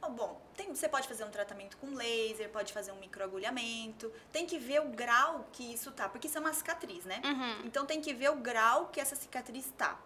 Ah, 0.03 0.09
bom, 0.09 0.41
tem- 0.57 0.75
você 0.75 0.89
pode 0.89 1.07
fazer 1.07 1.25
um 1.25 1.31
tratamento 1.31 1.77
com 1.77 1.95
laser, 1.95 2.49
pode 2.49 2.73
fazer 2.73 2.93
um 2.93 2.97
microagulhamento. 2.97 4.11
Tem 4.33 4.47
que 4.47 4.59
ver 4.59 4.81
o 4.81 4.89
grau 4.89 5.47
que 5.53 5.75
isso 5.75 5.91
tá, 5.93 6.09
porque 6.09 6.27
isso 6.27 6.39
é 6.39 6.41
uma 6.41 6.55
cicatriz, 6.55 7.05
né? 7.05 7.21
Uhum. 7.25 7.67
Então 7.67 7.85
tem 7.85 8.01
que 8.01 8.15
ver 8.15 8.31
o 8.31 8.37
grau 8.37 8.87
que 8.87 8.99
essa 9.01 9.15
cicatriz 9.15 9.71
tá. 9.77 9.99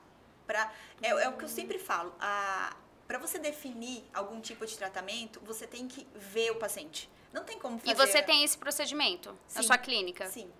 Pra, 0.47 0.73
é, 1.03 1.09
é 1.09 1.29
o 1.29 1.37
que 1.37 1.45
eu 1.45 1.49
sempre 1.49 1.79
falo. 1.79 2.15
A, 2.21 2.75
pra 3.07 3.19
você 3.19 3.39
definir 3.39 4.05
algum 4.13 4.41
tipo 4.41 4.65
de 4.67 4.77
tratamento, 4.77 5.41
você 5.45 5.67
tem 5.67 5.87
que 5.89 6.07
ver 6.15 6.51
o 6.53 6.57
paciente. 6.57 7.09
Não 7.33 7.45
tem 7.45 7.59
como 7.59 7.79
fazer. 7.79 7.91
E 7.91 7.95
você 7.95 8.23
tem 8.23 8.45
esse 8.45 8.57
procedimento 8.57 9.31
na 9.55 9.61
Sim. 9.63 9.67
sua 9.67 9.79
clínica? 9.79 10.27
Sim. 10.29 10.51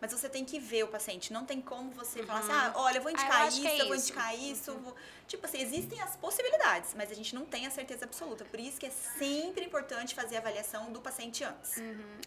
Mas 0.00 0.12
você 0.12 0.30
tem 0.30 0.46
que 0.46 0.58
ver 0.58 0.82
o 0.84 0.88
paciente. 0.88 1.30
Não 1.30 1.44
tem 1.44 1.60
como 1.60 1.90
você 1.90 2.22
falar 2.22 2.38
assim, 2.38 2.52
ah, 2.52 2.72
olha, 2.76 2.96
eu 2.98 3.02
vou 3.02 3.10
Ah, 3.10 3.12
eu 3.12 3.18
indicar 3.18 3.42
acho 3.46 3.58
isso, 3.58 3.66
é 3.66 3.80
eu 3.82 3.86
vou 3.86 3.94
isso. 3.94 4.04
indicar 4.12 4.34
isso. 4.38 4.72
vou- 4.78 4.96
Tipo 5.28 5.44
assim, 5.46 5.60
existem 5.60 6.00
as 6.00 6.16
possibilidades, 6.16 6.94
mas 6.96 7.10
a 7.10 7.14
gente 7.14 7.34
não 7.34 7.44
tem 7.44 7.66
a 7.66 7.70
certeza 7.70 8.06
absoluta. 8.06 8.44
Por 8.46 8.58
isso 8.58 8.80
que 8.80 8.86
é 8.86 8.90
sempre 8.90 9.62
importante 9.64 10.14
fazer 10.14 10.36
a 10.36 10.38
avaliação 10.38 10.90
do 10.90 11.00
paciente 11.02 11.44
antes. 11.44 11.74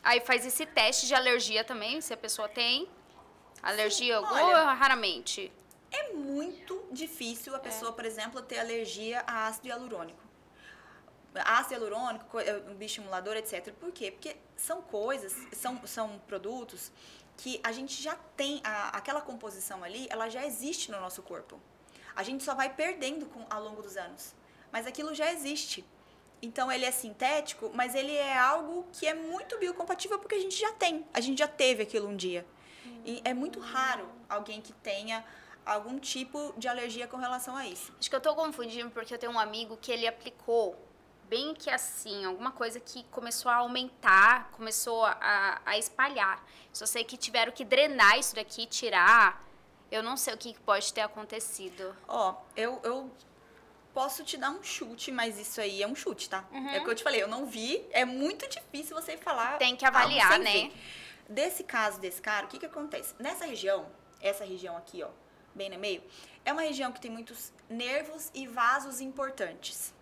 Aí 0.04 0.20
faz 0.22 0.46
esse 0.46 0.66
teste 0.68 1.08
de 1.08 1.16
alergia 1.16 1.64
também, 1.64 2.00
se 2.00 2.14
a 2.14 2.18
pessoa 2.18 2.48
tem. 2.48 2.88
Alergia 3.62 4.20
Sim, 4.20 4.26
ou 4.26 4.32
olha. 4.34 4.74
raramente? 4.74 5.52
É 5.94 6.12
muito 6.14 6.86
difícil 6.92 7.56
a 7.56 7.60
pessoa, 7.60 7.94
por 7.94 8.06
exemplo, 8.06 8.42
ter 8.42 8.60
alergia 8.60 9.24
a 9.28 9.48
ácido 9.48 9.68
hialurônico. 9.68 10.22
Ácido 11.36 11.74
hialurônico, 11.76 12.26
co- 12.26 12.40
eh, 12.40 12.62
um 12.70 12.76
bioestimulador, 12.76 13.36
etc. 13.38 13.72
Por 13.74 13.92
quê? 13.92 14.12
Porque 14.12 14.36
são 14.56 14.82
coisas, 14.82 15.34
são, 15.54 15.86
são 15.88 16.20
produtos 16.28 16.92
que 17.38 17.60
a 17.64 17.72
gente 17.72 18.02
já 18.02 18.16
tem, 18.38 18.62
a- 18.64 18.90
aquela 18.90 19.22
composição 19.22 19.84
ali, 19.84 20.08
ela 20.10 20.30
já 20.30 20.46
existe 20.46 20.92
no 20.92 21.00
nosso 21.00 21.22
corpo. 21.24 21.60
A 22.16 22.22
gente 22.22 22.44
só 22.44 22.54
vai 22.54 22.72
perdendo 22.74 23.26
com, 23.26 23.44
ao 23.50 23.64
longo 23.64 23.82
dos 23.82 23.98
anos. 23.98 24.36
Mas 24.72 24.86
aquilo 24.86 25.14
já 25.16 25.32
existe. 25.32 25.84
Então 26.42 26.72
ele 26.72 26.86
é 26.86 26.92
sintético, 26.92 27.72
mas 27.74 27.96
ele 27.96 28.14
é 28.16 28.38
algo 28.38 28.86
que 28.94 29.08
é 29.08 29.14
muito 29.14 29.58
biocompatível 29.58 30.20
porque 30.20 30.36
a 30.36 30.40
gente 30.40 30.56
já 30.60 30.72
tem. 30.74 31.06
A 31.14 31.20
gente 31.22 31.40
já 31.40 31.48
teve 31.48 31.82
aquilo 31.84 32.08
um 32.08 32.16
dia. 32.16 32.46
E 33.06 33.22
é 33.24 33.34
muito 33.34 33.60
raro 33.60 34.08
alguém 34.30 34.62
que 34.62 34.74
tenha 34.74 35.24
algum 35.66 36.00
tipo 36.00 36.54
de 36.58 36.68
alergia 36.68 37.08
com 37.08 37.18
relação 37.18 37.56
a 37.56 37.66
isso. 37.68 37.94
Acho 38.00 38.10
que 38.10 38.16
eu 38.16 38.22
tô 38.22 38.36
confundindo 38.36 38.90
porque 38.90 39.14
eu 39.14 39.18
tenho 39.18 39.32
um 39.32 39.40
amigo 39.40 39.78
que 39.78 39.92
ele 39.92 40.08
aplicou 40.08 40.78
bem 41.30 41.54
que 41.54 41.70
assim, 41.70 42.26
alguma 42.26 42.52
coisa 42.52 42.80
que 42.80 43.04
começou 43.06 43.52
a 43.52 43.56
aumentar, 43.56 44.52
começou 44.52 45.04
a, 45.06 45.62
a 45.66 45.78
espalhar. 45.78 46.46
Só 46.72 46.86
sei 46.86 47.04
que 47.04 47.18
tiveram 47.18 47.52
que 47.52 47.66
drenar 47.66 48.20
isso 48.20 48.36
daqui, 48.36 48.66
tirar. 48.66 49.44
Eu 49.92 50.04
não 50.04 50.18
sei 50.18 50.34
o 50.34 50.38
que 50.38 50.58
pode 50.60 50.94
ter 50.94 51.02
acontecido. 51.02 51.96
Ó, 52.08 52.36
eu, 52.56 52.80
eu 52.84 53.12
posso 53.94 54.24
te 54.24 54.38
dar 54.38 54.50
um 54.50 54.62
chute, 54.64 55.12
mas 55.12 55.40
isso 55.40 55.62
aí 55.62 55.82
é 55.84 55.88
um 55.88 55.96
chute, 55.96 56.30
tá? 56.30 56.46
É 56.74 56.80
o 56.80 56.84
que 56.84 56.90
eu 56.90 56.96
te 56.96 57.04
falei, 57.04 57.22
eu 57.22 57.28
não 57.28 57.46
vi. 57.46 57.84
É 57.92 58.04
muito 58.04 58.48
difícil 58.50 58.96
você 58.96 59.18
falar. 59.18 59.58
Tem 59.58 59.76
que 59.76 59.86
avaliar, 59.86 60.40
né? 60.40 60.52
ver. 60.52 60.74
Desse 61.30 61.64
caso 61.64 62.00
desse 62.00 62.22
cara, 62.22 62.46
o 62.46 62.50
que 62.50 62.60
que 62.60 62.66
acontece? 62.66 63.16
Nessa 63.18 63.46
região, 63.46 63.88
essa 64.20 64.44
região 64.44 64.76
aqui, 64.76 65.02
ó, 65.02 65.10
bem 65.56 65.70
no 65.70 65.80
meio, 65.80 66.04
é 66.46 66.52
uma 66.52 66.62
região 66.62 66.92
que 66.92 67.00
tem 67.00 67.12
muitos 67.12 67.52
nervos 67.70 68.30
e 68.34 68.48
vasos 68.48 69.00
importantes. 69.02 69.94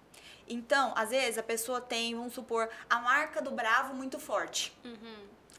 Então, 0.47 0.93
às 0.95 1.09
vezes, 1.09 1.37
a 1.37 1.43
pessoa 1.43 1.79
tem, 1.79 2.15
vamos 2.15 2.33
supor, 2.33 2.69
a 2.89 2.99
marca 2.99 3.41
do 3.41 3.51
bravo 3.51 3.93
muito 3.93 4.19
forte. 4.19 4.75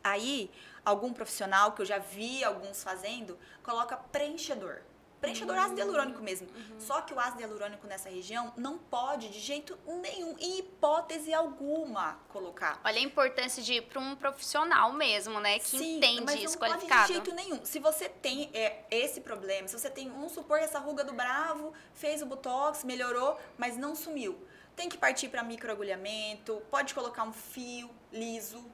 Aí, 0.04 0.50
algum 0.84 1.12
profissional, 1.12 1.72
que 1.72 1.82
eu 1.82 1.86
já 1.86 1.98
vi 1.98 2.42
alguns 2.44 2.82
fazendo, 2.82 3.38
coloca 3.62 3.96
preenchedor. 3.96 4.80
Preenchedor 5.22 5.56
ácido 5.56 5.78
hialurônico 5.78 6.20
mesmo. 6.20 6.48
Só 6.80 7.00
que 7.00 7.14
o 7.14 7.20
ácido 7.20 7.42
hialurônico 7.42 7.86
nessa 7.86 8.10
região 8.10 8.52
não 8.56 8.76
pode, 8.76 9.28
de 9.28 9.38
jeito 9.38 9.78
nenhum, 9.86 10.36
em 10.36 10.58
hipótese 10.58 11.32
alguma, 11.32 12.18
colocar. 12.28 12.80
Olha 12.84 12.98
a 12.98 13.02
importância 13.02 13.62
de 13.62 13.74
ir 13.74 13.82
para 13.82 14.00
um 14.00 14.16
profissional 14.16 14.92
mesmo, 14.92 15.38
né? 15.38 15.60
Que 15.60 15.78
Sim, 15.78 15.98
entende 15.98 16.22
mas 16.24 16.34
isso, 16.42 16.54
não 16.54 16.58
pode 16.58 16.72
qualificado. 16.72 17.06
de 17.06 17.12
jeito 17.12 17.34
nenhum. 17.36 17.64
Se 17.64 17.78
você 17.78 18.08
tem 18.08 18.50
é, 18.52 18.82
esse 18.90 19.20
problema, 19.20 19.68
se 19.68 19.78
você 19.78 19.88
tem, 19.88 20.10
vamos 20.10 20.32
supor, 20.32 20.58
essa 20.58 20.80
ruga 20.80 21.04
do 21.04 21.12
bravo, 21.12 21.72
fez 21.94 22.20
o 22.20 22.26
botox, 22.26 22.82
melhorou, 22.82 23.38
mas 23.56 23.76
não 23.76 23.94
sumiu. 23.94 24.36
Tem 24.74 24.88
que 24.88 24.98
partir 24.98 25.28
para 25.28 25.44
microagulhamento, 25.44 26.60
pode 26.68 26.92
colocar 26.94 27.22
um 27.22 27.32
fio 27.32 27.88
liso. 28.12 28.68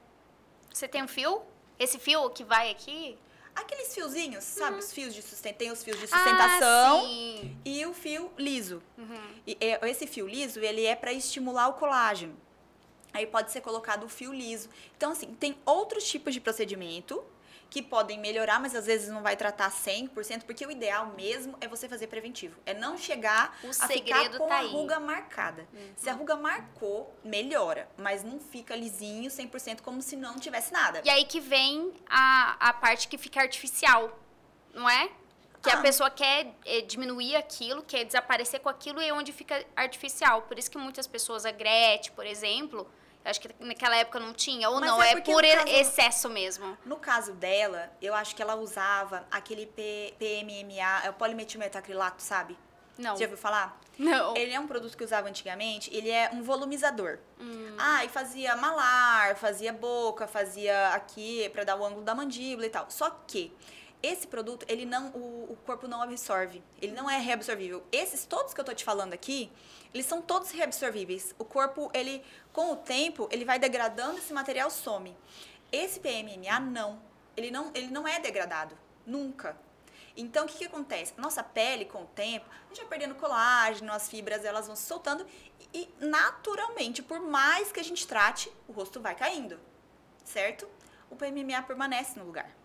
Você 0.73 0.87
tem 0.87 1.03
um 1.03 1.07
fio? 1.07 1.43
Esse 1.77 1.99
fio 1.99 2.27
que 2.31 2.43
vai 2.43 2.71
aqui? 2.71 3.19
Aqueles 3.55 3.93
fiozinhos, 3.93 4.43
sabe? 4.43 4.77
Os 4.79 4.91
fios 4.91 5.13
de 5.13 5.21
sustentação. 5.21 5.57
Tem 5.57 5.71
os 5.71 5.83
fios 5.83 5.97
de 5.99 6.05
Uhum. 6.05 6.11
Ah, 6.13 6.17
sustentação. 6.17 7.01
sim. 7.07 7.57
e 7.65 7.85
o 7.85 7.93
fio 7.93 8.31
liso. 8.37 8.81
Uhum. 8.97 9.17
E, 9.45 9.57
é, 9.59 9.89
esse 9.89 10.07
fio 10.07 10.27
liso, 10.27 10.59
ele 10.59 10.85
é 10.85 10.95
para 10.95 11.11
estimular 11.13 11.67
o 11.69 11.73
colágeno. 11.73 12.35
Aí 13.11 13.25
pode 13.25 13.51
ser 13.51 13.61
colocado 13.61 14.03
o 14.05 14.09
fio 14.09 14.31
liso. 14.33 14.69
Então, 14.95 15.11
assim, 15.11 15.33
tem 15.33 15.57
outros 15.65 16.03
tipos 16.03 16.33
de 16.33 16.39
procedimento 16.39 17.23
que 17.69 17.81
podem 17.83 18.17
melhorar, 18.17 18.59
mas 18.59 18.73
às 18.73 18.85
vezes 18.87 19.09
não 19.09 19.21
vai 19.21 19.35
tratar 19.37 19.69
100%, 19.71 20.43
porque 20.43 20.65
o 20.65 20.71
ideal 20.71 21.07
mesmo 21.15 21.55
é 21.61 21.67
você 21.67 21.87
fazer 21.87 22.07
preventivo. 22.07 22.59
É 22.65 22.73
não 22.73 22.97
chegar 22.97 23.55
O 23.63 23.69
a 23.69 23.87
ficar 23.87 24.29
com 24.37 24.47
tá 24.47 24.55
a 24.55 24.59
aí. 24.59 24.71
ruga 24.71 24.99
marcada. 24.99 25.67
Se 25.95 26.09
a 26.09 26.13
ruga 26.13 26.35
marcou, 26.35 27.13
melhora, 27.23 27.87
mas 27.95 28.23
não 28.23 28.39
fica 28.39 28.75
lisinho 28.75 29.29
100% 29.29 29.81
como 29.81 30.01
se 30.01 30.15
não 30.15 30.37
tivesse 30.39 30.73
nada. 30.73 31.01
E 31.05 31.09
aí 31.09 31.25
que 31.25 31.39
vem 31.39 31.93
a, 32.09 32.69
a 32.69 32.73
parte 32.73 33.07
que 33.07 33.17
fica 33.19 33.39
artificial, 33.39 34.17
não 34.73 34.89
é? 34.89 35.09
Que 35.61 35.69
a 35.69 35.73
Ah. 35.77 35.81
pessoa 35.81 36.09
quer 36.09 36.55
eh, 36.65 36.81
diminuir 36.81 37.35
aquilo, 37.35 37.83
quer 37.83 38.03
desaparecer 38.05 38.61
com 38.61 38.69
aquilo 38.69 39.01
e 39.01 39.07
é 39.09 39.13
onde 39.13 39.31
fica 39.33 39.63
artificial. 39.75 40.41
Por 40.43 40.57
isso 40.57 40.71
que 40.71 40.77
muitas 40.77 41.05
pessoas, 41.05 41.45
a 41.45 41.51
Gretchen, 41.51 42.13
por 42.15 42.25
exemplo, 42.25 42.89
acho 43.29 43.39
que 43.41 43.49
naquela 43.59 43.95
época 43.95 44.19
não 44.19 44.33
tinha, 44.33 44.69
ou 44.69 44.79
Mas 44.79 44.89
não, 44.89 45.01
é 45.01 45.11
é, 45.11 45.21
por 45.21 45.41
caso- 45.43 45.67
excesso 45.67 46.29
mesmo. 46.29 46.77
No 46.85 46.97
caso 46.97 47.33
dela, 47.33 47.91
eu 48.01 48.13
acho 48.13 48.35
que 48.35 48.41
ela 48.41 48.55
usava 48.55 49.25
aquele 49.31 49.65
P- 49.65 50.13
PMMA, 50.19 51.05
é 51.05 51.09
o 51.09 51.13
polimetilmetacrilato, 51.13 52.21
sabe? 52.21 52.57
Não. 52.97 53.13
Você 53.15 53.19
já 53.23 53.25
ouviu 53.25 53.37
falar? 53.37 53.79
Não. 53.97 54.35
Ele 54.35 54.53
é 54.53 54.59
um 54.59 54.67
produto 54.67 54.97
que 54.97 55.03
usava 55.03 55.27
antigamente, 55.29 55.93
ele 55.95 56.09
é 56.09 56.29
um 56.33 56.41
volumizador. 56.43 57.17
Hum. 57.39 57.75
Ah, 57.77 58.03
e 58.03 58.09
fazia 58.09 58.55
malar, 58.55 59.35
fazia 59.37 59.71
boca, 59.73 60.27
fazia 60.27 60.89
aqui 60.89 61.49
pra 61.49 61.63
dar 61.63 61.75
o 61.77 61.85
ângulo 61.85 62.01
da 62.03 62.13
mandíbula 62.15 62.65
e 62.65 62.69
tal. 62.69 62.85
Só 62.89 63.09
que 63.27 63.53
esse 64.01 64.25
produto, 64.25 64.65
ele 64.69 64.85
não, 64.85 65.07
o, 65.09 65.51
o 65.51 65.57
corpo 65.65 65.87
não 65.87 66.01
absorve. 66.01 66.63
Ele 66.81 66.93
não 66.93 67.09
é 67.09 67.17
reabsorvível. 67.17 67.83
Esses 67.91 68.25
todos 68.25 68.53
que 68.53 68.61
eu 68.61 68.65
tô 68.65 68.73
te 68.73 68.83
falando 68.83 69.13
aqui, 69.13 69.51
eles 69.93 70.05
são 70.05 70.21
todos 70.21 70.51
reabsorvíveis. 70.51 71.35
O 71.37 71.43
corpo, 71.43 71.91
ele, 71.93 72.23
com 72.53 72.71
o 72.71 72.75
tempo, 72.77 73.27
ele 73.31 73.43
vai 73.43 73.59
degradando 73.59 74.17
esse 74.17 74.31
material 74.31 74.69
some. 74.69 75.15
Esse 75.71 75.99
PMMA 75.99 76.59
não. 76.59 77.01
Ele 77.35 77.51
não, 77.51 77.71
ele 77.73 77.87
não 77.87 78.07
é 78.07 78.19
degradado. 78.19 78.77
Nunca. 79.05 79.57
Então, 80.15 80.45
o 80.45 80.47
que, 80.47 80.57
que 80.57 80.65
acontece? 80.65 81.13
Nossa 81.17 81.43
pele, 81.43 81.85
com 81.85 82.03
o 82.03 82.07
tempo, 82.07 82.45
a 82.49 82.67
gente 82.69 82.79
vai 82.79 82.89
perdendo 82.89 83.15
colágeno, 83.15 83.93
as 83.93 84.09
fibras 84.09 84.43
elas 84.43 84.67
vão 84.67 84.75
se 84.75 84.83
soltando 84.83 85.25
e, 85.73 85.87
naturalmente, 85.99 87.01
por 87.01 87.19
mais 87.21 87.71
que 87.71 87.79
a 87.79 87.83
gente 87.83 88.07
trate, 88.07 88.51
o 88.67 88.71
rosto 88.71 88.99
vai 88.99 89.15
caindo, 89.15 89.59
certo? 90.23 90.67
O 91.09 91.15
PMMA 91.15 91.61
permanece 91.63 92.17
no 92.19 92.25
lugar. 92.25 92.58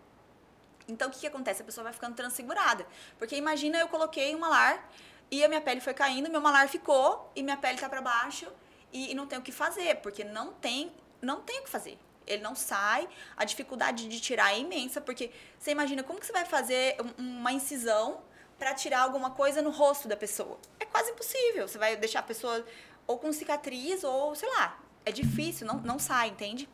Então, 0.87 1.07
o 1.09 1.11
que, 1.11 1.19
que 1.21 1.27
acontece? 1.27 1.61
A 1.61 1.65
pessoa 1.65 1.83
vai 1.83 1.93
ficando 1.93 2.15
transfigurada. 2.15 2.85
Porque 3.17 3.35
imagina 3.35 3.77
eu 3.79 3.87
coloquei 3.87 4.35
um 4.35 4.39
malar 4.39 4.91
e 5.31 5.43
a 5.43 5.47
minha 5.47 5.61
pele 5.61 5.81
foi 5.81 5.93
caindo, 5.93 6.29
meu 6.29 6.41
malar 6.41 6.67
ficou 6.69 7.31
e 7.35 7.41
minha 7.41 7.57
pele 7.57 7.79
tá 7.79 7.89
para 7.89 8.01
baixo 8.01 8.47
e, 8.93 9.11
e 9.11 9.15
não 9.15 9.25
tem 9.27 9.39
o 9.39 9.41
que 9.41 9.51
fazer, 9.51 9.95
porque 9.97 10.23
não 10.23 10.53
tem, 10.53 10.91
não 11.21 11.41
tem 11.41 11.59
o 11.59 11.63
que 11.63 11.69
fazer. 11.69 11.97
Ele 12.27 12.41
não 12.41 12.55
sai, 12.55 13.07
a 13.37 13.45
dificuldade 13.45 14.07
de 14.07 14.19
tirar 14.19 14.53
é 14.53 14.59
imensa, 14.59 14.99
porque 15.01 15.31
você 15.59 15.71
imagina 15.71 16.03
como 16.03 16.19
que 16.19 16.25
você 16.25 16.31
vai 16.31 16.45
fazer 16.45 16.95
um- 17.19 17.39
uma 17.39 17.51
incisão 17.51 18.21
para 18.57 18.73
tirar 18.73 19.01
alguma 19.01 19.31
coisa 19.31 19.61
no 19.61 19.69
rosto 19.69 20.07
da 20.07 20.15
pessoa? 20.17 20.57
É 20.79 20.85
quase 20.85 21.11
impossível. 21.11 21.67
Você 21.67 21.77
vai 21.77 21.95
deixar 21.95 22.19
a 22.19 22.23
pessoa 22.23 22.65
ou 23.05 23.19
com 23.19 23.31
cicatriz 23.33 24.03
ou, 24.03 24.33
sei 24.35 24.49
lá, 24.49 24.79
é 25.05 25.11
difícil, 25.11 25.67
não, 25.67 25.75
não 25.81 25.99
sai, 25.99 26.29
entende? 26.29 26.67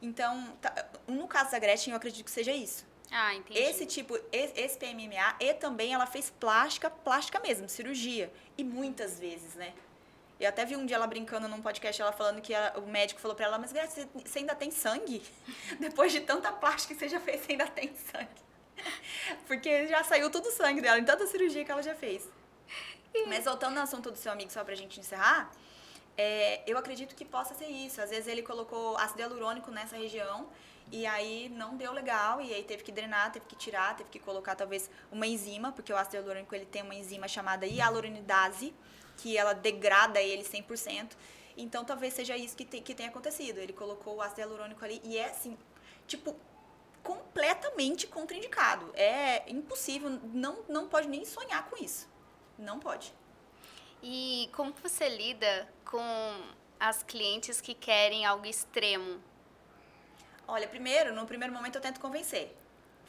Então, 0.00 0.56
tá- 0.62 0.86
no 1.06 1.26
caso 1.26 1.50
da 1.50 1.58
Gretchen, 1.58 1.92
eu 1.92 1.96
acredito 1.96 2.24
que 2.24 2.30
seja 2.30 2.52
isso. 2.52 2.86
Ah, 3.10 3.34
entendi. 3.34 3.58
Esse 3.58 3.86
tipo, 3.86 4.18
esse 4.32 4.76
PMMA, 4.78 5.36
e 5.40 5.54
também 5.54 5.94
ela 5.94 6.06
fez 6.06 6.28
plástica, 6.30 6.90
plástica 6.90 7.38
mesmo, 7.40 7.68
cirurgia. 7.68 8.32
E 8.58 8.64
muitas 8.64 9.18
vezes, 9.18 9.54
né? 9.54 9.72
Eu 10.38 10.48
até 10.48 10.64
vi 10.66 10.76
um 10.76 10.84
dia 10.84 10.96
ela 10.96 11.06
brincando 11.06 11.48
num 11.48 11.62
podcast, 11.62 12.00
ela 12.02 12.12
falando 12.12 12.42
que 12.42 12.52
a- 12.54 12.74
o 12.76 12.82
médico 12.86 13.20
falou 13.20 13.34
pra 13.34 13.46
ela, 13.46 13.58
mas 13.58 13.72
você- 13.72 14.06
você 14.14 14.40
ainda 14.40 14.54
tem 14.54 14.70
sangue? 14.70 15.22
Depois 15.80 16.12
de 16.12 16.20
tanta 16.20 16.52
plástica 16.52 16.92
que 16.94 17.00
você 17.00 17.08
já 17.08 17.20
fez, 17.20 17.40
você 17.40 17.52
ainda 17.52 17.66
tem 17.68 17.94
sangue. 17.96 18.28
Porque 19.46 19.86
já 19.86 20.04
saiu 20.04 20.30
todo 20.30 20.46
o 20.46 20.50
sangue 20.52 20.80
dela, 20.82 20.98
em 20.98 21.04
tanta 21.04 21.26
cirurgia 21.26 21.64
que 21.64 21.70
ela 21.70 21.82
já 21.82 21.94
fez. 21.94 22.28
Mas 23.26 23.44
voltando 23.46 23.78
ao 23.78 23.84
assunto 23.84 24.10
do 24.10 24.18
seu 24.18 24.30
amigo, 24.30 24.52
só 24.52 24.62
pra 24.62 24.74
gente 24.74 25.00
encerrar, 25.00 25.50
é, 26.18 26.62
eu 26.66 26.76
acredito 26.76 27.14
que 27.14 27.24
possa 27.24 27.54
ser 27.54 27.66
isso. 27.68 27.98
Às 28.02 28.10
vezes 28.10 28.26
ele 28.26 28.42
colocou 28.42 28.94
ácido 28.98 29.20
hialurônico 29.20 29.70
nessa 29.70 29.96
região 29.96 30.46
e 30.90 31.04
aí 31.04 31.48
não 31.48 31.76
deu 31.76 31.92
legal 31.92 32.40
e 32.40 32.52
aí 32.54 32.62
teve 32.62 32.84
que 32.84 32.92
drenar, 32.92 33.32
teve 33.32 33.46
que 33.46 33.56
tirar, 33.56 33.96
teve 33.96 34.08
que 34.08 34.18
colocar 34.18 34.54
talvez 34.54 34.88
uma 35.10 35.26
enzima, 35.26 35.72
porque 35.72 35.92
o 35.92 35.96
ácido 35.96 36.16
hialurônico 36.16 36.54
ele 36.54 36.66
tem 36.66 36.82
uma 36.82 36.94
enzima 36.94 37.26
chamada 37.26 37.66
hialuronidase, 37.66 38.72
que 39.16 39.36
ela 39.36 39.52
degrada 39.52 40.20
ele 40.20 40.42
100%. 40.42 41.12
Então 41.56 41.84
talvez 41.84 42.14
seja 42.14 42.36
isso 42.36 42.56
que, 42.56 42.64
tem, 42.64 42.82
que 42.82 42.94
tenha 42.94 43.08
acontecido. 43.08 43.58
Ele 43.58 43.72
colocou 43.72 44.16
o 44.16 44.22
ácido 44.22 44.40
hialurônico 44.42 44.84
ali 44.84 45.00
e 45.02 45.16
é 45.16 45.26
assim, 45.26 45.56
tipo, 46.06 46.36
completamente 47.02 48.06
contraindicado. 48.06 48.90
É 48.94 49.50
impossível, 49.50 50.10
não, 50.32 50.64
não 50.68 50.88
pode 50.88 51.08
nem 51.08 51.24
sonhar 51.24 51.68
com 51.68 51.82
isso. 51.82 52.08
Não 52.58 52.78
pode. 52.78 53.12
E 54.02 54.48
como 54.52 54.72
você 54.82 55.08
lida 55.08 55.68
com 55.84 56.00
as 56.78 57.02
clientes 57.02 57.60
que 57.60 57.74
querem 57.74 58.24
algo 58.24 58.46
extremo? 58.46 59.20
Olha, 60.48 60.68
primeiro, 60.68 61.14
no 61.14 61.26
primeiro 61.26 61.52
momento 61.52 61.76
eu 61.76 61.80
tento 61.80 62.00
convencer. 62.00 62.56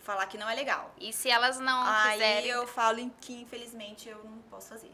Falar 0.04 0.26
que 0.28 0.38
não 0.38 0.50
é 0.50 0.56
legal. 0.56 0.94
E 1.00 1.12
se 1.12 1.30
elas 1.30 1.60
não 1.60 1.84
Aí 1.86 2.14
quiserem? 2.14 2.50
eu 2.50 2.66
falo 2.66 3.00
em 3.00 3.10
que 3.22 3.42
infelizmente 3.42 4.08
eu 4.08 4.24
não 4.24 4.38
posso 4.50 4.70
fazer. 4.70 4.92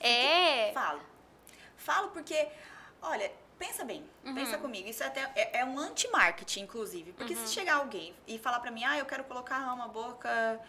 É. 0.00 0.72
Falo. 0.72 1.00
Falo 1.76 2.08
porque, 2.08 2.48
olha, 3.02 3.30
pensa 3.58 3.84
bem, 3.84 4.04
pensa 4.34 4.58
comigo. 4.58 4.88
Isso 4.88 5.02
é, 5.02 5.06
até, 5.06 5.30
é, 5.36 5.60
é 5.60 5.64
um 5.64 5.78
anti-marketing, 5.78 6.60
inclusive. 6.62 7.12
Porque 7.12 7.36
se 7.36 7.52
chegar 7.52 7.76
alguém 7.76 8.14
e 8.26 8.38
falar 8.38 8.60
pra 8.60 8.70
mim, 8.70 8.82
ah, 8.84 8.98
eu 8.98 9.04
quero 9.06 9.24
colocar 9.24 9.58
uma 9.74 9.88
boca 9.88 10.60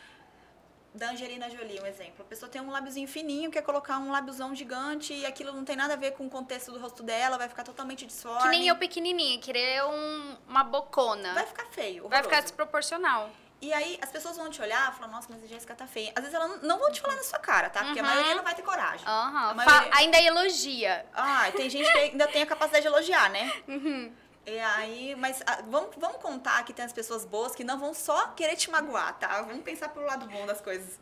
da 0.97 1.11
Angelina 1.11 1.49
Jolie, 1.49 1.79
um 1.81 1.85
exemplo. 1.85 2.15
A 2.21 2.23
pessoa 2.23 2.49
tem 2.49 2.59
um 2.61 2.71
lábiozinho 2.71 3.07
fininho, 3.07 3.51
quer 3.51 3.61
colocar 3.61 3.97
um 3.99 4.11
lábiozão 4.11 4.53
gigante 4.55 5.13
e 5.13 5.25
aquilo 5.25 5.51
não 5.53 5.63
tem 5.63 5.75
nada 5.75 5.93
a 5.93 5.97
ver 5.97 6.11
com 6.11 6.25
o 6.25 6.29
contexto 6.29 6.71
do 6.71 6.79
rosto 6.79 7.03
dela, 7.03 7.37
vai 7.37 7.47
ficar 7.47 7.63
totalmente 7.63 8.05
disforme. 8.05 8.41
Que 8.41 8.49
nem 8.49 8.67
eu 8.67 8.75
pequenininha, 8.75 9.39
querer 9.39 9.83
um- 9.85 10.37
uma 10.47 10.63
bocona. 10.63 11.33
Vai 11.33 11.45
ficar 11.45 11.65
feio, 11.67 12.03
Vai 12.09 12.17
ficar 12.23 12.37
horroroso. 12.37 12.41
desproporcional. 12.43 13.29
E 13.59 13.73
aí 13.73 13.97
as 14.01 14.11
pessoas 14.11 14.37
vão 14.37 14.49
te 14.51 14.61
olhar 14.61 14.91
e 14.91 14.95
falar, 14.95 15.07
nossa, 15.11 15.27
mas 15.31 15.43
a 15.43 15.47
Jéssica 15.47 15.73
tá 15.73 15.87
feia. 15.87 16.11
Às 16.15 16.23
vezes 16.25 16.33
elas 16.35 16.61
não- 16.61 16.77
vão 16.77 16.91
te 16.91 17.01
falar 17.01 17.15
na 17.15 17.23
sua 17.23 17.39
cara, 17.39 17.69
tá? 17.71 17.83
Porque 17.85 17.99
a 17.99 18.03
Uhum. 18.03 18.09
maioria 18.09 18.35
não 18.35 18.43
vai 18.43 18.53
ter 18.53 18.61
coragem. 18.61 19.01
A 19.05 19.11
Aham. 19.11 19.53
maioria- 19.55 19.89
Ainda 19.93 20.21
elogia. 20.21 21.05
Ah, 21.13 21.51
tem 21.55 21.67
gente 21.69 21.91
que 21.91 21.97
ainda 21.97 22.27
tem 22.27 22.43
a 22.43 22.45
capacidade 22.45 22.83
de 22.83 22.87
elogiar, 22.87 23.29
né? 23.31 23.51
Uhum. 23.67 24.11
E 24.47 24.57
aí, 24.59 25.13
mas 25.17 25.43
ah, 25.45 25.61
vamos, 25.67 25.93
vamos 25.97 26.21
contar 26.21 26.63
que 26.63 26.71
tem 26.71 26.85
as 26.85 26.93
pessoas 26.93 27.25
boas 27.25 27.53
que 27.53 27.65
não 27.65 27.77
vão 27.77 27.93
só 27.93 28.29
querer 28.29 28.55
te 28.55 28.71
magoar, 28.71 29.19
tá? 29.19 29.41
Vamos 29.41 29.61
pensar 29.61 29.89
pelo 29.89 30.05
lado 30.05 30.25
bom 30.25 30.45
das 30.45 30.61
coisas. 30.61 30.97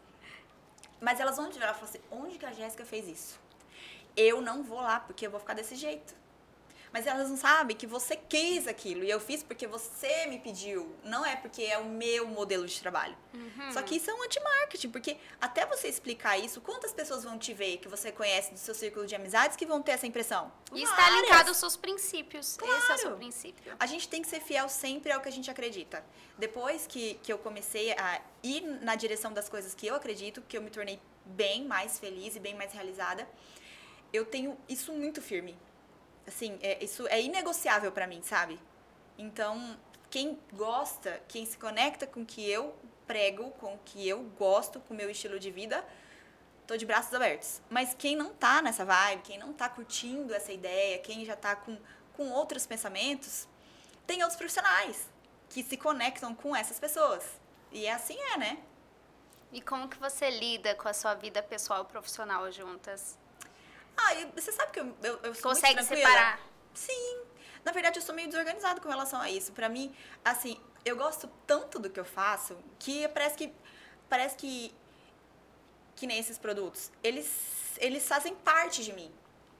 Mas 0.99 1.19
elas 1.19 1.37
vão 1.37 1.51
virar 1.51 1.69
e 1.69 1.73
falar 1.75 1.85
assim, 1.85 2.01
onde 2.09 2.39
que 2.39 2.45
a 2.47 2.51
Jéssica 2.51 2.83
fez 2.83 3.07
isso? 3.07 3.39
Eu 4.17 4.41
não 4.41 4.63
vou 4.63 4.81
lá, 4.81 4.99
porque 4.99 5.27
eu 5.27 5.29
vou 5.29 5.39
ficar 5.39 5.53
desse 5.53 5.75
jeito. 5.75 6.15
Mas 6.95 7.05
elas 7.05 7.29
não 7.29 7.35
sabem 7.35 7.75
que 7.75 7.85
você 7.85 8.15
quis 8.15 8.69
aquilo. 8.69 9.03
E 9.03 9.09
eu 9.09 9.19
fiz 9.19 9.43
porque 9.43 9.67
você 9.67 10.27
me 10.27 10.39
pediu. 10.39 10.95
Não 11.03 11.25
é 11.25 11.35
porque 11.35 11.61
é 11.63 11.77
o 11.77 11.83
meu 11.83 12.25
modelo 12.25 12.65
de 12.65 12.79
trabalho. 12.79 13.17
Uhum. 13.33 13.69
Só 13.73 13.81
que 13.81 13.97
isso 13.97 14.09
é 14.09 14.13
um 14.13 14.23
anti-marketing, 14.23 14.89
porque 14.91 15.17
até 15.41 15.65
você 15.65 15.89
explicar 15.89 16.37
isso, 16.37 16.61
quantas 16.61 16.93
pessoas 16.93 17.25
vão 17.25 17.37
te 17.37 17.53
ver 17.53 17.79
que 17.79 17.89
você 17.89 18.13
conhece 18.13 18.53
do 18.53 18.57
seu 18.57 18.73
círculo 18.73 19.05
de 19.05 19.13
amizades 19.13 19.57
que 19.57 19.65
vão 19.65 19.81
ter 19.81 19.91
essa 19.91 20.07
impressão? 20.07 20.49
E 20.73 20.83
está 20.83 21.09
linkado 21.09 21.49
aos 21.49 21.57
seus 21.57 21.75
princípios. 21.75 22.57
Esse 22.57 22.63
é 22.63 22.77
o 22.77 22.81
seu 22.97 22.97
Claro. 22.99 23.17
princípio. 23.17 23.75
A 23.77 23.85
gente 23.85 24.07
tem 24.07 24.21
que 24.21 24.29
ser 24.29 24.39
fiel 24.39 24.69
sempre 24.69 25.11
ao 25.11 25.19
que 25.19 25.27
a 25.27 25.31
gente 25.33 25.51
acredita. 25.51 26.01
Depois 26.37 26.87
que, 26.87 27.15
que 27.15 27.33
eu 27.33 27.37
comecei 27.37 27.91
a 27.91 28.21
ir 28.41 28.61
na 28.61 28.95
direção 28.95 29.33
das 29.33 29.49
coisas 29.49 29.75
que 29.75 29.85
eu 29.85 29.95
acredito, 29.95 30.41
que 30.47 30.57
eu 30.57 30.61
me 30.61 30.69
tornei 30.69 31.01
bem 31.25 31.65
mais 31.65 31.99
feliz 31.99 32.37
e 32.37 32.39
bem 32.39 32.55
mais 32.55 32.71
realizada, 32.71 33.27
eu 34.13 34.23
tenho 34.25 34.57
isso 34.69 34.93
muito 34.93 35.21
firme. 35.21 35.57
Assim, 36.27 36.57
é, 36.61 36.83
isso 36.83 37.07
é 37.07 37.21
inegociável 37.21 37.91
pra 37.91 38.07
mim, 38.07 38.21
sabe? 38.23 38.59
Então, 39.17 39.77
quem 40.09 40.39
gosta, 40.53 41.21
quem 41.27 41.45
se 41.45 41.57
conecta 41.57 42.07
com 42.07 42.21
o 42.21 42.25
que 42.25 42.49
eu 42.49 42.75
prego, 43.05 43.51
com 43.51 43.75
o 43.75 43.79
que 43.85 44.07
eu 44.07 44.23
gosto, 44.37 44.79
com 44.79 44.93
o 44.93 44.97
meu 44.97 45.09
estilo 45.09 45.39
de 45.39 45.51
vida, 45.51 45.85
tô 46.65 46.75
de 46.75 46.85
braços 46.85 47.13
abertos. 47.13 47.61
Mas 47.69 47.93
quem 47.93 48.15
não 48.15 48.33
tá 48.33 48.61
nessa 48.61 48.83
vibe, 48.83 49.21
quem 49.21 49.37
não 49.37 49.53
tá 49.53 49.69
curtindo 49.69 50.33
essa 50.33 50.51
ideia, 50.51 50.97
quem 50.99 51.23
já 51.25 51.35
tá 51.35 51.55
com, 51.55 51.77
com 52.13 52.31
outros 52.31 52.65
pensamentos, 52.65 53.47
tem 54.05 54.21
outros 54.21 54.37
profissionais 54.37 55.09
que 55.49 55.63
se 55.63 55.77
conectam 55.77 56.33
com 56.33 56.55
essas 56.55 56.79
pessoas. 56.79 57.23
E 57.71 57.85
é 57.85 57.93
assim 57.93 58.17
é, 58.33 58.37
né? 58.37 58.57
E 59.51 59.61
como 59.61 59.87
que 59.87 59.97
você 59.97 60.29
lida 60.29 60.75
com 60.75 60.87
a 60.87 60.93
sua 60.93 61.13
vida 61.13 61.41
pessoal 61.41 61.83
e 61.83 61.85
profissional 61.85 62.51
juntas? 62.51 63.17
Ah, 63.97 64.13
e 64.15 64.25
você 64.35 64.51
sabe 64.51 64.71
que 64.71 64.79
eu, 64.79 64.95
eu, 65.03 65.19
eu 65.23 65.33
sou 65.35 65.51
Consegue 65.51 65.75
muito 65.75 65.87
tranquila? 65.87 66.09
separar? 66.09 66.39
Sim. 66.73 67.17
Na 67.63 67.71
verdade, 67.71 67.97
eu 67.99 68.03
sou 68.03 68.13
meio 68.13 68.27
desorganizado 68.27 68.81
com 68.81 68.89
relação 68.89 69.19
a 69.19 69.29
isso. 69.29 69.51
Pra 69.53 69.67
mim, 69.69 69.95
assim, 70.23 70.59
eu 70.83 70.95
gosto 70.95 71.27
tanto 71.47 71.79
do 71.79 71.89
que 71.89 71.99
eu 71.99 72.05
faço 72.05 72.55
que 72.77 73.07
parece 73.09 73.35
que 73.37 73.53
parece 74.09 74.35
que 74.35 74.73
que 75.95 76.05
nem 76.05 76.19
esses 76.19 76.37
produtos, 76.37 76.91
eles 77.03 77.27
eles 77.77 78.07
fazem 78.07 78.33
parte 78.35 78.83
de 78.83 78.93
mim. 78.93 79.11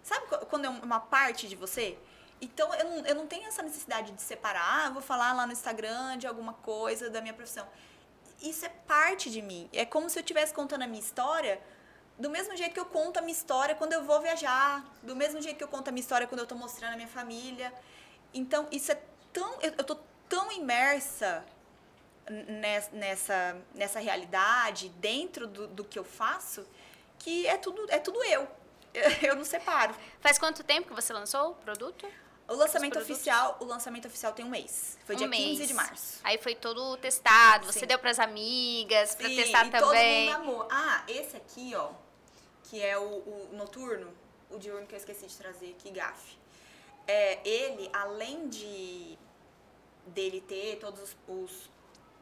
Sabe 0.04 0.28
qu- 0.28 0.46
quando 0.46 0.66
é 0.66 0.70
uma 0.70 1.00
parte 1.00 1.48
de 1.48 1.56
você? 1.56 1.98
Então, 2.40 2.74
eu 2.76 2.86
não, 2.86 3.06
eu 3.06 3.16
não 3.16 3.28
tenho 3.28 3.48
essa 3.48 3.62
necessidade 3.64 4.12
de 4.12 4.22
separar, 4.22 4.86
ah, 4.86 4.90
vou 4.90 5.02
falar 5.02 5.34
lá 5.34 5.46
no 5.48 5.54
Instagram 5.54 6.18
de 6.18 6.28
alguma 6.28 6.54
coisa 6.54 7.10
da 7.10 7.22
minha 7.22 7.34
profissão. 7.34 7.68
Isso 8.42 8.66
é 8.66 8.70
parte 8.70 9.30
de 9.32 9.42
mim. 9.42 9.70
É 9.74 9.86
como 9.86 10.10
se 10.10 10.20
eu 10.20 10.22
estivesse 10.22 10.54
contando 10.54 10.84
a 10.84 10.88
minha 10.88 11.00
história 11.00 11.60
do 12.18 12.30
mesmo 12.30 12.56
jeito 12.56 12.74
que 12.74 12.80
eu 12.80 12.86
conto 12.86 13.18
a 13.18 13.22
minha 13.22 13.34
história 13.34 13.76
quando 13.76 13.94
eu 13.94 14.04
vou 14.04 14.22
viajar, 14.22 14.86
do 15.04 15.16
mesmo 15.16 15.42
jeito 15.42 15.58
que 15.58 15.64
eu 15.64 15.68
conto 15.68 15.90
a 15.90 15.92
minha 15.92 16.02
história 16.02 16.28
quando 16.28 16.40
eu 16.40 16.48
tô 16.48 16.56
mostrando 16.56 16.94
a 16.94 16.96
minha 16.96 17.08
família. 17.08 17.74
Então, 18.34 18.68
isso 18.72 18.92
é 18.92 19.02
tão. 19.34 19.60
Eu, 19.62 19.72
tô 19.84 19.98
tão 20.28 20.52
imersa 20.52 21.46
nessa, 22.90 23.58
nessa 23.74 24.00
realidade, 24.00 24.90
dentro 24.90 25.46
do, 25.46 25.68
do 25.68 25.84
que 25.84 26.00
eu 26.00 26.04
faço, 26.04 26.66
que 27.20 27.46
é 27.48 27.58
tudo, 27.58 27.86
é 27.90 28.00
tudo 28.00 28.24
eu. 28.24 28.48
Eu 29.22 29.36
não 29.36 29.44
separo. 29.44 29.94
Faz 30.22 30.38
quanto 30.38 30.64
tempo 30.64 30.88
que 30.88 30.94
você 30.94 31.12
lançou 31.12 31.52
o 31.52 31.56
produto? 31.56 32.08
O 32.48 32.54
lançamento 32.54 32.98
oficial, 32.98 33.58
o 33.60 33.66
lançamento 33.66 34.08
oficial 34.08 34.32
tem 34.32 34.46
um 34.46 34.50
mês. 34.50 34.98
Foi 35.04 35.16
um 35.16 35.18
dia 35.18 35.28
mês. 35.28 35.58
15 35.58 35.68
de 35.68 35.74
março. 35.74 36.20
Aí 36.24 36.38
foi 36.38 36.56
todo 36.56 36.96
testado, 36.98 37.66
Sim. 37.66 37.80
você 37.80 37.86
deu 37.86 38.00
para 38.00 38.12
as 38.12 38.20
amigas 38.20 39.16
para 39.16 39.28
testar 39.28 39.66
e 39.66 39.72
também. 39.72 40.30
Todo 40.30 40.40
mundo 40.40 40.50
amou. 40.50 40.68
Ah, 40.72 41.04
esse 41.10 41.36
aqui, 41.36 41.74
ó, 41.76 41.90
que 42.70 42.82
é 42.82 42.98
o, 42.98 43.02
o 43.04 43.50
noturno, 43.54 44.14
o 44.50 44.58
diurno 44.58 44.88
que 44.88 44.96
eu 44.96 45.00
esqueci 45.00 45.28
de 45.28 45.36
trazer 45.36 45.72
aqui, 45.72 45.92
gafe. 45.92 46.38
É, 47.08 47.48
ele, 47.48 47.90
além 47.94 48.48
de 48.48 49.18
dele 50.08 50.42
ter 50.42 50.78
todos 50.78 51.02
os, 51.02 51.18
os, 51.28 51.70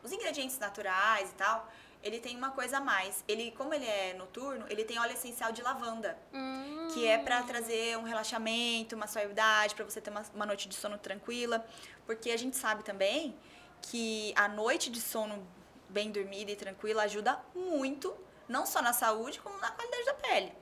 os 0.04 0.12
ingredientes 0.12 0.58
naturais 0.60 1.30
e 1.30 1.34
tal, 1.34 1.70
ele 2.02 2.20
tem 2.20 2.36
uma 2.36 2.52
coisa 2.52 2.78
a 2.78 2.82
mais. 2.82 3.24
Ele, 3.28 3.52
como 3.52 3.74
ele 3.74 3.86
é 3.86 4.14
noturno, 4.14 4.66
ele 4.70 4.84
tem 4.84 5.00
óleo 5.00 5.14
essencial 5.14 5.52
de 5.52 5.62
lavanda, 5.62 6.18
hum. 6.34 6.90
que 6.94 7.08
é 7.08 7.18
para 7.18 7.42
trazer 7.44 7.98
um 7.98 8.04
relaxamento, 8.04 8.96
uma 8.96 9.08
suavidade, 9.08 9.74
para 9.74 9.86
você 9.86 10.02
ter 10.02 10.10
uma, 10.10 10.24
uma 10.36 10.46
noite 10.46 10.68
de 10.68 10.76
sono 10.76 10.98
tranquila, 10.98 11.66
porque 12.06 12.30
a 12.32 12.38
gente 12.38 12.58
sabe 12.58 12.84
também 12.84 13.36
que 13.82 14.34
a 14.36 14.48
noite 14.48 14.90
de 14.90 15.00
sono 15.00 15.48
bem 15.90 16.12
dormida 16.12 16.52
e 16.52 16.56
tranquila 16.56 17.04
ajuda 17.04 17.40
muito, 17.56 18.14
não 18.48 18.66
só 18.66 18.82
na 18.82 18.94
saúde, 18.94 19.40
como 19.40 19.58
na 19.58 19.72
qualidade 19.72 20.06
da 20.06 20.14
pele. 20.14 20.54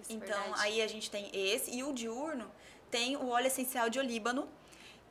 Isso 0.00 0.12
é 0.12 0.14
então, 0.14 0.42
verdade. 0.42 0.60
aí 0.62 0.82
a 0.82 0.86
gente 0.86 1.10
tem 1.10 1.30
esse 1.32 1.70
e 1.74 1.82
o 1.82 1.92
diurno 1.92 2.50
tem 2.90 3.16
o 3.16 3.28
óleo 3.28 3.46
essencial 3.46 3.88
de 3.88 3.98
olíbano, 3.98 4.48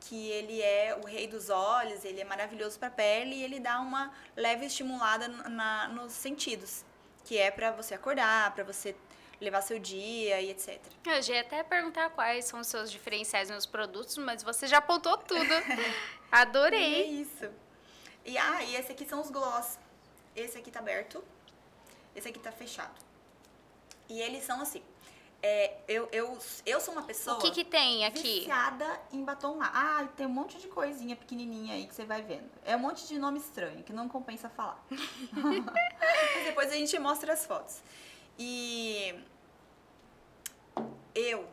que 0.00 0.28
ele 0.28 0.62
é 0.62 0.98
o 1.02 1.06
rei 1.06 1.26
dos 1.26 1.50
olhos, 1.50 2.04
ele 2.04 2.20
é 2.20 2.24
maravilhoso 2.24 2.78
para 2.78 2.88
a 2.88 2.90
pele 2.90 3.34
e 3.36 3.42
ele 3.42 3.58
dá 3.58 3.80
uma 3.80 4.12
leve 4.36 4.66
estimulada 4.66 5.28
na, 5.28 5.88
nos 5.88 6.12
sentidos, 6.12 6.84
que 7.24 7.38
é 7.38 7.50
para 7.50 7.70
você 7.72 7.94
acordar, 7.94 8.54
para 8.54 8.64
você 8.64 8.94
levar 9.40 9.60
seu 9.60 9.78
dia 9.78 10.40
e 10.40 10.50
etc. 10.50 10.80
Eu 11.04 11.20
já 11.22 11.34
ia 11.34 11.40
até 11.40 11.62
perguntar 11.62 12.10
quais 12.10 12.46
são 12.46 12.60
os 12.60 12.66
seus 12.66 12.90
diferenciais 12.90 13.50
nos 13.50 13.66
produtos, 13.66 14.16
mas 14.16 14.42
você 14.42 14.66
já 14.66 14.78
apontou 14.78 15.16
tudo. 15.18 15.54
Adorei. 16.30 16.80
E 16.80 16.94
é 16.94 17.04
isso. 17.04 17.50
E 18.24 18.38
ah, 18.38 18.62
e 18.64 18.74
esse 18.76 18.92
aqui 18.92 19.04
são 19.06 19.20
os 19.20 19.30
gloss. 19.30 19.78
Esse 20.34 20.58
aqui 20.58 20.70
tá 20.70 20.80
aberto. 20.80 21.22
Esse 22.16 22.28
aqui 22.28 22.38
tá 22.38 22.50
fechado. 22.50 22.94
E 24.08 24.20
eles 24.20 24.42
são 24.42 24.60
assim. 24.60 24.82
É, 25.42 25.76
eu, 25.86 26.08
eu, 26.10 26.38
eu 26.64 26.80
sou 26.80 26.94
uma 26.94 27.02
pessoa. 27.02 27.36
O 27.36 27.40
que, 27.40 27.50
que 27.50 27.64
tem 27.64 28.04
aqui? 28.06 28.40
Viciada 28.40 29.00
em 29.12 29.22
batom 29.22 29.58
lá. 29.58 29.70
Ah, 29.72 30.08
tem 30.16 30.26
um 30.26 30.30
monte 30.30 30.58
de 30.58 30.66
coisinha 30.66 31.14
pequenininha 31.14 31.74
aí 31.74 31.86
que 31.86 31.94
você 31.94 32.04
vai 32.04 32.22
vendo. 32.22 32.50
É 32.64 32.74
um 32.74 32.78
monte 32.78 33.06
de 33.06 33.18
nome 33.18 33.38
estranho 33.38 33.82
que 33.84 33.92
não 33.92 34.08
compensa 34.08 34.48
falar. 34.48 34.82
Depois 36.46 36.72
a 36.72 36.74
gente 36.74 36.98
mostra 36.98 37.34
as 37.34 37.44
fotos. 37.44 37.82
E 38.38 39.14
eu, 41.14 41.46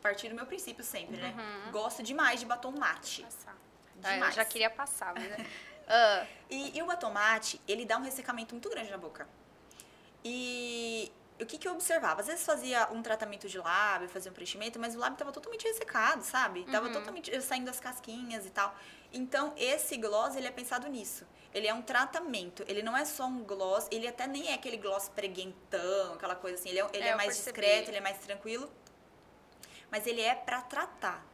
a 0.00 0.02
partir 0.02 0.30
do 0.30 0.34
meu 0.34 0.46
princípio 0.46 0.82
sempre, 0.82 1.18
né? 1.18 1.34
Uhum. 1.36 1.72
Gosto 1.72 2.02
demais 2.02 2.40
de 2.40 2.46
batom 2.46 2.72
mate. 2.72 3.22
Passar. 3.22 3.56
Demais. 3.94 4.22
Ah, 4.22 4.26
eu 4.26 4.32
já 4.32 4.44
queria 4.44 4.70
passar, 4.70 5.14
mas. 5.14 5.24
uh. 5.32 6.26
e, 6.48 6.76
e 6.76 6.82
o 6.82 6.86
batom 6.86 7.10
mate, 7.10 7.60
ele 7.68 7.84
dá 7.84 7.98
um 7.98 8.02
ressecamento 8.02 8.54
muito 8.54 8.70
grande 8.70 8.90
na 8.90 8.98
boca. 8.98 9.28
E 10.30 11.10
o 11.40 11.46
que, 11.46 11.56
que 11.56 11.66
eu 11.66 11.72
observava? 11.72 12.20
Às 12.20 12.26
vezes 12.26 12.44
fazia 12.44 12.88
um 12.92 13.00
tratamento 13.00 13.48
de 13.48 13.58
lábio, 13.58 14.08
fazia 14.08 14.30
um 14.30 14.34
preenchimento, 14.34 14.78
mas 14.78 14.94
o 14.94 14.98
lábio 14.98 15.14
estava 15.14 15.32
totalmente 15.32 15.66
ressecado, 15.66 16.22
sabe? 16.22 16.64
Tava 16.64 16.86
uhum. 16.86 16.92
totalmente 16.92 17.40
saindo 17.40 17.70
as 17.70 17.80
casquinhas 17.80 18.44
e 18.44 18.50
tal. 18.50 18.74
Então, 19.12 19.54
esse 19.56 19.96
gloss, 19.96 20.36
ele 20.36 20.46
é 20.46 20.50
pensado 20.50 20.86
nisso. 20.88 21.26
Ele 21.54 21.66
é 21.66 21.72
um 21.72 21.80
tratamento, 21.80 22.62
ele 22.68 22.82
não 22.82 22.94
é 22.94 23.06
só 23.06 23.24
um 23.24 23.42
gloss, 23.42 23.88
ele 23.90 24.06
até 24.06 24.26
nem 24.26 24.48
é 24.48 24.54
aquele 24.54 24.76
gloss 24.76 25.08
preguentão, 25.08 26.12
aquela 26.12 26.34
coisa 26.34 26.58
assim. 26.58 26.68
Ele 26.68 26.80
é, 26.80 26.86
ele 26.92 27.04
é, 27.04 27.08
é 27.08 27.16
mais 27.16 27.28
percebi. 27.28 27.44
discreto, 27.44 27.90
ele 27.90 27.96
é 27.96 28.02
mais 28.02 28.18
tranquilo. 28.18 28.70
Mas 29.90 30.06
ele 30.06 30.20
é 30.20 30.34
para 30.34 30.60
tratar. 30.60 31.24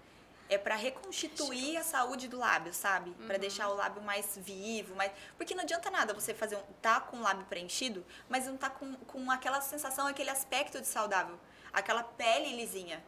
É 0.55 0.59
para 0.59 0.77
reconstituir 0.77 1.77
a 1.77 1.83
saúde 1.83 2.29
do 2.29 2.39
lábio, 2.39 2.73
sabe? 2.73 3.11
Uhum. 3.11 3.27
Para 3.27 3.39
deixar 3.39 3.69
o 3.69 3.75
lábio 3.75 4.01
mais 4.03 4.39
vivo, 4.41 4.95
mais... 4.95 5.11
Porque 5.37 5.55
não 5.55 5.63
adianta 5.63 5.91
nada 5.91 6.15
você 6.15 6.33
fazer 6.33 6.57
um... 6.57 6.63
tá 6.81 7.01
com 7.01 7.17
o 7.17 7.21
lábio 7.21 7.45
preenchido, 7.47 8.05
mas 8.29 8.47
não 8.47 8.57
tá 8.57 8.71
com, 8.71 8.95
com 8.95 9.31
aquela 9.31 9.61
sensação, 9.61 10.07
aquele 10.07 10.31
aspecto 10.31 10.81
de 10.81 10.87
saudável. 10.87 11.39
Aquela 11.73 12.05
pele 12.05 12.55
lisinha. 12.55 13.03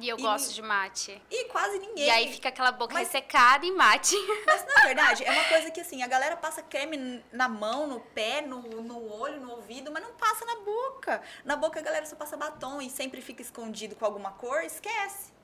E 0.00 0.08
eu 0.08 0.18
e 0.18 0.22
gosto 0.22 0.54
de 0.54 0.62
mate. 0.62 1.22
E 1.30 1.44
quase 1.44 1.78
ninguém. 1.78 2.06
E 2.06 2.10
aí 2.10 2.32
fica 2.32 2.48
aquela 2.48 2.72
boca 2.72 2.94
mas, 2.94 3.06
ressecada 3.06 3.66
e 3.66 3.70
mate. 3.70 4.16
Mas 4.46 4.64
na 4.64 4.82
verdade, 4.88 5.24
é 5.24 5.30
uma 5.30 5.44
coisa 5.44 5.70
que 5.70 5.80
assim, 5.80 6.02
a 6.02 6.06
galera 6.06 6.36
passa 6.38 6.62
creme 6.62 7.22
na 7.30 7.48
mão, 7.48 7.86
no 7.86 8.00
pé, 8.00 8.40
no, 8.40 8.60
no 8.82 9.12
olho, 9.12 9.40
no 9.40 9.50
ouvido, 9.52 9.90
mas 9.92 10.02
não 10.02 10.12
passa 10.12 10.44
na 10.46 10.56
boca. 10.56 11.22
Na 11.44 11.54
boca 11.54 11.78
a 11.78 11.82
galera 11.82 12.06
só 12.06 12.16
passa 12.16 12.36
batom 12.36 12.80
e 12.80 12.88
sempre 12.88 13.20
fica 13.20 13.42
escondido 13.42 13.94
com 13.94 14.06
alguma 14.06 14.32
cor, 14.32 14.62
esquece. 14.62 15.39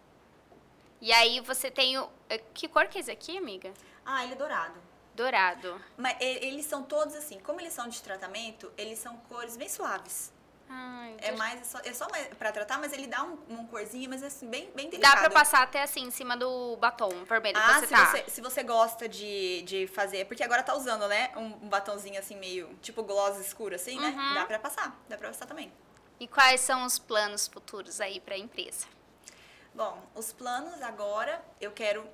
E 1.00 1.12
aí 1.12 1.40
você 1.40 1.70
tem 1.70 1.98
o. 1.98 2.08
Eh, 2.28 2.40
que 2.54 2.68
cor 2.68 2.86
que 2.88 2.98
é 2.98 3.00
esse 3.00 3.10
aqui, 3.10 3.36
amiga? 3.36 3.72
Ah, 4.04 4.24
ele 4.24 4.32
é 4.32 4.36
dourado. 4.36 4.74
Dourado. 5.14 5.80
Mas 5.96 6.16
eles 6.20 6.66
são 6.66 6.82
todos 6.82 7.14
assim, 7.14 7.40
como 7.40 7.60
eles 7.60 7.72
são 7.72 7.88
de 7.88 8.02
tratamento, 8.02 8.70
eles 8.76 8.98
são 8.98 9.16
cores 9.28 9.56
bem 9.56 9.68
suaves. 9.68 10.32
Ai, 10.68 11.16
é 11.18 11.32
mais 11.32 11.60
é 11.60 11.64
só, 11.64 11.78
é 11.84 11.92
só 11.92 12.06
para 12.38 12.50
tratar, 12.50 12.78
mas 12.78 12.92
ele 12.92 13.06
dá 13.06 13.22
um, 13.22 13.38
um 13.48 13.66
corzinho, 13.66 14.10
mas 14.10 14.22
é 14.22 14.26
assim, 14.26 14.48
bem 14.48 14.70
bem 14.74 14.90
delicado. 14.90 15.14
Dá 15.14 15.20
para 15.20 15.30
passar 15.30 15.62
até 15.62 15.82
assim 15.82 16.02
em 16.02 16.10
cima 16.10 16.36
do 16.36 16.76
batom 16.76 17.24
vermelho 17.24 17.56
ah, 17.56 17.78
você 17.78 17.86
se 17.86 17.92
tá. 17.92 18.06
Você, 18.06 18.24
se 18.28 18.40
você 18.40 18.62
gosta 18.64 19.08
de, 19.08 19.62
de 19.62 19.86
fazer, 19.86 20.26
porque 20.26 20.42
agora 20.42 20.62
tá 20.62 20.74
usando, 20.74 21.06
né, 21.06 21.30
um, 21.36 21.64
um 21.64 21.68
batomzinho 21.68 22.18
assim 22.18 22.36
meio 22.36 22.68
tipo 22.82 23.02
gloss 23.04 23.38
escuro 23.38 23.76
assim, 23.76 23.98
né? 23.98 24.08
uhum. 24.08 24.34
né? 24.34 24.34
Dá 24.34 24.44
para 24.44 24.58
passar, 24.58 25.00
dá 25.08 25.16
para 25.16 25.28
passar 25.28 25.46
também. 25.46 25.72
E 26.18 26.26
quais 26.26 26.60
são 26.60 26.84
os 26.84 26.98
planos 26.98 27.46
futuros 27.46 28.00
aí 28.00 28.18
para 28.20 28.34
a 28.34 28.38
empresa? 28.38 28.86
Bom, 29.76 30.02
os 30.14 30.32
planos 30.32 30.80
agora, 30.80 31.44
eu 31.60 31.70
quero, 31.70 32.08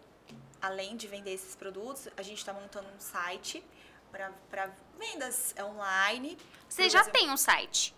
além 0.60 0.96
de 0.96 1.06
vender 1.06 1.32
esses 1.32 1.54
produtos, 1.54 2.08
a 2.16 2.22
gente 2.22 2.38
está 2.38 2.52
montando 2.52 2.88
um 2.88 2.98
site 2.98 3.64
para 4.10 4.68
vendas 4.98 5.54
online. 5.60 6.36
Você 6.68 6.90
já 6.90 7.04
tem 7.04 7.30
um 7.30 7.36
site? 7.36 7.94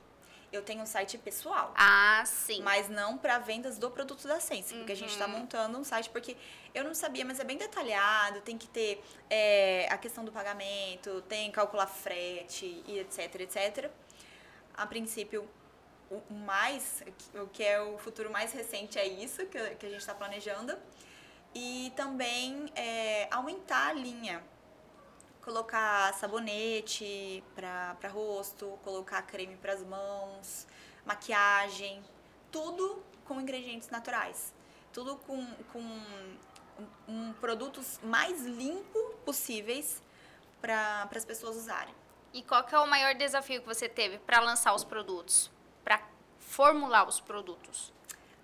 Eu 0.52 0.60
tenho 0.60 0.82
um 0.82 0.86
site 0.86 1.16
pessoal. 1.16 1.72
Ah, 1.78 2.22
sim. 2.26 2.60
Mas 2.60 2.90
não 2.90 3.16
para 3.16 3.38
vendas 3.38 3.78
do 3.78 3.90
produto 3.90 4.28
da 4.28 4.38
Sense, 4.38 4.74
porque 4.74 4.92
uhum. 4.92 4.98
a 4.98 5.00
gente 5.00 5.12
está 5.12 5.24
uhum. 5.24 5.38
montando 5.38 5.78
um 5.78 5.82
site, 5.82 6.10
porque 6.10 6.36
eu 6.74 6.84
não 6.84 6.94
sabia, 6.94 7.24
mas 7.24 7.40
é 7.40 7.44
bem 7.44 7.56
detalhado, 7.56 8.42
tem 8.42 8.58
que 8.58 8.68
ter 8.68 9.02
é, 9.30 9.88
a 9.90 9.96
questão 9.96 10.26
do 10.26 10.30
pagamento, 10.30 11.22
tem 11.22 11.46
que 11.46 11.54
calcular 11.54 11.86
frete 11.86 12.84
e 12.86 12.98
etc, 12.98 13.40
etc. 13.40 13.90
A 14.74 14.86
princípio, 14.86 15.48
o 16.28 16.34
mais, 16.34 17.02
o 17.34 17.46
que 17.48 17.62
é 17.62 17.80
o 17.80 17.98
futuro 17.98 18.30
mais 18.30 18.52
recente 18.52 18.98
é 18.98 19.06
isso 19.06 19.46
que, 19.46 19.58
que 19.76 19.86
a 19.86 19.88
gente 19.88 20.00
está 20.00 20.14
planejando. 20.14 20.76
E 21.54 21.92
também 21.96 22.70
é, 22.74 23.28
aumentar 23.30 23.88
a 23.88 23.92
linha. 23.92 24.42
Colocar 25.42 26.14
sabonete 26.14 27.44
para 27.54 28.08
rosto, 28.08 28.78
colocar 28.82 29.22
creme 29.22 29.56
para 29.56 29.74
as 29.74 29.82
mãos, 29.82 30.66
maquiagem, 31.04 32.02
tudo 32.50 33.02
com 33.24 33.40
ingredientes 33.40 33.90
naturais. 33.90 34.54
Tudo 34.92 35.16
com, 35.16 35.46
com 35.72 35.80
um, 35.80 36.38
um 37.08 37.32
produtos 37.34 38.00
mais 38.02 38.42
limpos 38.44 39.02
possíveis 39.24 40.02
para 40.60 41.08
as 41.14 41.24
pessoas 41.24 41.56
usarem. 41.56 41.94
E 42.32 42.42
qual 42.42 42.64
que 42.64 42.74
é 42.74 42.78
o 42.78 42.86
maior 42.86 43.14
desafio 43.14 43.60
que 43.60 43.66
você 43.66 43.88
teve 43.88 44.18
para 44.18 44.40
lançar 44.40 44.74
os 44.74 44.82
produtos? 44.82 45.50
Formular 46.54 47.08
os 47.08 47.18
produtos? 47.20 47.92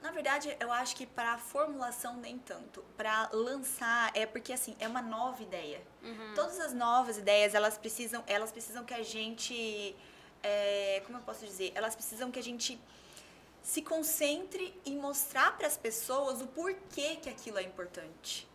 Na 0.02 0.10
verdade, 0.10 0.56
eu 0.58 0.72
acho 0.72 0.96
que 0.96 1.06
para 1.06 1.38
formulação 1.38 2.16
nem 2.16 2.38
tanto. 2.38 2.82
Para 2.96 3.28
lançar 3.32 4.10
é 4.14 4.26
porque 4.26 4.52
assim 4.52 4.74
é 4.80 4.88
uma 4.88 5.02
nova 5.02 5.40
ideia. 5.42 5.80
Uhum. 6.02 6.34
Todas 6.34 6.58
as 6.58 6.72
novas 6.72 7.18
ideias 7.18 7.54
elas 7.54 7.78
precisam, 7.78 8.24
elas 8.26 8.50
precisam 8.50 8.82
que 8.84 8.94
a 8.94 9.02
gente, 9.02 9.94
é, 10.42 11.02
como 11.06 11.18
eu 11.18 11.22
posso 11.22 11.44
dizer, 11.44 11.70
elas 11.74 11.94
precisam 11.94 12.30
que 12.32 12.38
a 12.38 12.42
gente 12.42 12.80
se 13.62 13.82
concentre 13.82 14.74
em 14.84 14.96
mostrar 14.96 15.56
para 15.56 15.66
as 15.66 15.76
pessoas 15.76 16.40
o 16.40 16.46
porquê 16.48 17.16
que 17.16 17.28
aquilo 17.28 17.58
é 17.58 17.62
importante. 17.62 18.48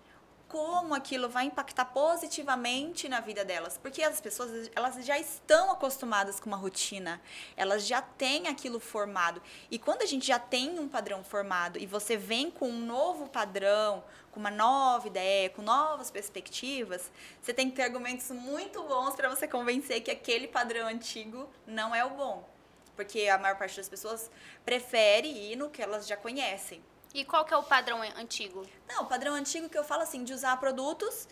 Como 0.47 0.93
aquilo 0.93 1.27
vai 1.27 1.45
impactar 1.45 1.85
positivamente 1.85 3.09
na 3.09 3.19
vida 3.19 3.43
delas, 3.43 3.77
porque 3.77 4.03
as 4.03 4.21
pessoas 4.21 4.69
elas 4.75 5.03
já 5.05 5.17
estão 5.17 5.71
acostumadas 5.71 6.39
com 6.39 6.47
uma 6.47 6.57
rotina, 6.57 7.21
elas 7.57 7.85
já 7.85 8.01
têm 8.01 8.47
aquilo 8.47 8.79
formado. 8.79 9.41
E 9.71 9.79
quando 9.79 10.03
a 10.03 10.05
gente 10.05 10.27
já 10.27 10.39
tem 10.39 10.79
um 10.79 10.87
padrão 10.87 11.23
formado 11.23 11.79
e 11.79 11.85
você 11.85 12.15
vem 12.15 12.51
com 12.51 12.69
um 12.69 12.79
novo 12.79 13.27
padrão, 13.27 14.03
com 14.31 14.39
uma 14.39 14.51
nova 14.51 15.07
ideia, 15.07 15.49
com 15.49 15.61
novas 15.61 16.11
perspectivas, 16.11 17.11
você 17.41 17.53
tem 17.53 17.69
que 17.69 17.75
ter 17.77 17.83
argumentos 17.83 18.29
muito 18.31 18.83
bons 18.83 19.15
para 19.15 19.29
você 19.29 19.47
convencer 19.47 20.01
que 20.01 20.11
aquele 20.11 20.47
padrão 20.47 20.87
antigo 20.87 21.49
não 21.65 21.95
é 21.95 22.03
o 22.03 22.11
bom. 22.11 22.47
Porque 22.95 23.27
a 23.27 23.37
maior 23.37 23.57
parte 23.57 23.77
das 23.77 23.89
pessoas 23.89 24.29
prefere 24.63 25.27
ir 25.27 25.55
no 25.55 25.69
que 25.69 25.81
elas 25.81 26.05
já 26.07 26.15
conhecem. 26.15 26.83
E 27.15 27.23
qual 27.23 27.45
que 27.45 27.53
é 27.53 27.57
o 27.57 27.63
padrão 27.63 28.01
antigo? 28.01 28.67
Não, 28.87 29.03
o 29.03 29.05
padrão 29.05 29.33
antigo 29.33 29.69
que 29.69 29.77
eu 29.77 29.83
falo 29.85 30.03
assim, 30.03 30.23
de 30.23 30.33
usar 30.33 30.57
produtos 30.57 31.27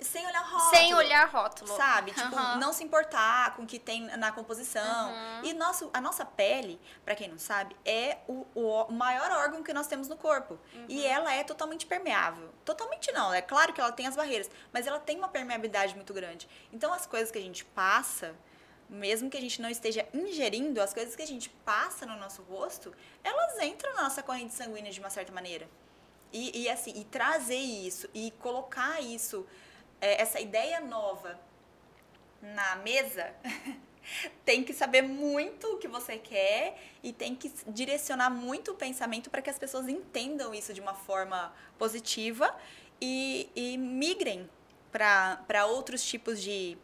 sem 0.00 0.24
olhar 0.26 0.42
rótulo. 0.42 0.70
Sem 0.70 0.94
olhar 0.94 1.28
rótulo. 1.28 1.76
Sabe? 1.76 2.12
Tipo, 2.12 2.36
uhum. 2.36 2.58
não 2.58 2.72
se 2.72 2.84
importar 2.84 3.54
com 3.56 3.62
o 3.62 3.66
que 3.66 3.78
tem 3.78 4.02
na 4.16 4.30
composição. 4.30 5.10
Uhum. 5.10 5.44
E 5.44 5.52
nosso, 5.54 5.90
a 5.92 6.00
nossa 6.00 6.24
pele, 6.24 6.80
para 7.04 7.14
quem 7.14 7.28
não 7.28 7.38
sabe, 7.38 7.76
é 7.84 8.18
o, 8.28 8.46
o, 8.54 8.92
maior 8.92 9.30
órgão 9.30 9.62
que 9.62 9.72
nós 9.72 9.86
temos 9.86 10.08
no 10.08 10.16
corpo. 10.16 10.58
Uhum. 10.72 10.86
E 10.88 11.04
ela 11.04 11.32
é 11.32 11.42
totalmente 11.42 11.86
permeável. 11.86 12.48
Totalmente 12.64 13.10
não, 13.12 13.32
é 13.32 13.42
claro 13.42 13.72
que 13.72 13.80
ela 13.80 13.92
tem 13.92 14.06
as 14.06 14.14
barreiras, 14.14 14.50
mas 14.72 14.86
ela 14.86 15.00
tem 15.00 15.18
uma 15.18 15.28
permeabilidade 15.28 15.94
muito 15.94 16.12
grande. 16.12 16.48
Então 16.72 16.92
as 16.92 17.06
coisas 17.06 17.30
que 17.30 17.38
a 17.38 17.42
gente 17.42 17.64
passa 17.64 18.34
mesmo 18.88 19.28
que 19.28 19.36
a 19.36 19.40
gente 19.40 19.60
não 19.60 19.68
esteja 19.68 20.06
ingerindo, 20.14 20.80
as 20.80 20.94
coisas 20.94 21.14
que 21.14 21.22
a 21.22 21.26
gente 21.26 21.50
passa 21.64 22.06
no 22.06 22.16
nosso 22.16 22.42
rosto, 22.42 22.92
elas 23.22 23.60
entram 23.62 23.94
na 23.94 24.04
nossa 24.04 24.22
corrente 24.22 24.54
sanguínea 24.54 24.90
de 24.90 25.00
uma 25.00 25.10
certa 25.10 25.32
maneira. 25.32 25.68
E, 26.32 26.62
e 26.62 26.68
assim, 26.68 26.92
e 26.94 27.04
trazer 27.04 27.56
isso, 27.56 28.08
e 28.14 28.30
colocar 28.40 29.00
isso, 29.00 29.46
é, 30.00 30.20
essa 30.20 30.40
ideia 30.40 30.80
nova 30.80 31.38
na 32.40 32.76
mesa, 32.76 33.34
tem 34.44 34.64
que 34.64 34.72
saber 34.72 35.02
muito 35.02 35.66
o 35.74 35.78
que 35.78 35.88
você 35.88 36.18
quer 36.18 36.80
e 37.02 37.12
tem 37.12 37.34
que 37.34 37.52
direcionar 37.66 38.30
muito 38.30 38.72
o 38.72 38.74
pensamento 38.74 39.30
para 39.30 39.42
que 39.42 39.50
as 39.50 39.58
pessoas 39.58 39.88
entendam 39.88 40.54
isso 40.54 40.72
de 40.72 40.80
uma 40.80 40.94
forma 40.94 41.52
positiva 41.78 42.54
e, 43.00 43.50
e 43.54 43.76
migrem 43.76 44.48
para 44.90 45.66
outros 45.66 46.02
tipos 46.02 46.40
de 46.40 46.76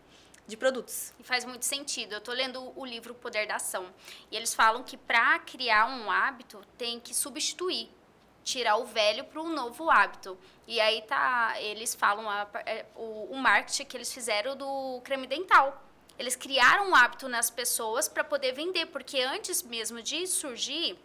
de 0.46 0.56
produtos. 0.56 1.12
E 1.18 1.22
faz 1.22 1.44
muito 1.44 1.64
sentido. 1.64 2.12
Eu 2.12 2.18
estou 2.18 2.34
lendo 2.34 2.72
o 2.76 2.84
livro 2.84 3.14
Poder 3.14 3.46
da 3.46 3.56
Ação. 3.56 3.86
E 4.30 4.36
eles 4.36 4.54
falam 4.54 4.82
que 4.82 4.96
para 4.96 5.38
criar 5.40 5.86
um 5.86 6.10
hábito 6.10 6.62
tem 6.76 7.00
que 7.00 7.14
substituir, 7.14 7.90
tirar 8.42 8.76
o 8.76 8.84
velho 8.84 9.24
para 9.24 9.40
um 9.40 9.48
novo 9.48 9.90
hábito. 9.90 10.38
E 10.66 10.80
aí 10.80 11.02
tá, 11.02 11.54
eles 11.60 11.94
falam 11.94 12.28
a, 12.28 12.46
é, 12.66 12.86
o, 12.94 13.28
o 13.32 13.36
marketing 13.38 13.84
que 13.84 13.96
eles 13.96 14.12
fizeram 14.12 14.56
do 14.56 15.00
creme 15.02 15.26
dental. 15.26 15.82
Eles 16.18 16.36
criaram 16.36 16.90
um 16.90 16.94
hábito 16.94 17.28
nas 17.28 17.50
pessoas 17.50 18.08
para 18.08 18.22
poder 18.22 18.52
vender, 18.52 18.86
porque 18.86 19.20
antes 19.20 19.62
mesmo 19.62 20.00
de 20.00 20.26
surgir 20.26 20.96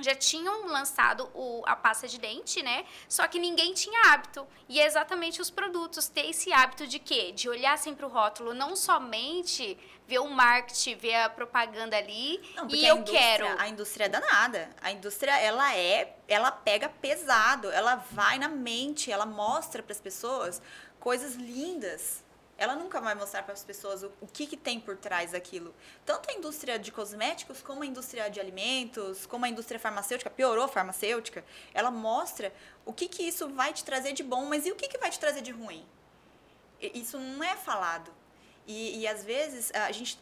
já 0.00 0.14
tinham 0.14 0.66
lançado 0.66 1.30
o, 1.34 1.62
a 1.66 1.74
pasta 1.76 2.06
de 2.06 2.18
dente, 2.18 2.62
né? 2.62 2.84
Só 3.08 3.26
que 3.26 3.38
ninguém 3.38 3.74
tinha 3.74 4.12
hábito. 4.12 4.46
E 4.68 4.80
é 4.80 4.86
exatamente 4.86 5.40
os 5.40 5.50
produtos 5.50 6.08
ter 6.08 6.30
esse 6.30 6.52
hábito 6.52 6.86
de 6.86 6.98
quê? 6.98 7.32
De 7.32 7.48
olhar 7.48 7.76
sempre 7.78 8.04
o 8.04 8.08
rótulo, 8.08 8.54
não 8.54 8.76
somente 8.76 9.78
ver 10.06 10.20
o 10.20 10.28
marketing, 10.28 10.96
ver 10.96 11.14
a 11.16 11.28
propaganda 11.28 11.96
ali 11.96 12.40
não, 12.56 12.68
e 12.70 12.86
eu 12.86 13.02
quero. 13.02 13.46
A 13.58 13.68
indústria 13.68 14.06
é 14.06 14.08
danada. 14.08 14.70
A 14.80 14.90
indústria, 14.90 15.38
ela 15.38 15.76
é, 15.76 16.16
ela 16.26 16.50
pega 16.50 16.88
pesado, 16.88 17.70
ela 17.70 17.96
vai 18.10 18.38
na 18.38 18.48
mente, 18.48 19.12
ela 19.12 19.26
mostra 19.26 19.82
para 19.82 19.92
as 19.92 20.00
pessoas 20.00 20.62
coisas 20.98 21.34
lindas 21.34 22.24
ela 22.58 22.74
nunca 22.74 23.00
vai 23.00 23.14
mostrar 23.14 23.44
para 23.44 23.54
as 23.54 23.62
pessoas 23.62 24.02
o, 24.02 24.10
o 24.20 24.26
que, 24.26 24.44
que 24.44 24.56
tem 24.56 24.80
por 24.80 24.96
trás 24.96 25.30
daquilo. 25.30 25.72
Tanto 26.04 26.28
a 26.28 26.34
indústria 26.34 26.76
de 26.76 26.90
cosméticos, 26.90 27.62
como 27.62 27.84
a 27.84 27.86
indústria 27.86 28.28
de 28.28 28.40
alimentos, 28.40 29.24
como 29.26 29.44
a 29.44 29.48
indústria 29.48 29.78
farmacêutica, 29.78 30.28
piorou 30.28 30.64
a 30.64 30.68
farmacêutica, 30.68 31.44
ela 31.72 31.92
mostra 31.92 32.52
o 32.84 32.92
que, 32.92 33.06
que 33.06 33.22
isso 33.22 33.48
vai 33.48 33.72
te 33.72 33.84
trazer 33.84 34.12
de 34.12 34.24
bom, 34.24 34.44
mas 34.46 34.66
e 34.66 34.72
o 34.72 34.74
que, 34.74 34.88
que 34.88 34.98
vai 34.98 35.08
te 35.08 35.20
trazer 35.20 35.40
de 35.40 35.52
ruim? 35.52 35.86
Isso 36.80 37.16
não 37.16 37.44
é 37.44 37.56
falado. 37.56 38.12
E, 38.66 38.98
e 39.00 39.06
às 39.06 39.24
vezes 39.24 39.70
a 39.72 39.92
gente. 39.92 40.18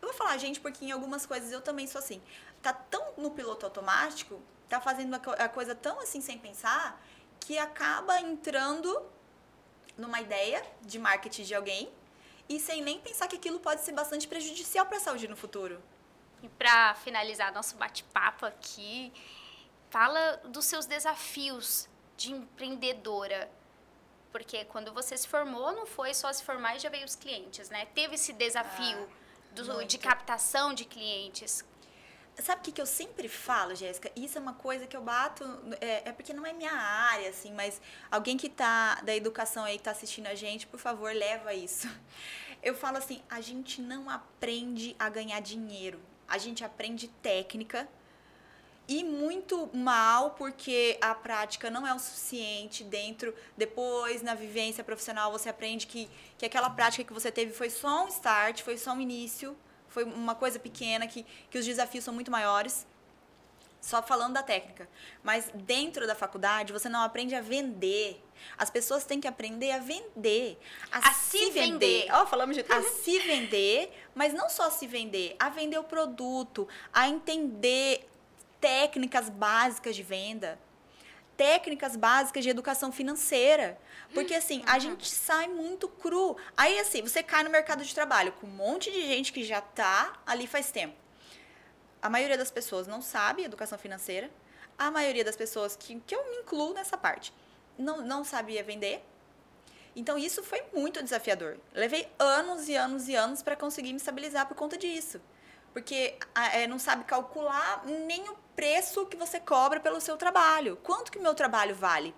Eu 0.00 0.08
vou 0.08 0.16
falar 0.16 0.38
gente 0.38 0.60
porque 0.60 0.84
em 0.84 0.92
algumas 0.92 1.26
coisas 1.26 1.50
eu 1.50 1.60
também 1.60 1.86
sou 1.86 1.98
assim. 1.98 2.22
Tá 2.62 2.72
tão 2.72 3.12
no 3.16 3.30
piloto 3.32 3.66
automático, 3.66 4.40
tá 4.68 4.80
fazendo 4.80 5.14
a 5.14 5.48
coisa 5.48 5.74
tão 5.74 5.98
assim 6.00 6.20
sem 6.20 6.38
pensar, 6.38 7.02
que 7.40 7.58
acaba 7.58 8.20
entrando 8.20 9.02
numa 10.00 10.20
ideia 10.20 10.64
de 10.82 10.98
marketing 10.98 11.42
de 11.44 11.54
alguém 11.54 11.92
e 12.48 12.58
sem 12.58 12.82
nem 12.82 12.98
pensar 12.98 13.28
que 13.28 13.36
aquilo 13.36 13.60
pode 13.60 13.82
ser 13.82 13.92
bastante 13.92 14.26
prejudicial 14.26 14.84
para 14.86 14.96
a 14.96 15.00
saúde 15.00 15.28
no 15.28 15.36
futuro. 15.36 15.80
E 16.42 16.48
para 16.48 16.94
finalizar 16.96 17.52
nosso 17.52 17.76
bate-papo 17.76 18.46
aqui, 18.46 19.12
fala 19.90 20.38
dos 20.44 20.64
seus 20.64 20.86
desafios 20.86 21.88
de 22.16 22.32
empreendedora. 22.32 23.50
Porque 24.32 24.64
quando 24.64 24.92
você 24.92 25.16
se 25.16 25.28
formou, 25.28 25.72
não 25.72 25.86
foi 25.86 26.14
só 26.14 26.32
se 26.32 26.42
formar 26.42 26.76
e 26.76 26.78
já 26.78 26.88
veio 26.88 27.04
os 27.04 27.14
clientes, 27.14 27.68
né? 27.68 27.86
Teve 27.86 28.14
esse 28.14 28.32
desafio 28.32 28.98
ah, 28.98 29.54
do, 29.54 29.84
de 29.84 29.98
captação 29.98 30.72
de 30.72 30.84
clientes. 30.84 31.64
Sabe 32.42 32.60
o 32.60 32.64
que, 32.64 32.72
que 32.72 32.80
eu 32.80 32.86
sempre 32.86 33.28
falo, 33.28 33.74
Jéssica? 33.74 34.10
Isso 34.16 34.38
é 34.38 34.40
uma 34.40 34.54
coisa 34.54 34.86
que 34.86 34.96
eu 34.96 35.02
bato. 35.02 35.44
É, 35.80 36.08
é, 36.08 36.12
porque 36.12 36.32
não 36.32 36.46
é 36.46 36.52
minha 36.52 36.72
área, 36.72 37.28
assim, 37.28 37.52
mas 37.52 37.80
alguém 38.10 38.36
que 38.36 38.48
tá 38.48 39.00
da 39.02 39.14
educação 39.14 39.64
aí 39.64 39.76
que 39.76 39.84
tá 39.84 39.90
assistindo 39.90 40.26
a 40.26 40.34
gente, 40.34 40.66
por 40.66 40.78
favor, 40.78 41.12
leva 41.12 41.52
isso. 41.54 41.88
Eu 42.62 42.74
falo 42.74 42.98
assim: 42.98 43.22
a 43.30 43.40
gente 43.40 43.80
não 43.80 44.08
aprende 44.08 44.94
a 44.98 45.08
ganhar 45.08 45.40
dinheiro. 45.40 46.00
A 46.28 46.38
gente 46.38 46.64
aprende 46.64 47.08
técnica 47.08 47.88
e 48.90 49.04
muito 49.04 49.70
mal 49.72 50.32
porque 50.32 50.98
a 51.00 51.14
prática 51.14 51.70
não 51.70 51.86
é 51.86 51.94
o 51.94 51.98
suficiente 51.98 52.82
dentro 52.82 53.32
depois 53.56 54.20
na 54.20 54.34
vivência 54.34 54.82
profissional 54.82 55.30
você 55.30 55.48
aprende 55.48 55.86
que, 55.86 56.10
que 56.36 56.44
aquela 56.44 56.68
prática 56.68 57.04
que 57.04 57.12
você 57.12 57.30
teve 57.30 57.52
foi 57.52 57.70
só 57.70 58.04
um 58.04 58.08
start 58.08 58.62
foi 58.62 58.76
só 58.76 58.92
um 58.92 59.00
início 59.00 59.56
foi 59.90 60.04
uma 60.04 60.34
coisa 60.34 60.58
pequena, 60.58 61.06
que, 61.06 61.26
que 61.50 61.58
os 61.58 61.66
desafios 61.66 62.04
são 62.04 62.14
muito 62.14 62.30
maiores. 62.30 62.86
Só 63.80 64.02
falando 64.02 64.34
da 64.34 64.42
técnica. 64.42 64.88
Mas 65.22 65.50
dentro 65.54 66.06
da 66.06 66.14
faculdade, 66.14 66.72
você 66.72 66.88
não 66.88 67.02
aprende 67.02 67.34
a 67.34 67.40
vender. 67.40 68.22
As 68.58 68.68
pessoas 68.70 69.04
têm 69.04 69.20
que 69.20 69.26
aprender 69.26 69.70
a 69.72 69.78
vender. 69.78 70.58
A, 70.92 71.10
a 71.10 71.12
se 71.14 71.50
vender. 71.50 72.06
Ó, 72.12 72.22
oh, 72.22 72.26
falamos 72.26 72.56
de. 72.56 72.64
A 72.70 72.82
se 72.82 73.18
vender, 73.20 73.90
mas 74.14 74.34
não 74.34 74.50
só 74.50 74.70
se 74.70 74.86
vender, 74.86 75.34
a 75.38 75.48
vender 75.48 75.78
o 75.78 75.84
produto, 75.84 76.68
a 76.92 77.08
entender 77.08 78.06
técnicas 78.60 79.30
básicas 79.30 79.96
de 79.96 80.02
venda 80.02 80.58
técnicas 81.40 81.96
básicas 81.96 82.44
de 82.44 82.50
educação 82.50 82.92
financeira. 82.92 83.78
Porque 84.12 84.34
assim, 84.34 84.62
a 84.66 84.74
uhum. 84.74 84.80
gente 84.80 85.08
sai 85.08 85.48
muito 85.48 85.88
cru. 85.88 86.36
Aí 86.54 86.78
assim, 86.78 87.00
você 87.00 87.22
cai 87.22 87.42
no 87.42 87.48
mercado 87.48 87.82
de 87.82 87.94
trabalho 87.94 88.32
com 88.32 88.46
um 88.46 88.50
monte 88.50 88.90
de 88.90 89.00
gente 89.06 89.32
que 89.32 89.42
já 89.42 89.62
tá 89.62 90.20
ali 90.26 90.46
faz 90.46 90.70
tempo. 90.70 90.94
A 92.02 92.10
maioria 92.10 92.36
das 92.36 92.50
pessoas 92.50 92.86
não 92.86 93.00
sabe 93.00 93.42
educação 93.42 93.78
financeira. 93.78 94.30
A 94.78 94.90
maioria 94.90 95.24
das 95.24 95.34
pessoas 95.34 95.74
que, 95.74 95.98
que 96.00 96.14
eu 96.14 96.28
me 96.28 96.36
incluo 96.36 96.74
nessa 96.74 96.98
parte 96.98 97.32
não, 97.78 98.02
não 98.02 98.22
sabia 98.22 98.62
vender. 98.62 99.02
Então 99.96 100.18
isso 100.18 100.42
foi 100.42 100.62
muito 100.74 101.02
desafiador. 101.02 101.56
Levei 101.72 102.06
anos 102.18 102.68
e 102.68 102.74
anos 102.74 103.08
e 103.08 103.16
anos 103.16 103.42
para 103.42 103.56
conseguir 103.56 103.94
me 103.94 103.96
estabilizar 103.96 104.46
por 104.46 104.54
conta 104.54 104.76
disso. 104.76 105.18
Porque 105.72 106.18
é, 106.52 106.66
não 106.66 106.78
sabe 106.78 107.04
calcular 107.04 107.82
nem 107.86 108.28
o 108.28 108.36
preço 108.60 109.06
que 109.06 109.16
você 109.16 109.40
cobra 109.40 109.80
pelo 109.80 110.02
seu 110.02 110.18
trabalho. 110.18 110.76
Quanto 110.82 111.10
que 111.10 111.16
o 111.16 111.22
meu 111.22 111.34
trabalho 111.34 111.74
vale? 111.74 112.14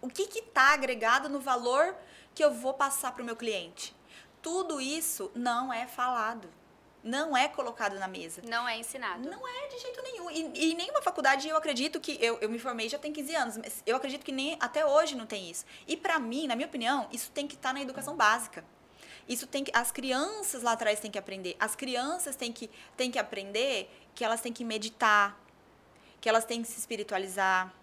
O 0.00 0.08
que 0.08 0.22
está 0.40 0.74
agregado 0.74 1.28
no 1.28 1.38
valor 1.38 1.94
que 2.34 2.44
eu 2.44 2.52
vou 2.52 2.74
passar 2.74 3.12
para 3.12 3.22
o 3.22 3.24
meu 3.24 3.36
cliente? 3.36 3.94
Tudo 4.42 4.80
isso 4.80 5.30
não 5.36 5.72
é 5.72 5.86
falado. 5.86 6.48
Não 7.00 7.36
é 7.36 7.46
colocado 7.46 7.96
na 7.96 8.08
mesa. 8.08 8.42
Não 8.44 8.68
é 8.68 8.76
ensinado. 8.76 9.30
Não 9.30 9.46
é 9.46 9.68
de 9.68 9.78
jeito 9.78 10.02
nenhum. 10.02 10.30
E, 10.32 10.72
e 10.72 10.74
nenhuma 10.74 11.00
faculdade, 11.00 11.48
eu 11.48 11.56
acredito 11.56 12.00
que. 12.00 12.18
Eu, 12.20 12.38
eu 12.40 12.50
me 12.50 12.58
formei 12.58 12.88
já 12.88 12.98
tem 12.98 13.12
15 13.12 13.34
anos, 13.36 13.56
mas 13.56 13.84
eu 13.86 13.94
acredito 13.94 14.24
que 14.24 14.32
nem 14.32 14.56
até 14.58 14.84
hoje 14.84 15.14
não 15.14 15.26
tem 15.26 15.48
isso. 15.48 15.64
E 15.86 15.96
para 15.96 16.18
mim, 16.18 16.48
na 16.48 16.56
minha 16.56 16.66
opinião, 16.66 17.06
isso 17.12 17.30
tem 17.30 17.46
que 17.46 17.54
estar 17.54 17.68
tá 17.68 17.74
na 17.74 17.80
educação 17.80 18.16
básica. 18.16 18.64
Isso 19.28 19.46
tem 19.46 19.62
que. 19.62 19.70
As 19.72 19.92
crianças 19.92 20.64
lá 20.64 20.72
atrás 20.72 20.98
têm 20.98 21.10
que 21.10 21.18
aprender. 21.18 21.54
As 21.60 21.76
crianças 21.76 22.34
têm 22.34 22.52
que, 22.52 22.68
têm 22.96 23.12
que 23.12 23.18
aprender 23.20 23.88
que 24.12 24.24
elas 24.24 24.40
têm 24.40 24.52
que 24.52 24.64
meditar, 24.64 25.40
que 26.22 26.28
elas 26.28 26.44
têm 26.44 26.62
que 26.62 26.68
se 26.68 26.78
espiritualizar, 26.78 27.74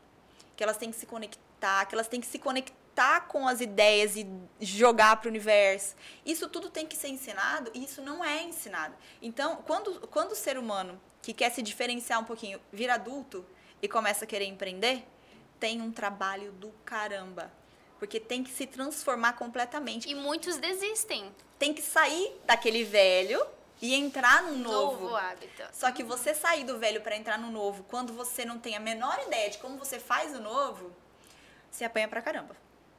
que 0.55 0.63
elas 0.63 0.77
têm 0.77 0.89
que 0.89 0.97
se 0.97 1.05
conectar, 1.05 1.85
que 1.85 1.93
elas 1.93 2.07
têm 2.07 2.21
que 2.21 2.25
se 2.25 2.39
conectar 2.39 3.27
com 3.27 3.45
as 3.45 3.59
ideias 3.59 4.15
e 4.15 4.25
jogar 4.61 5.17
para 5.17 5.27
o 5.27 5.29
universo. 5.29 5.93
Isso 6.25 6.47
tudo 6.47 6.69
tem 6.69 6.87
que 6.87 6.95
ser 6.95 7.09
ensinado 7.09 7.69
e 7.73 7.83
isso 7.83 8.01
não 8.01 8.23
é 8.23 8.41
ensinado. 8.41 8.95
Então, 9.21 9.57
quando, 9.67 10.07
quando 10.07 10.31
o 10.31 10.35
ser 10.35 10.57
humano 10.57 10.99
que 11.21 11.33
quer 11.33 11.51
se 11.51 11.61
diferenciar 11.61 12.21
um 12.21 12.23
pouquinho 12.23 12.61
vira 12.71 12.93
adulto 12.93 13.45
e 13.81 13.89
começa 13.89 14.23
a 14.23 14.27
querer 14.27 14.45
empreender, 14.45 15.05
tem 15.59 15.81
um 15.81 15.91
trabalho 15.91 16.53
do 16.53 16.69
caramba 16.85 17.51
Porque 17.99 18.21
tem 18.21 18.41
que 18.41 18.51
se 18.51 18.65
transformar 18.65 19.33
completamente. 19.33 20.09
E 20.09 20.15
muitos 20.15 20.55
desistem. 20.55 21.29
Tem 21.57 21.73
que 21.73 21.81
sair 21.81 22.39
daquele 22.45 22.85
velho 22.85 23.45
e 23.81 23.95
entrar 23.95 24.43
num 24.43 24.57
novo. 24.57 25.03
Novo 25.03 25.15
hábito. 25.15 25.63
Só 25.71 25.91
que 25.91 26.03
você 26.03 26.33
sair 26.33 26.63
do 26.63 26.77
velho 26.77 27.01
para 27.01 27.15
entrar 27.15 27.37
no 27.37 27.49
novo, 27.49 27.83
quando 27.83 28.13
você 28.13 28.45
não 28.45 28.59
tem 28.59 28.75
a 28.75 28.79
menor 28.79 29.19
ideia 29.25 29.49
de 29.49 29.57
como 29.57 29.77
você 29.77 29.99
faz 29.99 30.35
o 30.35 30.41
novo, 30.41 30.91
você 31.71 31.85
apanha 31.85 32.07
pra 32.07 32.21
caramba. 32.21 32.55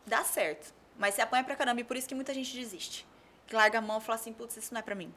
Dá 0.07 0.25
certo, 0.25 0.73
mas 0.99 1.15
você 1.15 1.23
apanha 1.23 1.45
pra 1.45 1.57
caramba 1.57 1.81
e 1.81 1.85
por 1.85 1.97
isso 1.97 2.09
que 2.09 2.15
muita 2.15 2.33
gente 2.33 2.57
desiste. 2.57 3.07
Que 3.47 3.55
larga 3.55 3.79
a 3.79 3.83
mão 3.83 3.99
e 3.99 4.01
fala 4.01 4.19
assim, 4.19 4.33
putz, 4.33 4.57
isso 4.57 4.73
não 4.73 4.79
é 4.79 4.83
pra 4.83 4.95
mim. 4.95 5.13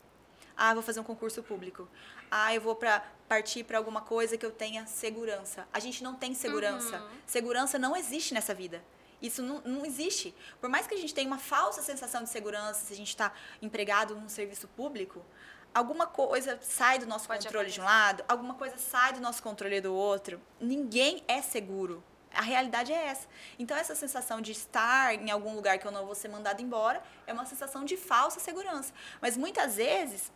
Ah, 0.56 0.74
vou 0.74 0.84
fazer 0.84 1.00
um 1.00 1.04
concurso 1.04 1.42
público. 1.42 1.88
Ah, 2.30 2.54
eu 2.54 2.62
vou 2.62 2.76
pra 2.76 3.04
partir 3.28 3.64
para 3.64 3.78
alguma 3.78 4.02
coisa 4.02 4.38
que 4.38 4.46
eu 4.46 4.52
tenha 4.52 4.86
segurança. 4.86 5.68
A 5.72 5.80
gente 5.80 6.04
não 6.04 6.16
tem 6.16 6.34
segurança. 6.34 7.00
Uhum. 7.00 7.10
Segurança 7.26 7.80
não 7.80 7.96
existe 7.96 8.34
nessa 8.34 8.54
vida. 8.54 8.84
Isso 9.24 9.42
não, 9.42 9.62
não 9.62 9.86
existe. 9.86 10.36
Por 10.60 10.70
mais 10.70 10.86
que 10.86 10.94
a 10.94 10.98
gente 10.98 11.14
tenha 11.14 11.26
uma 11.26 11.38
falsa 11.38 11.82
sensação 11.82 12.22
de 12.22 12.30
segurança, 12.30 12.86
se 12.86 12.92
a 12.92 12.96
gente 12.96 13.08
está 13.08 13.32
empregado 13.62 14.14
num 14.16 14.28
serviço 14.28 14.68
público, 14.68 15.26
alguma 15.74 16.06
coisa 16.06 16.60
sai 16.62 17.00
do 17.00 17.08
nosso 17.08 17.26
Pode 17.26 17.46
controle 17.46 17.72
de 17.72 17.80
um 17.80 17.86
lado, 17.86 18.22
alguma 18.28 18.54
coisa 18.56 18.78
sai 18.78 19.14
do 19.14 19.22
nosso 19.22 19.42
controle 19.42 19.80
do 19.80 19.96
outro. 19.96 20.42
Ninguém 20.60 21.24
é 21.26 21.42
seguro. 21.42 22.04
A 22.34 22.42
realidade 22.42 22.92
é 22.92 23.06
essa. 23.08 23.28
Então, 23.58 23.78
essa 23.78 23.96
sensação 23.96 24.42
de 24.42 24.52
estar 24.52 25.16
em 25.16 25.32
algum 25.32 25.56
lugar 25.56 25.78
que 25.78 25.88
eu 25.88 25.92
não 25.92 26.06
vou 26.06 26.16
ser 26.16 26.28
mandado 26.28 26.62
embora 26.62 27.02
é 27.26 27.32
uma 27.32 27.46
sensação 27.46 27.86
de 27.86 27.96
falsa 27.96 28.42
segurança. 28.42 28.92
Mas 29.22 29.38
muitas 29.38 29.78
vezes, 29.78 30.32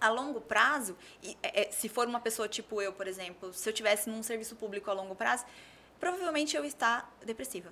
a 0.00 0.08
longo 0.08 0.40
prazo, 0.40 0.96
é, 1.40 1.68
é, 1.68 1.70
se 1.70 1.88
for 1.88 2.08
uma 2.08 2.18
pessoa 2.18 2.48
tipo 2.48 2.82
eu, 2.82 2.92
por 2.92 3.06
exemplo, 3.06 3.52
se 3.52 3.68
eu 3.68 3.72
tivesse 3.72 4.10
num 4.10 4.24
serviço 4.24 4.56
público 4.56 4.90
a 4.90 4.94
longo 4.94 5.14
prazo, 5.14 5.44
provavelmente 6.00 6.56
eu 6.56 6.64
estar 6.64 7.08
depressiva. 7.24 7.70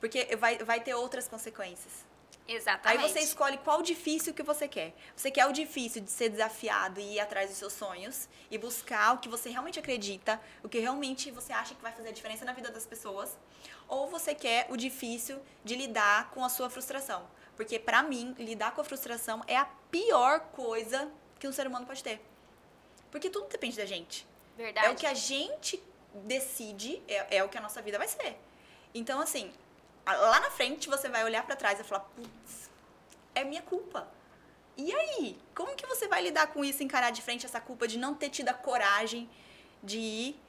Porque 0.00 0.34
vai, 0.36 0.58
vai 0.58 0.80
ter 0.80 0.94
outras 0.94 1.28
consequências. 1.28 2.08
Aí 2.48 2.56
Exatamente. 2.56 3.12
você 3.12 3.20
escolhe 3.20 3.58
qual 3.58 3.80
difícil 3.80 4.34
que 4.34 4.42
você 4.42 4.66
quer. 4.66 4.92
Você 5.14 5.30
quer 5.30 5.46
o 5.46 5.52
difícil 5.52 6.02
de 6.02 6.10
ser 6.10 6.30
desafiado 6.30 6.98
e 6.98 7.14
ir 7.14 7.20
atrás 7.20 7.48
dos 7.48 7.58
seus 7.58 7.72
sonhos 7.72 8.28
e 8.50 8.58
buscar 8.58 9.14
o 9.14 9.18
que 9.18 9.28
você 9.28 9.50
realmente 9.50 9.78
acredita, 9.78 10.40
o 10.62 10.68
que 10.68 10.80
realmente 10.80 11.30
você 11.30 11.52
acha 11.52 11.76
que 11.76 11.82
vai 11.82 11.92
fazer 11.92 12.08
a 12.08 12.12
diferença 12.12 12.44
na 12.44 12.52
vida 12.52 12.70
das 12.70 12.84
pessoas, 12.84 13.38
ou 13.86 14.08
você 14.08 14.34
quer 14.34 14.66
o 14.68 14.76
difícil 14.76 15.38
de 15.64 15.76
lidar 15.76 16.30
com 16.30 16.44
a 16.44 16.48
sua 16.48 16.68
frustração. 16.68 17.24
Porque 17.54 17.78
pra 17.78 18.02
mim, 18.02 18.34
lidar 18.36 18.74
com 18.74 18.80
a 18.80 18.84
frustração 18.84 19.44
é 19.46 19.56
a 19.56 19.66
pior 19.90 20.40
coisa 20.52 21.08
que 21.38 21.46
um 21.46 21.52
ser 21.52 21.68
humano 21.68 21.86
pode 21.86 22.02
ter. 22.02 22.20
Porque 23.12 23.30
tudo 23.30 23.46
depende 23.48 23.76
da 23.76 23.84
gente. 23.84 24.26
Verdade. 24.56 24.86
É 24.88 24.90
o 24.90 24.96
que 24.96 25.06
a 25.06 25.14
gente 25.14 25.80
decide, 26.14 27.02
é, 27.06 27.36
é 27.36 27.44
o 27.44 27.48
que 27.48 27.58
a 27.58 27.60
nossa 27.60 27.80
vida 27.80 27.96
vai 27.96 28.08
ser. 28.08 28.36
Então, 28.92 29.20
assim, 29.20 29.52
lá 30.06 30.40
na 30.40 30.50
frente 30.50 30.88
você 30.88 31.08
vai 31.08 31.24
olhar 31.24 31.44
pra 31.44 31.56
trás 31.56 31.78
e 31.80 31.84
falar, 31.84 32.00
putz, 32.00 32.70
é 33.34 33.44
minha 33.44 33.62
culpa. 33.62 34.08
E 34.76 34.92
aí? 34.94 35.38
Como 35.54 35.74
que 35.76 35.86
você 35.86 36.08
vai 36.08 36.22
lidar 36.22 36.46
com 36.48 36.64
isso, 36.64 36.82
encarar 36.82 37.10
de 37.10 37.20
frente 37.20 37.44
essa 37.44 37.60
culpa 37.60 37.86
de 37.86 37.98
não 37.98 38.14
ter 38.14 38.30
tido 38.30 38.48
a 38.48 38.54
coragem 38.54 39.28
de 39.82 39.98
ir 39.98 40.40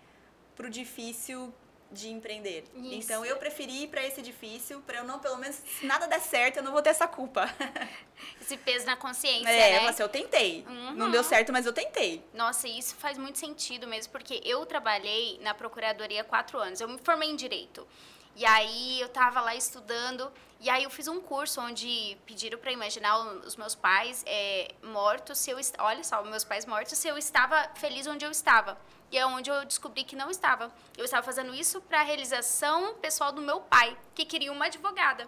pro 0.56 0.70
difícil 0.70 1.54
de 1.91 2.10
empreender? 2.10 2.64
Isso. 2.74 2.93
Então, 2.93 3.26
eu 3.26 3.36
preferi 3.36 3.84
ir 3.84 3.88
pra 3.89 4.06
esse 4.06 4.22
difícil, 4.22 4.82
pra 4.82 4.99
eu 4.99 5.04
não, 5.04 5.20
pelo 5.20 5.38
menos, 5.38 5.58
se 5.58 5.86
nada 5.86 6.08
der 6.08 6.22
certo, 6.22 6.58
eu 6.58 6.64
não 6.64 6.72
vou 6.72 6.82
ter 6.82 6.91
essa 6.91 7.08
culpa. 7.08 7.49
Esse 8.39 8.56
peso 8.56 8.86
na 8.86 8.95
consciência, 8.95 9.49
é, 9.49 9.80
né? 9.80 9.80
mas 9.82 9.99
eu 9.99 10.08
tentei. 10.08 10.64
Uhum. 10.68 10.93
Não 10.93 11.10
deu 11.10 11.24
certo, 11.24 11.52
mas 11.52 11.66
eu 11.66 11.74
tentei. 11.74 12.24
Nossa, 12.34 12.68
isso 12.68 12.95
faz 12.95 13.18
muito 13.18 13.39
sentido 13.39 13.88
mesmo, 13.88 14.12
porque 14.12 14.41
eu 14.45 14.64
trabalhei 14.66 15.39
na 15.41 15.56
procuradoria 15.56 16.22
há 16.22 16.24
quatro 16.24 16.60
anos. 16.60 16.80
Eu 16.80 16.88
me 16.88 16.99
formei 16.99 17.30
em 17.30 17.36
direito. 17.36 17.88
E 18.36 18.45
aí 18.45 19.01
eu 19.01 19.09
tava 19.09 19.41
lá 19.41 19.55
estudando, 19.55 20.32
e 20.59 20.69
aí 20.69 20.84
eu 20.84 20.89
fiz 20.89 21.07
um 21.07 21.19
curso 21.19 21.59
onde 21.59 22.15
pediram 22.25 22.57
para 22.59 22.71
imaginar 22.71 23.17
os 23.45 23.55
meus 23.55 23.75
pais 23.75 24.23
é, 24.27 24.73
mortos, 24.84 25.39
se 25.39 25.49
eu 25.49 25.57
olha 25.79 26.03
só, 26.03 26.23
meus 26.23 26.43
pais 26.43 26.65
mortos, 26.65 26.97
se 26.97 27.07
eu 27.07 27.17
estava 27.17 27.69
feliz 27.75 28.05
onde 28.07 28.23
eu 28.23 28.32
estava. 28.32 28.77
E 29.11 29.17
é 29.17 29.25
onde 29.25 29.49
eu 29.49 29.65
descobri 29.65 30.03
que 30.03 30.15
não 30.15 30.29
estava. 30.29 30.71
Eu 30.97 31.03
estava 31.03 31.23
fazendo 31.23 31.53
isso 31.53 31.82
para 31.82 31.99
a 31.99 32.03
realização 32.03 32.93
pessoal 32.95 33.32
do 33.32 33.41
meu 33.41 33.59
pai, 33.59 33.97
que 34.15 34.23
queria 34.23 34.51
uma 34.51 34.67
advogada. 34.67 35.27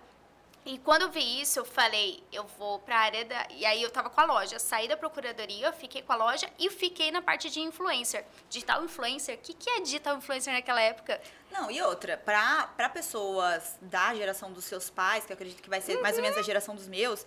E 0.66 0.78
quando 0.78 1.02
eu 1.04 1.12
vi 1.12 1.42
isso, 1.42 1.60
eu 1.60 1.66
falei, 1.66 2.24
eu 2.32 2.46
vou 2.58 2.80
pra 2.80 2.98
área 2.98 3.26
da. 3.26 3.48
E 3.50 3.66
aí 3.66 3.82
eu 3.82 3.90
tava 3.90 4.10
com 4.10 4.22
a 4.22 4.26
loja. 4.26 4.58
Saí 4.60 4.88
da 4.88 4.96
procuradoria, 4.96 5.74
fiquei 5.74 6.02
com 6.02 6.14
a 6.14 6.16
loja 6.16 6.50
e 6.58 6.70
fiquei 6.70 7.12
na 7.12 7.22
parte 7.22 7.50
de 7.50 7.60
influencer. 7.60 8.26
Digital 8.50 8.84
influencer? 8.84 9.36
O 9.36 9.38
que, 9.40 9.54
que 9.54 9.70
é 9.70 9.82
digital 9.82 10.18
influencer 10.18 10.54
naquela 10.54 10.82
época? 10.82 11.20
Não, 11.52 11.70
e 11.70 11.82
outra, 11.82 12.18
pra, 12.18 12.68
pra 12.78 12.88
pessoas 12.88 13.78
da 13.82 14.16
geração 14.16 14.54
dos 14.54 14.64
seus 14.64 14.90
pais, 14.90 15.26
que 15.26 15.32
eu 15.32 15.36
acredito 15.36 15.62
que 15.62 15.70
vai 15.70 15.82
ser 15.82 16.00
mais 16.02 16.16
ou 16.16 16.22
menos 16.22 16.38
a 16.38 16.42
geração 16.42 16.76
dos 16.76 16.88
meus, 16.88 17.26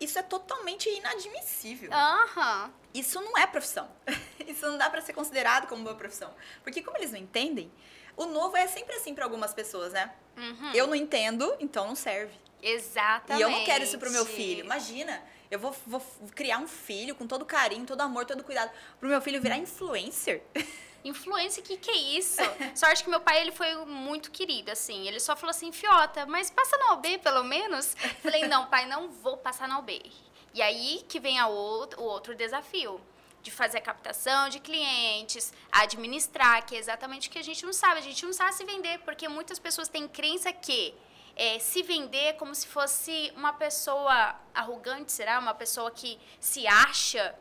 isso 0.00 0.18
é 0.18 0.22
totalmente 0.22 0.88
inadmissível. 0.88 1.90
Aham. 1.92 2.72
Isso 2.94 3.20
não 3.20 3.36
é 3.36 3.46
profissão. 3.46 3.90
Isso 4.46 4.66
não 4.66 4.78
dá 4.78 4.88
pra 4.88 5.02
ser 5.02 5.12
considerado 5.12 5.66
como 5.66 5.82
uma 5.82 5.94
profissão. 5.94 6.32
Porque 6.62 6.80
como 6.82 6.96
eles 6.96 7.10
não 7.10 7.18
entendem, 7.18 7.70
o 8.16 8.24
novo 8.24 8.56
é 8.56 8.66
sempre 8.66 8.94
assim 8.96 9.14
pra 9.14 9.24
algumas 9.24 9.52
pessoas, 9.52 9.92
né? 9.92 10.14
Uhum. 10.36 10.72
Eu 10.72 10.86
não 10.86 10.94
entendo, 10.94 11.54
então 11.60 11.86
não 11.86 11.94
serve. 11.94 12.34
Exatamente. 12.66 13.40
E 13.40 13.42
eu 13.42 13.50
não 13.50 13.64
quero 13.64 13.84
isso 13.84 13.96
pro 13.96 14.10
meu 14.10 14.26
filho. 14.26 14.64
Imagina, 14.64 15.22
eu 15.50 15.58
vou, 15.58 15.74
vou 15.86 16.02
criar 16.34 16.58
um 16.58 16.66
filho 16.66 17.14
com 17.14 17.26
todo 17.26 17.44
carinho, 17.44 17.86
todo 17.86 18.00
amor, 18.00 18.24
todo 18.24 18.42
cuidado, 18.42 18.70
pro 18.98 19.08
meu 19.08 19.20
filho 19.20 19.40
virar 19.40 19.56
influencer. 19.56 20.42
Influência, 21.04 21.62
que 21.62 21.76
que 21.76 21.88
é 21.88 21.96
isso? 22.18 22.42
Sorte 22.74 23.04
que 23.04 23.08
meu 23.08 23.20
pai, 23.20 23.40
ele 23.40 23.52
foi 23.52 23.72
muito 23.84 24.28
querido, 24.28 24.72
assim. 24.72 25.06
Ele 25.06 25.20
só 25.20 25.36
falou 25.36 25.50
assim, 25.50 25.70
Fiota, 25.70 26.26
mas 26.26 26.50
passa 26.50 26.76
na 26.78 26.94
OB, 26.94 27.18
pelo 27.18 27.44
menos? 27.44 27.94
Falei, 28.20 28.48
não, 28.48 28.66
pai, 28.66 28.86
não 28.86 29.08
vou 29.08 29.36
passar 29.36 29.68
na 29.68 29.78
OB. 29.78 30.02
E 30.52 30.60
aí 30.60 31.04
que 31.08 31.20
vem 31.20 31.38
a 31.38 31.46
outro, 31.46 32.00
o 32.00 32.04
outro 32.04 32.34
desafio. 32.34 33.00
De 33.40 33.52
fazer 33.52 33.78
a 33.78 33.80
captação 33.80 34.48
de 34.48 34.58
clientes, 34.58 35.52
administrar, 35.70 36.66
que 36.66 36.74
é 36.74 36.78
exatamente 36.80 37.28
o 37.28 37.30
que 37.30 37.38
a 37.38 37.44
gente 37.44 37.64
não 37.64 37.72
sabe. 37.72 38.00
A 38.00 38.02
gente 38.02 38.26
não 38.26 38.32
sabe 38.32 38.56
se 38.56 38.64
vender, 38.64 38.98
porque 39.04 39.28
muitas 39.28 39.60
pessoas 39.60 39.86
têm 39.86 40.08
crença 40.08 40.52
que 40.52 40.92
é, 41.36 41.58
se 41.58 41.82
vender 41.82 42.34
como 42.34 42.54
se 42.54 42.66
fosse 42.66 43.32
uma 43.36 43.52
pessoa 43.52 44.34
arrogante, 44.54 45.12
será? 45.12 45.38
Uma 45.38 45.54
pessoa 45.54 45.90
que 45.90 46.18
se 46.40 46.66
acha 46.66 47.34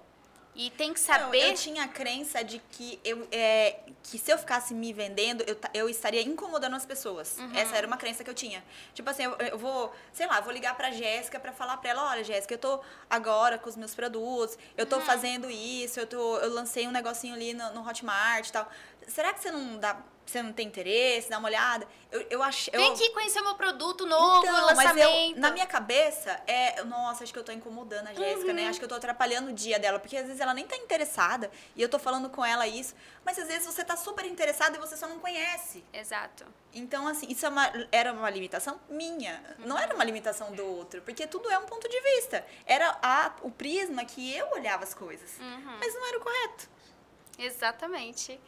e 0.58 0.70
tem 0.72 0.94
que 0.94 1.00
Não, 1.02 1.06
saber... 1.06 1.50
eu 1.50 1.54
tinha 1.54 1.84
a 1.84 1.88
crença 1.88 2.42
de 2.42 2.60
que 2.72 2.98
eu 3.04 3.28
é, 3.32 3.80
que 4.04 4.18
se 4.18 4.32
eu 4.32 4.38
ficasse 4.38 4.74
me 4.74 4.94
vendendo, 4.94 5.44
eu, 5.46 5.58
eu 5.74 5.90
estaria 5.90 6.22
incomodando 6.22 6.76
as 6.78 6.86
pessoas. 6.86 7.38
Uhum. 7.38 7.56
Essa 7.56 7.76
era 7.76 7.86
uma 7.86 7.98
crença 7.98 8.24
que 8.24 8.30
eu 8.30 8.34
tinha. 8.34 8.64
Tipo 8.94 9.10
assim, 9.10 9.24
eu, 9.24 9.36
eu 9.38 9.58
vou, 9.58 9.94
sei 10.14 10.28
lá, 10.28 10.40
vou 10.40 10.54
ligar 10.54 10.76
pra 10.78 10.92
Jéssica 10.92 11.40
pra 11.42 11.52
falar 11.52 11.76
pra 11.78 11.90
ela, 11.90 12.10
olha, 12.10 12.24
Jéssica, 12.24 12.54
eu 12.54 12.58
tô 12.58 12.80
agora 13.10 13.58
com 13.58 13.68
os 13.70 13.76
meus 13.76 13.94
produtos, 13.94 14.58
eu 14.78 14.84
Uhum. 14.86 14.90
tô 14.92 15.02
fazendo 15.02 15.50
isso, 15.50 16.00
eu, 16.00 16.08
tô, 16.08 16.38
eu 16.38 16.54
lancei 16.54 16.88
um 16.88 16.92
negocinho 16.92 17.34
ali 17.34 17.54
no, 17.54 17.74
no 17.74 17.86
Hotmart 17.88 18.48
e 18.48 18.52
tal. 18.54 18.70
Será 19.08 19.34
que 19.34 19.42
você 19.42 19.52
não 19.52 19.78
dá. 19.78 19.98
Você 20.26 20.42
não 20.42 20.52
tem 20.52 20.66
interesse? 20.68 21.30
Dá 21.30 21.38
uma 21.38 21.48
olhada? 21.48 21.88
Eu, 22.12 22.26
eu 22.32 22.44
acho. 22.44 22.72
Vem 22.72 22.88
eu, 22.88 22.94
aqui 22.94 23.10
conhecer 23.12 23.42
meu 23.42 23.54
produto 23.56 24.06
novo, 24.08 24.40
então, 24.46 24.66
lançamento. 24.66 25.00
eu, 25.36 25.40
na 25.40 25.52
minha 25.52 25.68
cabeça, 25.68 26.42
é, 26.48 26.84
nossa, 26.84 27.24
acho 27.24 27.32
que 27.32 27.38
eu 27.38 27.44
tô 27.44 27.52
incomodando 27.52 28.08
a 28.08 28.14
Jéssica, 28.14 28.48
Uhum. 28.48 28.54
né? 28.56 28.68
Acho 28.68 28.80
que 28.80 28.86
eu 28.86 28.90
tô 28.90 28.96
atrapalhando 28.96 29.52
o 29.52 29.54
dia 29.54 29.78
dela, 29.78 30.00
porque 30.00 30.18
às 30.18 30.26
vezes 30.26 30.42
ela 30.42 30.54
nem 30.54 30.66
tá 30.66 30.76
interessada 30.78 31.52
e 31.76 31.82
eu 31.82 31.88
tô 31.88 32.00
falando 32.00 32.28
com 32.30 32.44
ela 32.44 32.66
isso, 32.66 32.96
mas 33.24 33.38
às 33.38 33.48
vezes 33.48 33.68
você 33.68 33.84
tá 33.86 33.96
super 33.96 34.26
interessada 34.26 34.76
e 34.76 34.80
você 34.80 34.98
só 34.98 35.08
não 35.08 35.20
conhece. 35.20 35.84
Exato. 35.94 36.44
Então, 36.74 37.08
assim, 37.08 37.28
isso 37.30 37.46
é 37.46 37.50
uma- 37.50 37.72
era 37.92 38.12
uma 38.12 38.30
limitação 38.30 38.80
minha, 38.90 39.44
não 39.60 39.78
era 39.78 39.94
uma 39.94 40.04
limitação 40.04 40.52
do 40.54 40.66
outro, 40.66 41.04
porque 41.04 41.28
tudo 41.28 41.52
é 41.52 41.58
um 41.60 41.66
ponto 41.66 41.88
de 41.88 42.02
vista. 42.02 42.44
Era 42.66 42.98
a, 43.04 43.32
o 43.44 43.52
prisma 43.52 44.04
que 44.06 44.34
eu 44.36 44.50
olhava 44.54 44.84
as 44.84 44.94
coisas, 44.96 45.38
Uhum. 45.40 45.78
mas 45.80 45.94
não 45.94 46.08
era 46.08 46.18
o 46.18 46.22
correto. 46.22 46.68
Exatamente. 47.38 48.40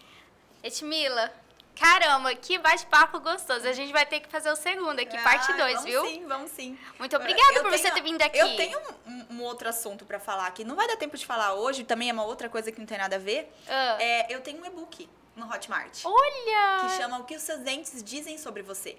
Etmila, 0.64 1.32
caramba, 1.80 2.34
que 2.36 2.58
bate-papo 2.58 3.20
gostoso. 3.20 3.68
A 3.68 3.74
gente 3.74 3.92
vai 3.92 4.06
ter 4.06 4.20
que 4.20 4.30
fazer 4.30 4.50
o 4.52 4.56
segundo 4.56 5.00
aqui, 5.00 5.18
parte 5.20 5.52
Ah, 5.52 5.58
2, 5.58 5.74
vamos 5.74 5.90
viu? 5.90 6.06
Sim, 6.06 6.26
vamos 6.28 6.52
sim. 6.52 6.78
Muito 7.00 7.16
obrigada 7.16 7.54
Eu 7.56 7.64
por 7.64 7.72
você 7.72 7.84
tenho- 7.84 7.94
ter 7.96 8.02
vindo 8.02 8.22
aqui. 8.22 8.38
Eu 8.38 8.56
tenho 8.56 8.80
um, 9.06 9.26
um- 9.36 9.42
outro 9.44 9.68
assunto 9.70 10.06
pra 10.06 10.20
falar 10.20 10.48
aqui. 10.48 10.64
Não 10.64 10.76
vai 10.76 10.88
dar 10.88 10.98
tempo 10.98 11.16
de 11.18 11.26
falar 11.26 11.54
hoje, 11.54 11.84
também 11.84 12.10
é 12.10 12.14
uma 12.14 12.24
outra 12.26 12.50
coisa 12.50 12.72
que 12.72 12.80
não 12.80 12.86
tem 12.88 12.98
nada 12.98 13.16
a 13.16 13.20
ver. 13.20 13.52
Ah. 13.68 13.98
É, 14.00 14.34
eu 14.34 14.42
tenho 14.42 14.62
um 14.62 14.66
e-book 14.66 15.10
no 15.36 15.46
Hotmart. 15.52 16.00
Olha! 16.04 16.88
Que 16.90 16.98
chama 16.98 17.20
O 17.20 17.24
que 17.24 17.36
os 17.36 17.44
seus 17.44 17.60
dentes 17.60 18.02
dizem 18.04 18.38
sobre 18.38 18.62
você. 18.64 18.98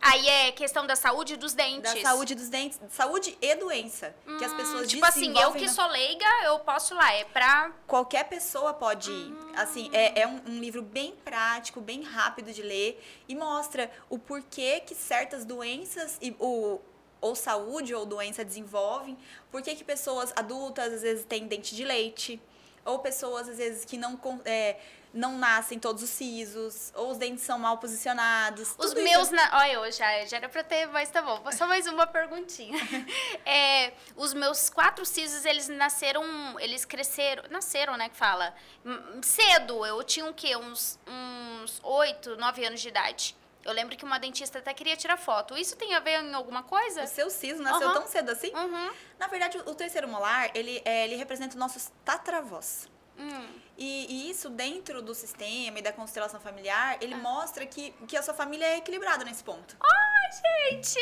Aí 0.00 0.26
é 0.28 0.52
questão 0.52 0.86
da 0.86 0.96
saúde 0.96 1.36
dos 1.36 1.52
dentes. 1.52 1.92
Da 1.94 2.00
saúde 2.00 2.34
dos 2.34 2.48
dentes, 2.48 2.80
saúde 2.90 3.36
e 3.40 3.54
doença. 3.56 4.14
que 4.38 4.44
as 4.44 4.52
Hum, 4.52 4.56
pessoas 4.56 4.88
Tipo 4.88 5.04
assim, 5.06 5.38
eu 5.38 5.52
que 5.52 5.66
na- 5.66 5.72
sou 5.72 5.86
leiga, 5.88 6.26
eu 6.44 6.58
posso 6.60 6.94
ir 6.94 6.96
lá. 6.96 7.12
É 7.12 7.24
pra. 7.24 7.72
Qualquer 7.86 8.24
pessoa 8.24 8.72
pode 8.74 9.10
ir. 9.10 9.34
Assim, 9.54 9.90
é, 9.92 10.22
é 10.22 10.26
um, 10.26 10.40
um 10.46 10.58
livro 10.58 10.82
bem 10.82 11.14
prático, 11.24 11.80
bem 11.80 12.02
rápido 12.02 12.52
de 12.52 12.62
ler 12.62 13.02
e 13.28 13.34
mostra 13.34 13.90
o 14.08 14.18
porquê 14.18 14.80
que 14.80 14.94
certas 14.94 15.44
doenças 15.44 16.16
e 16.20 16.34
o 16.40 16.80
ou 17.18 17.34
saúde 17.34 17.94
ou 17.94 18.04
doença 18.06 18.44
desenvolvem, 18.44 19.16
por 19.50 19.62
que 19.62 19.74
que 19.74 19.82
pessoas 19.82 20.32
adultas 20.36 20.92
às 20.92 21.02
vezes 21.02 21.24
têm 21.24 21.46
dente 21.46 21.74
de 21.74 21.82
leite, 21.82 22.40
ou 22.84 22.98
pessoas, 23.00 23.48
às 23.48 23.56
vezes, 23.56 23.84
que 23.84 23.96
não, 23.96 24.20
é, 24.44 24.76
não 25.16 25.38
nascem 25.38 25.78
todos 25.78 26.02
os 26.02 26.10
sisos, 26.10 26.92
ou 26.94 27.10
os 27.10 27.18
dentes 27.18 27.42
são 27.42 27.58
mal 27.58 27.78
posicionados. 27.78 28.74
Os 28.78 28.94
meus. 28.94 29.30
Na... 29.30 29.58
Olha, 29.58 29.72
eu 29.72 29.92
já, 29.92 30.24
já 30.26 30.36
era 30.36 30.48
pra 30.48 30.62
ter, 30.62 30.86
mas 30.88 31.10
tá 31.10 31.22
bom. 31.22 31.42
Só 31.52 31.66
mais 31.66 31.86
uma 31.86 32.06
perguntinha. 32.06 32.76
É, 33.44 33.92
os 34.16 34.34
meus 34.34 34.68
quatro 34.68 35.06
sisos, 35.06 35.44
eles 35.44 35.68
nasceram. 35.68 36.24
Eles 36.58 36.84
cresceram. 36.84 37.44
Nasceram, 37.50 37.96
né? 37.96 38.08
Que 38.08 38.16
fala. 38.16 38.54
Cedo. 39.22 39.86
Eu 39.86 40.02
tinha 40.02 40.26
o 40.26 40.34
quê? 40.34 40.56
Uns, 40.56 40.98
uns 41.06 41.80
8, 41.82 42.36
9 42.36 42.66
anos 42.66 42.80
de 42.80 42.88
idade. 42.88 43.36
Eu 43.64 43.72
lembro 43.72 43.96
que 43.96 44.04
uma 44.04 44.18
dentista 44.18 44.58
até 44.58 44.74
queria 44.74 44.96
tirar 44.96 45.16
foto. 45.16 45.56
Isso 45.56 45.76
tem 45.76 45.94
a 45.94 46.00
ver 46.00 46.22
em 46.22 46.34
alguma 46.34 46.62
coisa? 46.62 47.04
O 47.04 47.06
seu 47.06 47.30
siso 47.30 47.62
nasceu 47.62 47.88
Aham. 47.88 48.00
tão 48.00 48.06
cedo 48.06 48.30
assim? 48.30 48.52
Uhum. 48.54 48.90
Na 49.18 49.26
verdade, 49.28 49.58
o 49.58 49.70
o 49.70 49.74
terceiro 49.74 50.08
molar, 50.08 50.50
ele, 50.54 50.82
é, 50.84 51.04
ele 51.04 51.16
representa 51.16 51.50
os 51.50 51.56
nossos 51.56 51.90
tatravós. 52.04 52.88
Hum. 53.18 53.46
E, 53.78 54.06
e 54.08 54.30
isso 54.30 54.48
dentro 54.48 55.02
do 55.02 55.14
sistema 55.14 55.78
e 55.78 55.82
da 55.82 55.92
constelação 55.92 56.40
familiar, 56.40 56.96
ele 57.00 57.14
mostra 57.14 57.66
que, 57.66 57.92
que 58.08 58.16
a 58.16 58.22
sua 58.22 58.32
família 58.32 58.64
é 58.64 58.76
equilibrada 58.78 59.22
nesse 59.24 59.44
ponto. 59.44 59.76
Gente, 60.70 60.98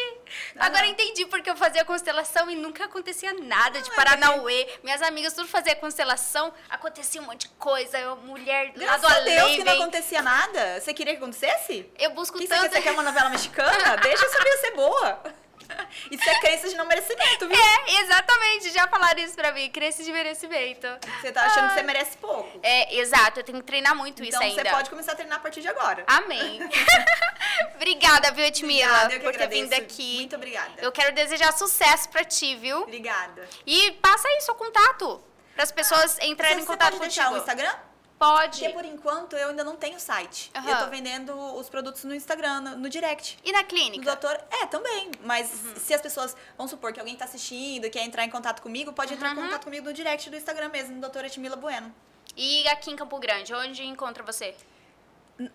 agora 0.59 0.87
entendi 0.87 1.25
porque 1.27 1.49
eu 1.49 1.57
fazia 1.57 1.85
constelação 1.85 2.51
e 2.51 2.55
nunca 2.55 2.85
acontecia 2.85 3.33
nada 3.33 3.81
de 3.81 3.89
Não, 3.89 3.95
é 3.95 3.97
Paranauê. 3.97 4.69
Minhas 4.83 5.03
amigas 5.03 5.33
tudo 5.33 5.49
fazia 5.49 5.75
constelação, 5.75 6.53
acontecia 6.69 7.23
um 7.23 7.25
monte 7.25 7.43
de 7.43 7.49
coisa, 7.51 7.99
eu, 7.99 8.17
mulher 8.17 8.73
Graças 8.73 9.03
lado 9.03 9.07
a 9.07 9.21
Deus 9.21 9.43
além, 9.43 9.57
que 9.57 9.65
não 9.65 9.73
acontecia 9.73 10.21
nada. 10.21 10.81
Você 10.81 10.93
queria 10.93 11.15
que 11.15 11.23
acontecesse? 11.23 11.91
Eu 11.99 12.11
busco 12.11 12.39
que 12.39 12.47
você 12.47 12.55
quer? 12.55 12.61
tanto... 12.61 12.75
Você 12.75 12.83
quer 12.83 12.93
uma 12.93 13.03
novela 13.03 13.31
mexicana? 13.31 13.97
Deixa 13.97 14.27
essa 14.27 14.39
vida 14.39 14.57
ser 14.59 14.71
boa. 14.73 15.23
Isso 16.11 16.29
é 16.29 16.41
crença 16.41 16.69
de 16.69 16.75
não 16.77 16.87
merecimento, 16.87 17.49
viu? 17.49 17.57
É, 17.57 18.01
exatamente, 18.01 18.71
já 18.71 18.87
falaram 18.89 19.21
isso 19.23 19.35
pra 19.35 19.53
mim, 19.53 19.71
cresce 19.71 20.05
de 20.05 20.13
merecimento. 20.13 20.87
Você 21.21 21.33
tá 21.33 21.43
achando 21.47 21.69
que 21.69 21.75
você 21.75 21.83
merece 21.83 22.17
pouco. 22.19 22.61
É, 22.63 22.97
exato, 22.97 23.41
eu 23.41 23.45
tenho 23.45 23.59
que 23.59 23.65
treinar 23.65 23.95
muito 23.97 24.23
Então 24.23 24.29
isso 24.41 24.43
ainda. 24.43 24.63
você 24.63 24.77
pode 24.77 24.91
começar 24.91 25.13
a 25.13 25.15
treinar 25.15 25.39
a 25.39 25.41
partir 25.41 25.61
de 25.61 25.69
agora. 25.69 26.05
Amém. 26.07 26.61
Obrigada, 27.77 28.31
viu, 28.33 28.45
Etmila, 28.45 28.87
Obrigada, 28.87 29.15
eu 29.15 29.19
que 29.21 29.25
por 29.27 29.37
ter 29.37 29.49
vindo 29.49 29.73
aqui. 29.75 30.17
Muito 30.17 30.37
obrigada. 30.37 30.73
Eu 30.79 30.93
quero 30.93 31.15
desejar 31.15 31.53
sucesso 31.53 32.09
pra 32.09 32.25
ti, 32.25 32.57
viu? 32.57 32.83
Obrigada. 32.83 33.49
E 33.67 33.93
passa 33.93 34.27
aí 34.29 34.41
seu 34.41 34.55
contato, 34.55 35.23
para 35.55 35.65
as 35.65 35.73
pessoas 35.73 36.19
entrarem 36.21 36.57
Você, 36.57 36.63
em 36.63 36.65
você 36.67 36.73
contato 36.73 36.93
pode 36.99 37.05
contigo. 37.05 37.23
deixar 37.23 37.33
o 37.33 37.37
Instagram? 37.39 37.75
Pode. 38.19 38.61
Porque 38.61 38.73
por 38.73 38.85
enquanto 38.85 39.37
eu 39.37 39.49
ainda 39.51 39.65
não 39.65 39.77
tenho 39.77 39.99
site. 39.99 40.51
Aham. 40.55 40.71
Eu 40.71 40.79
tô 40.79 40.87
vendendo 40.91 41.35
os 41.57 41.69
produtos 41.69 42.05
no 42.05 42.15
Instagram, 42.15 42.61
no, 42.61 42.77
no 42.79 42.89
direct. 42.89 43.39
E 43.45 43.53
na 43.53 43.65
clínica? 43.65 44.05
doutor, 44.05 44.41
é, 44.51 44.67
também. 44.67 45.11
Mas 45.23 45.51
Uhum. 45.53 45.75
se 45.77 45.93
as 45.93 46.01
pessoas, 46.01 46.37
vamos 46.57 46.71
supor 46.71 46.93
que 46.93 47.01
alguém 47.01 47.17
tá 47.17 47.25
assistindo, 47.25 47.91
quer 47.91 48.03
entrar 48.05 48.25
em 48.25 48.31
contato 48.31 48.63
comigo, 48.63 48.93
pode 48.93 49.13
entrar 49.13 49.35
Uhum. 49.35 49.41
em 49.43 49.45
contato 49.47 49.65
comigo 49.65 49.87
no 49.87 49.93
direct 49.93 50.31
do 50.31 50.37
Instagram 50.37 50.69
mesmo, 50.69 51.01
doutora 51.01 51.27
Etmila 51.27 51.57
Bueno. 51.57 51.95
E 52.37 52.67
aqui 52.69 52.91
em 52.91 52.97
Campo 52.97 53.19
Grande, 53.19 53.53
onde 53.55 53.85
encontra 53.85 54.23
você? 54.23 54.55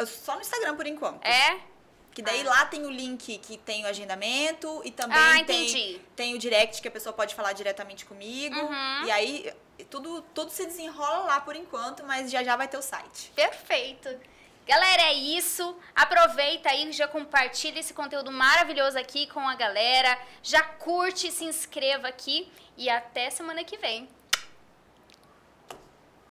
Só 0.05 0.35
no 0.35 0.41
Instagram 0.41 0.75
por 0.75 0.85
enquanto. 0.85 1.25
É? 1.25 1.59
Que 2.11 2.21
daí 2.21 2.41
Ah. 2.41 2.49
lá 2.49 2.65
tem 2.65 2.85
o 2.85 2.89
link 2.89 3.37
que 3.37 3.57
tem 3.57 3.85
o 3.85 3.87
agendamento 3.87 4.81
e 4.83 4.91
também 4.91 5.17
Ah, 5.17 5.43
tem, 5.45 5.63
entendi. 5.69 6.01
tem 6.15 6.33
o 6.35 6.37
direct 6.39 6.81
que 6.81 6.87
a 6.87 6.91
pessoa 6.91 7.13
pode 7.13 7.33
falar 7.33 7.53
diretamente 7.53 8.05
comigo. 8.05 8.59
Uhum. 8.59 9.05
E 9.05 9.11
aí 9.11 9.53
tudo, 9.85 10.21
tudo 10.33 10.51
se 10.51 10.65
desenrola 10.65 11.25
lá 11.25 11.41
por 11.41 11.55
enquanto, 11.55 12.03
mas 12.03 12.29
já 12.31 12.43
já 12.43 12.55
vai 12.55 12.67
ter 12.67 12.77
o 12.77 12.81
site. 12.81 13.31
Perfeito. 13.35 14.09
Galera, 14.67 15.01
é 15.03 15.13
isso. 15.13 15.75
Aproveita 15.95 16.69
aí, 16.69 16.91
já 16.91 17.07
compartilha 17.07 17.79
esse 17.79 17.93
conteúdo 17.93 18.31
maravilhoso 18.31 18.99
aqui 18.99 19.25
com 19.27 19.39
a 19.39 19.55
galera. 19.55 20.15
Já 20.43 20.61
curte, 20.61 21.31
se 21.31 21.43
inscreva 21.43 22.07
aqui 22.07 22.51
e 22.77 22.87
até 22.89 23.29
semana 23.31 23.63
que 23.63 23.77
vem. 23.77 24.07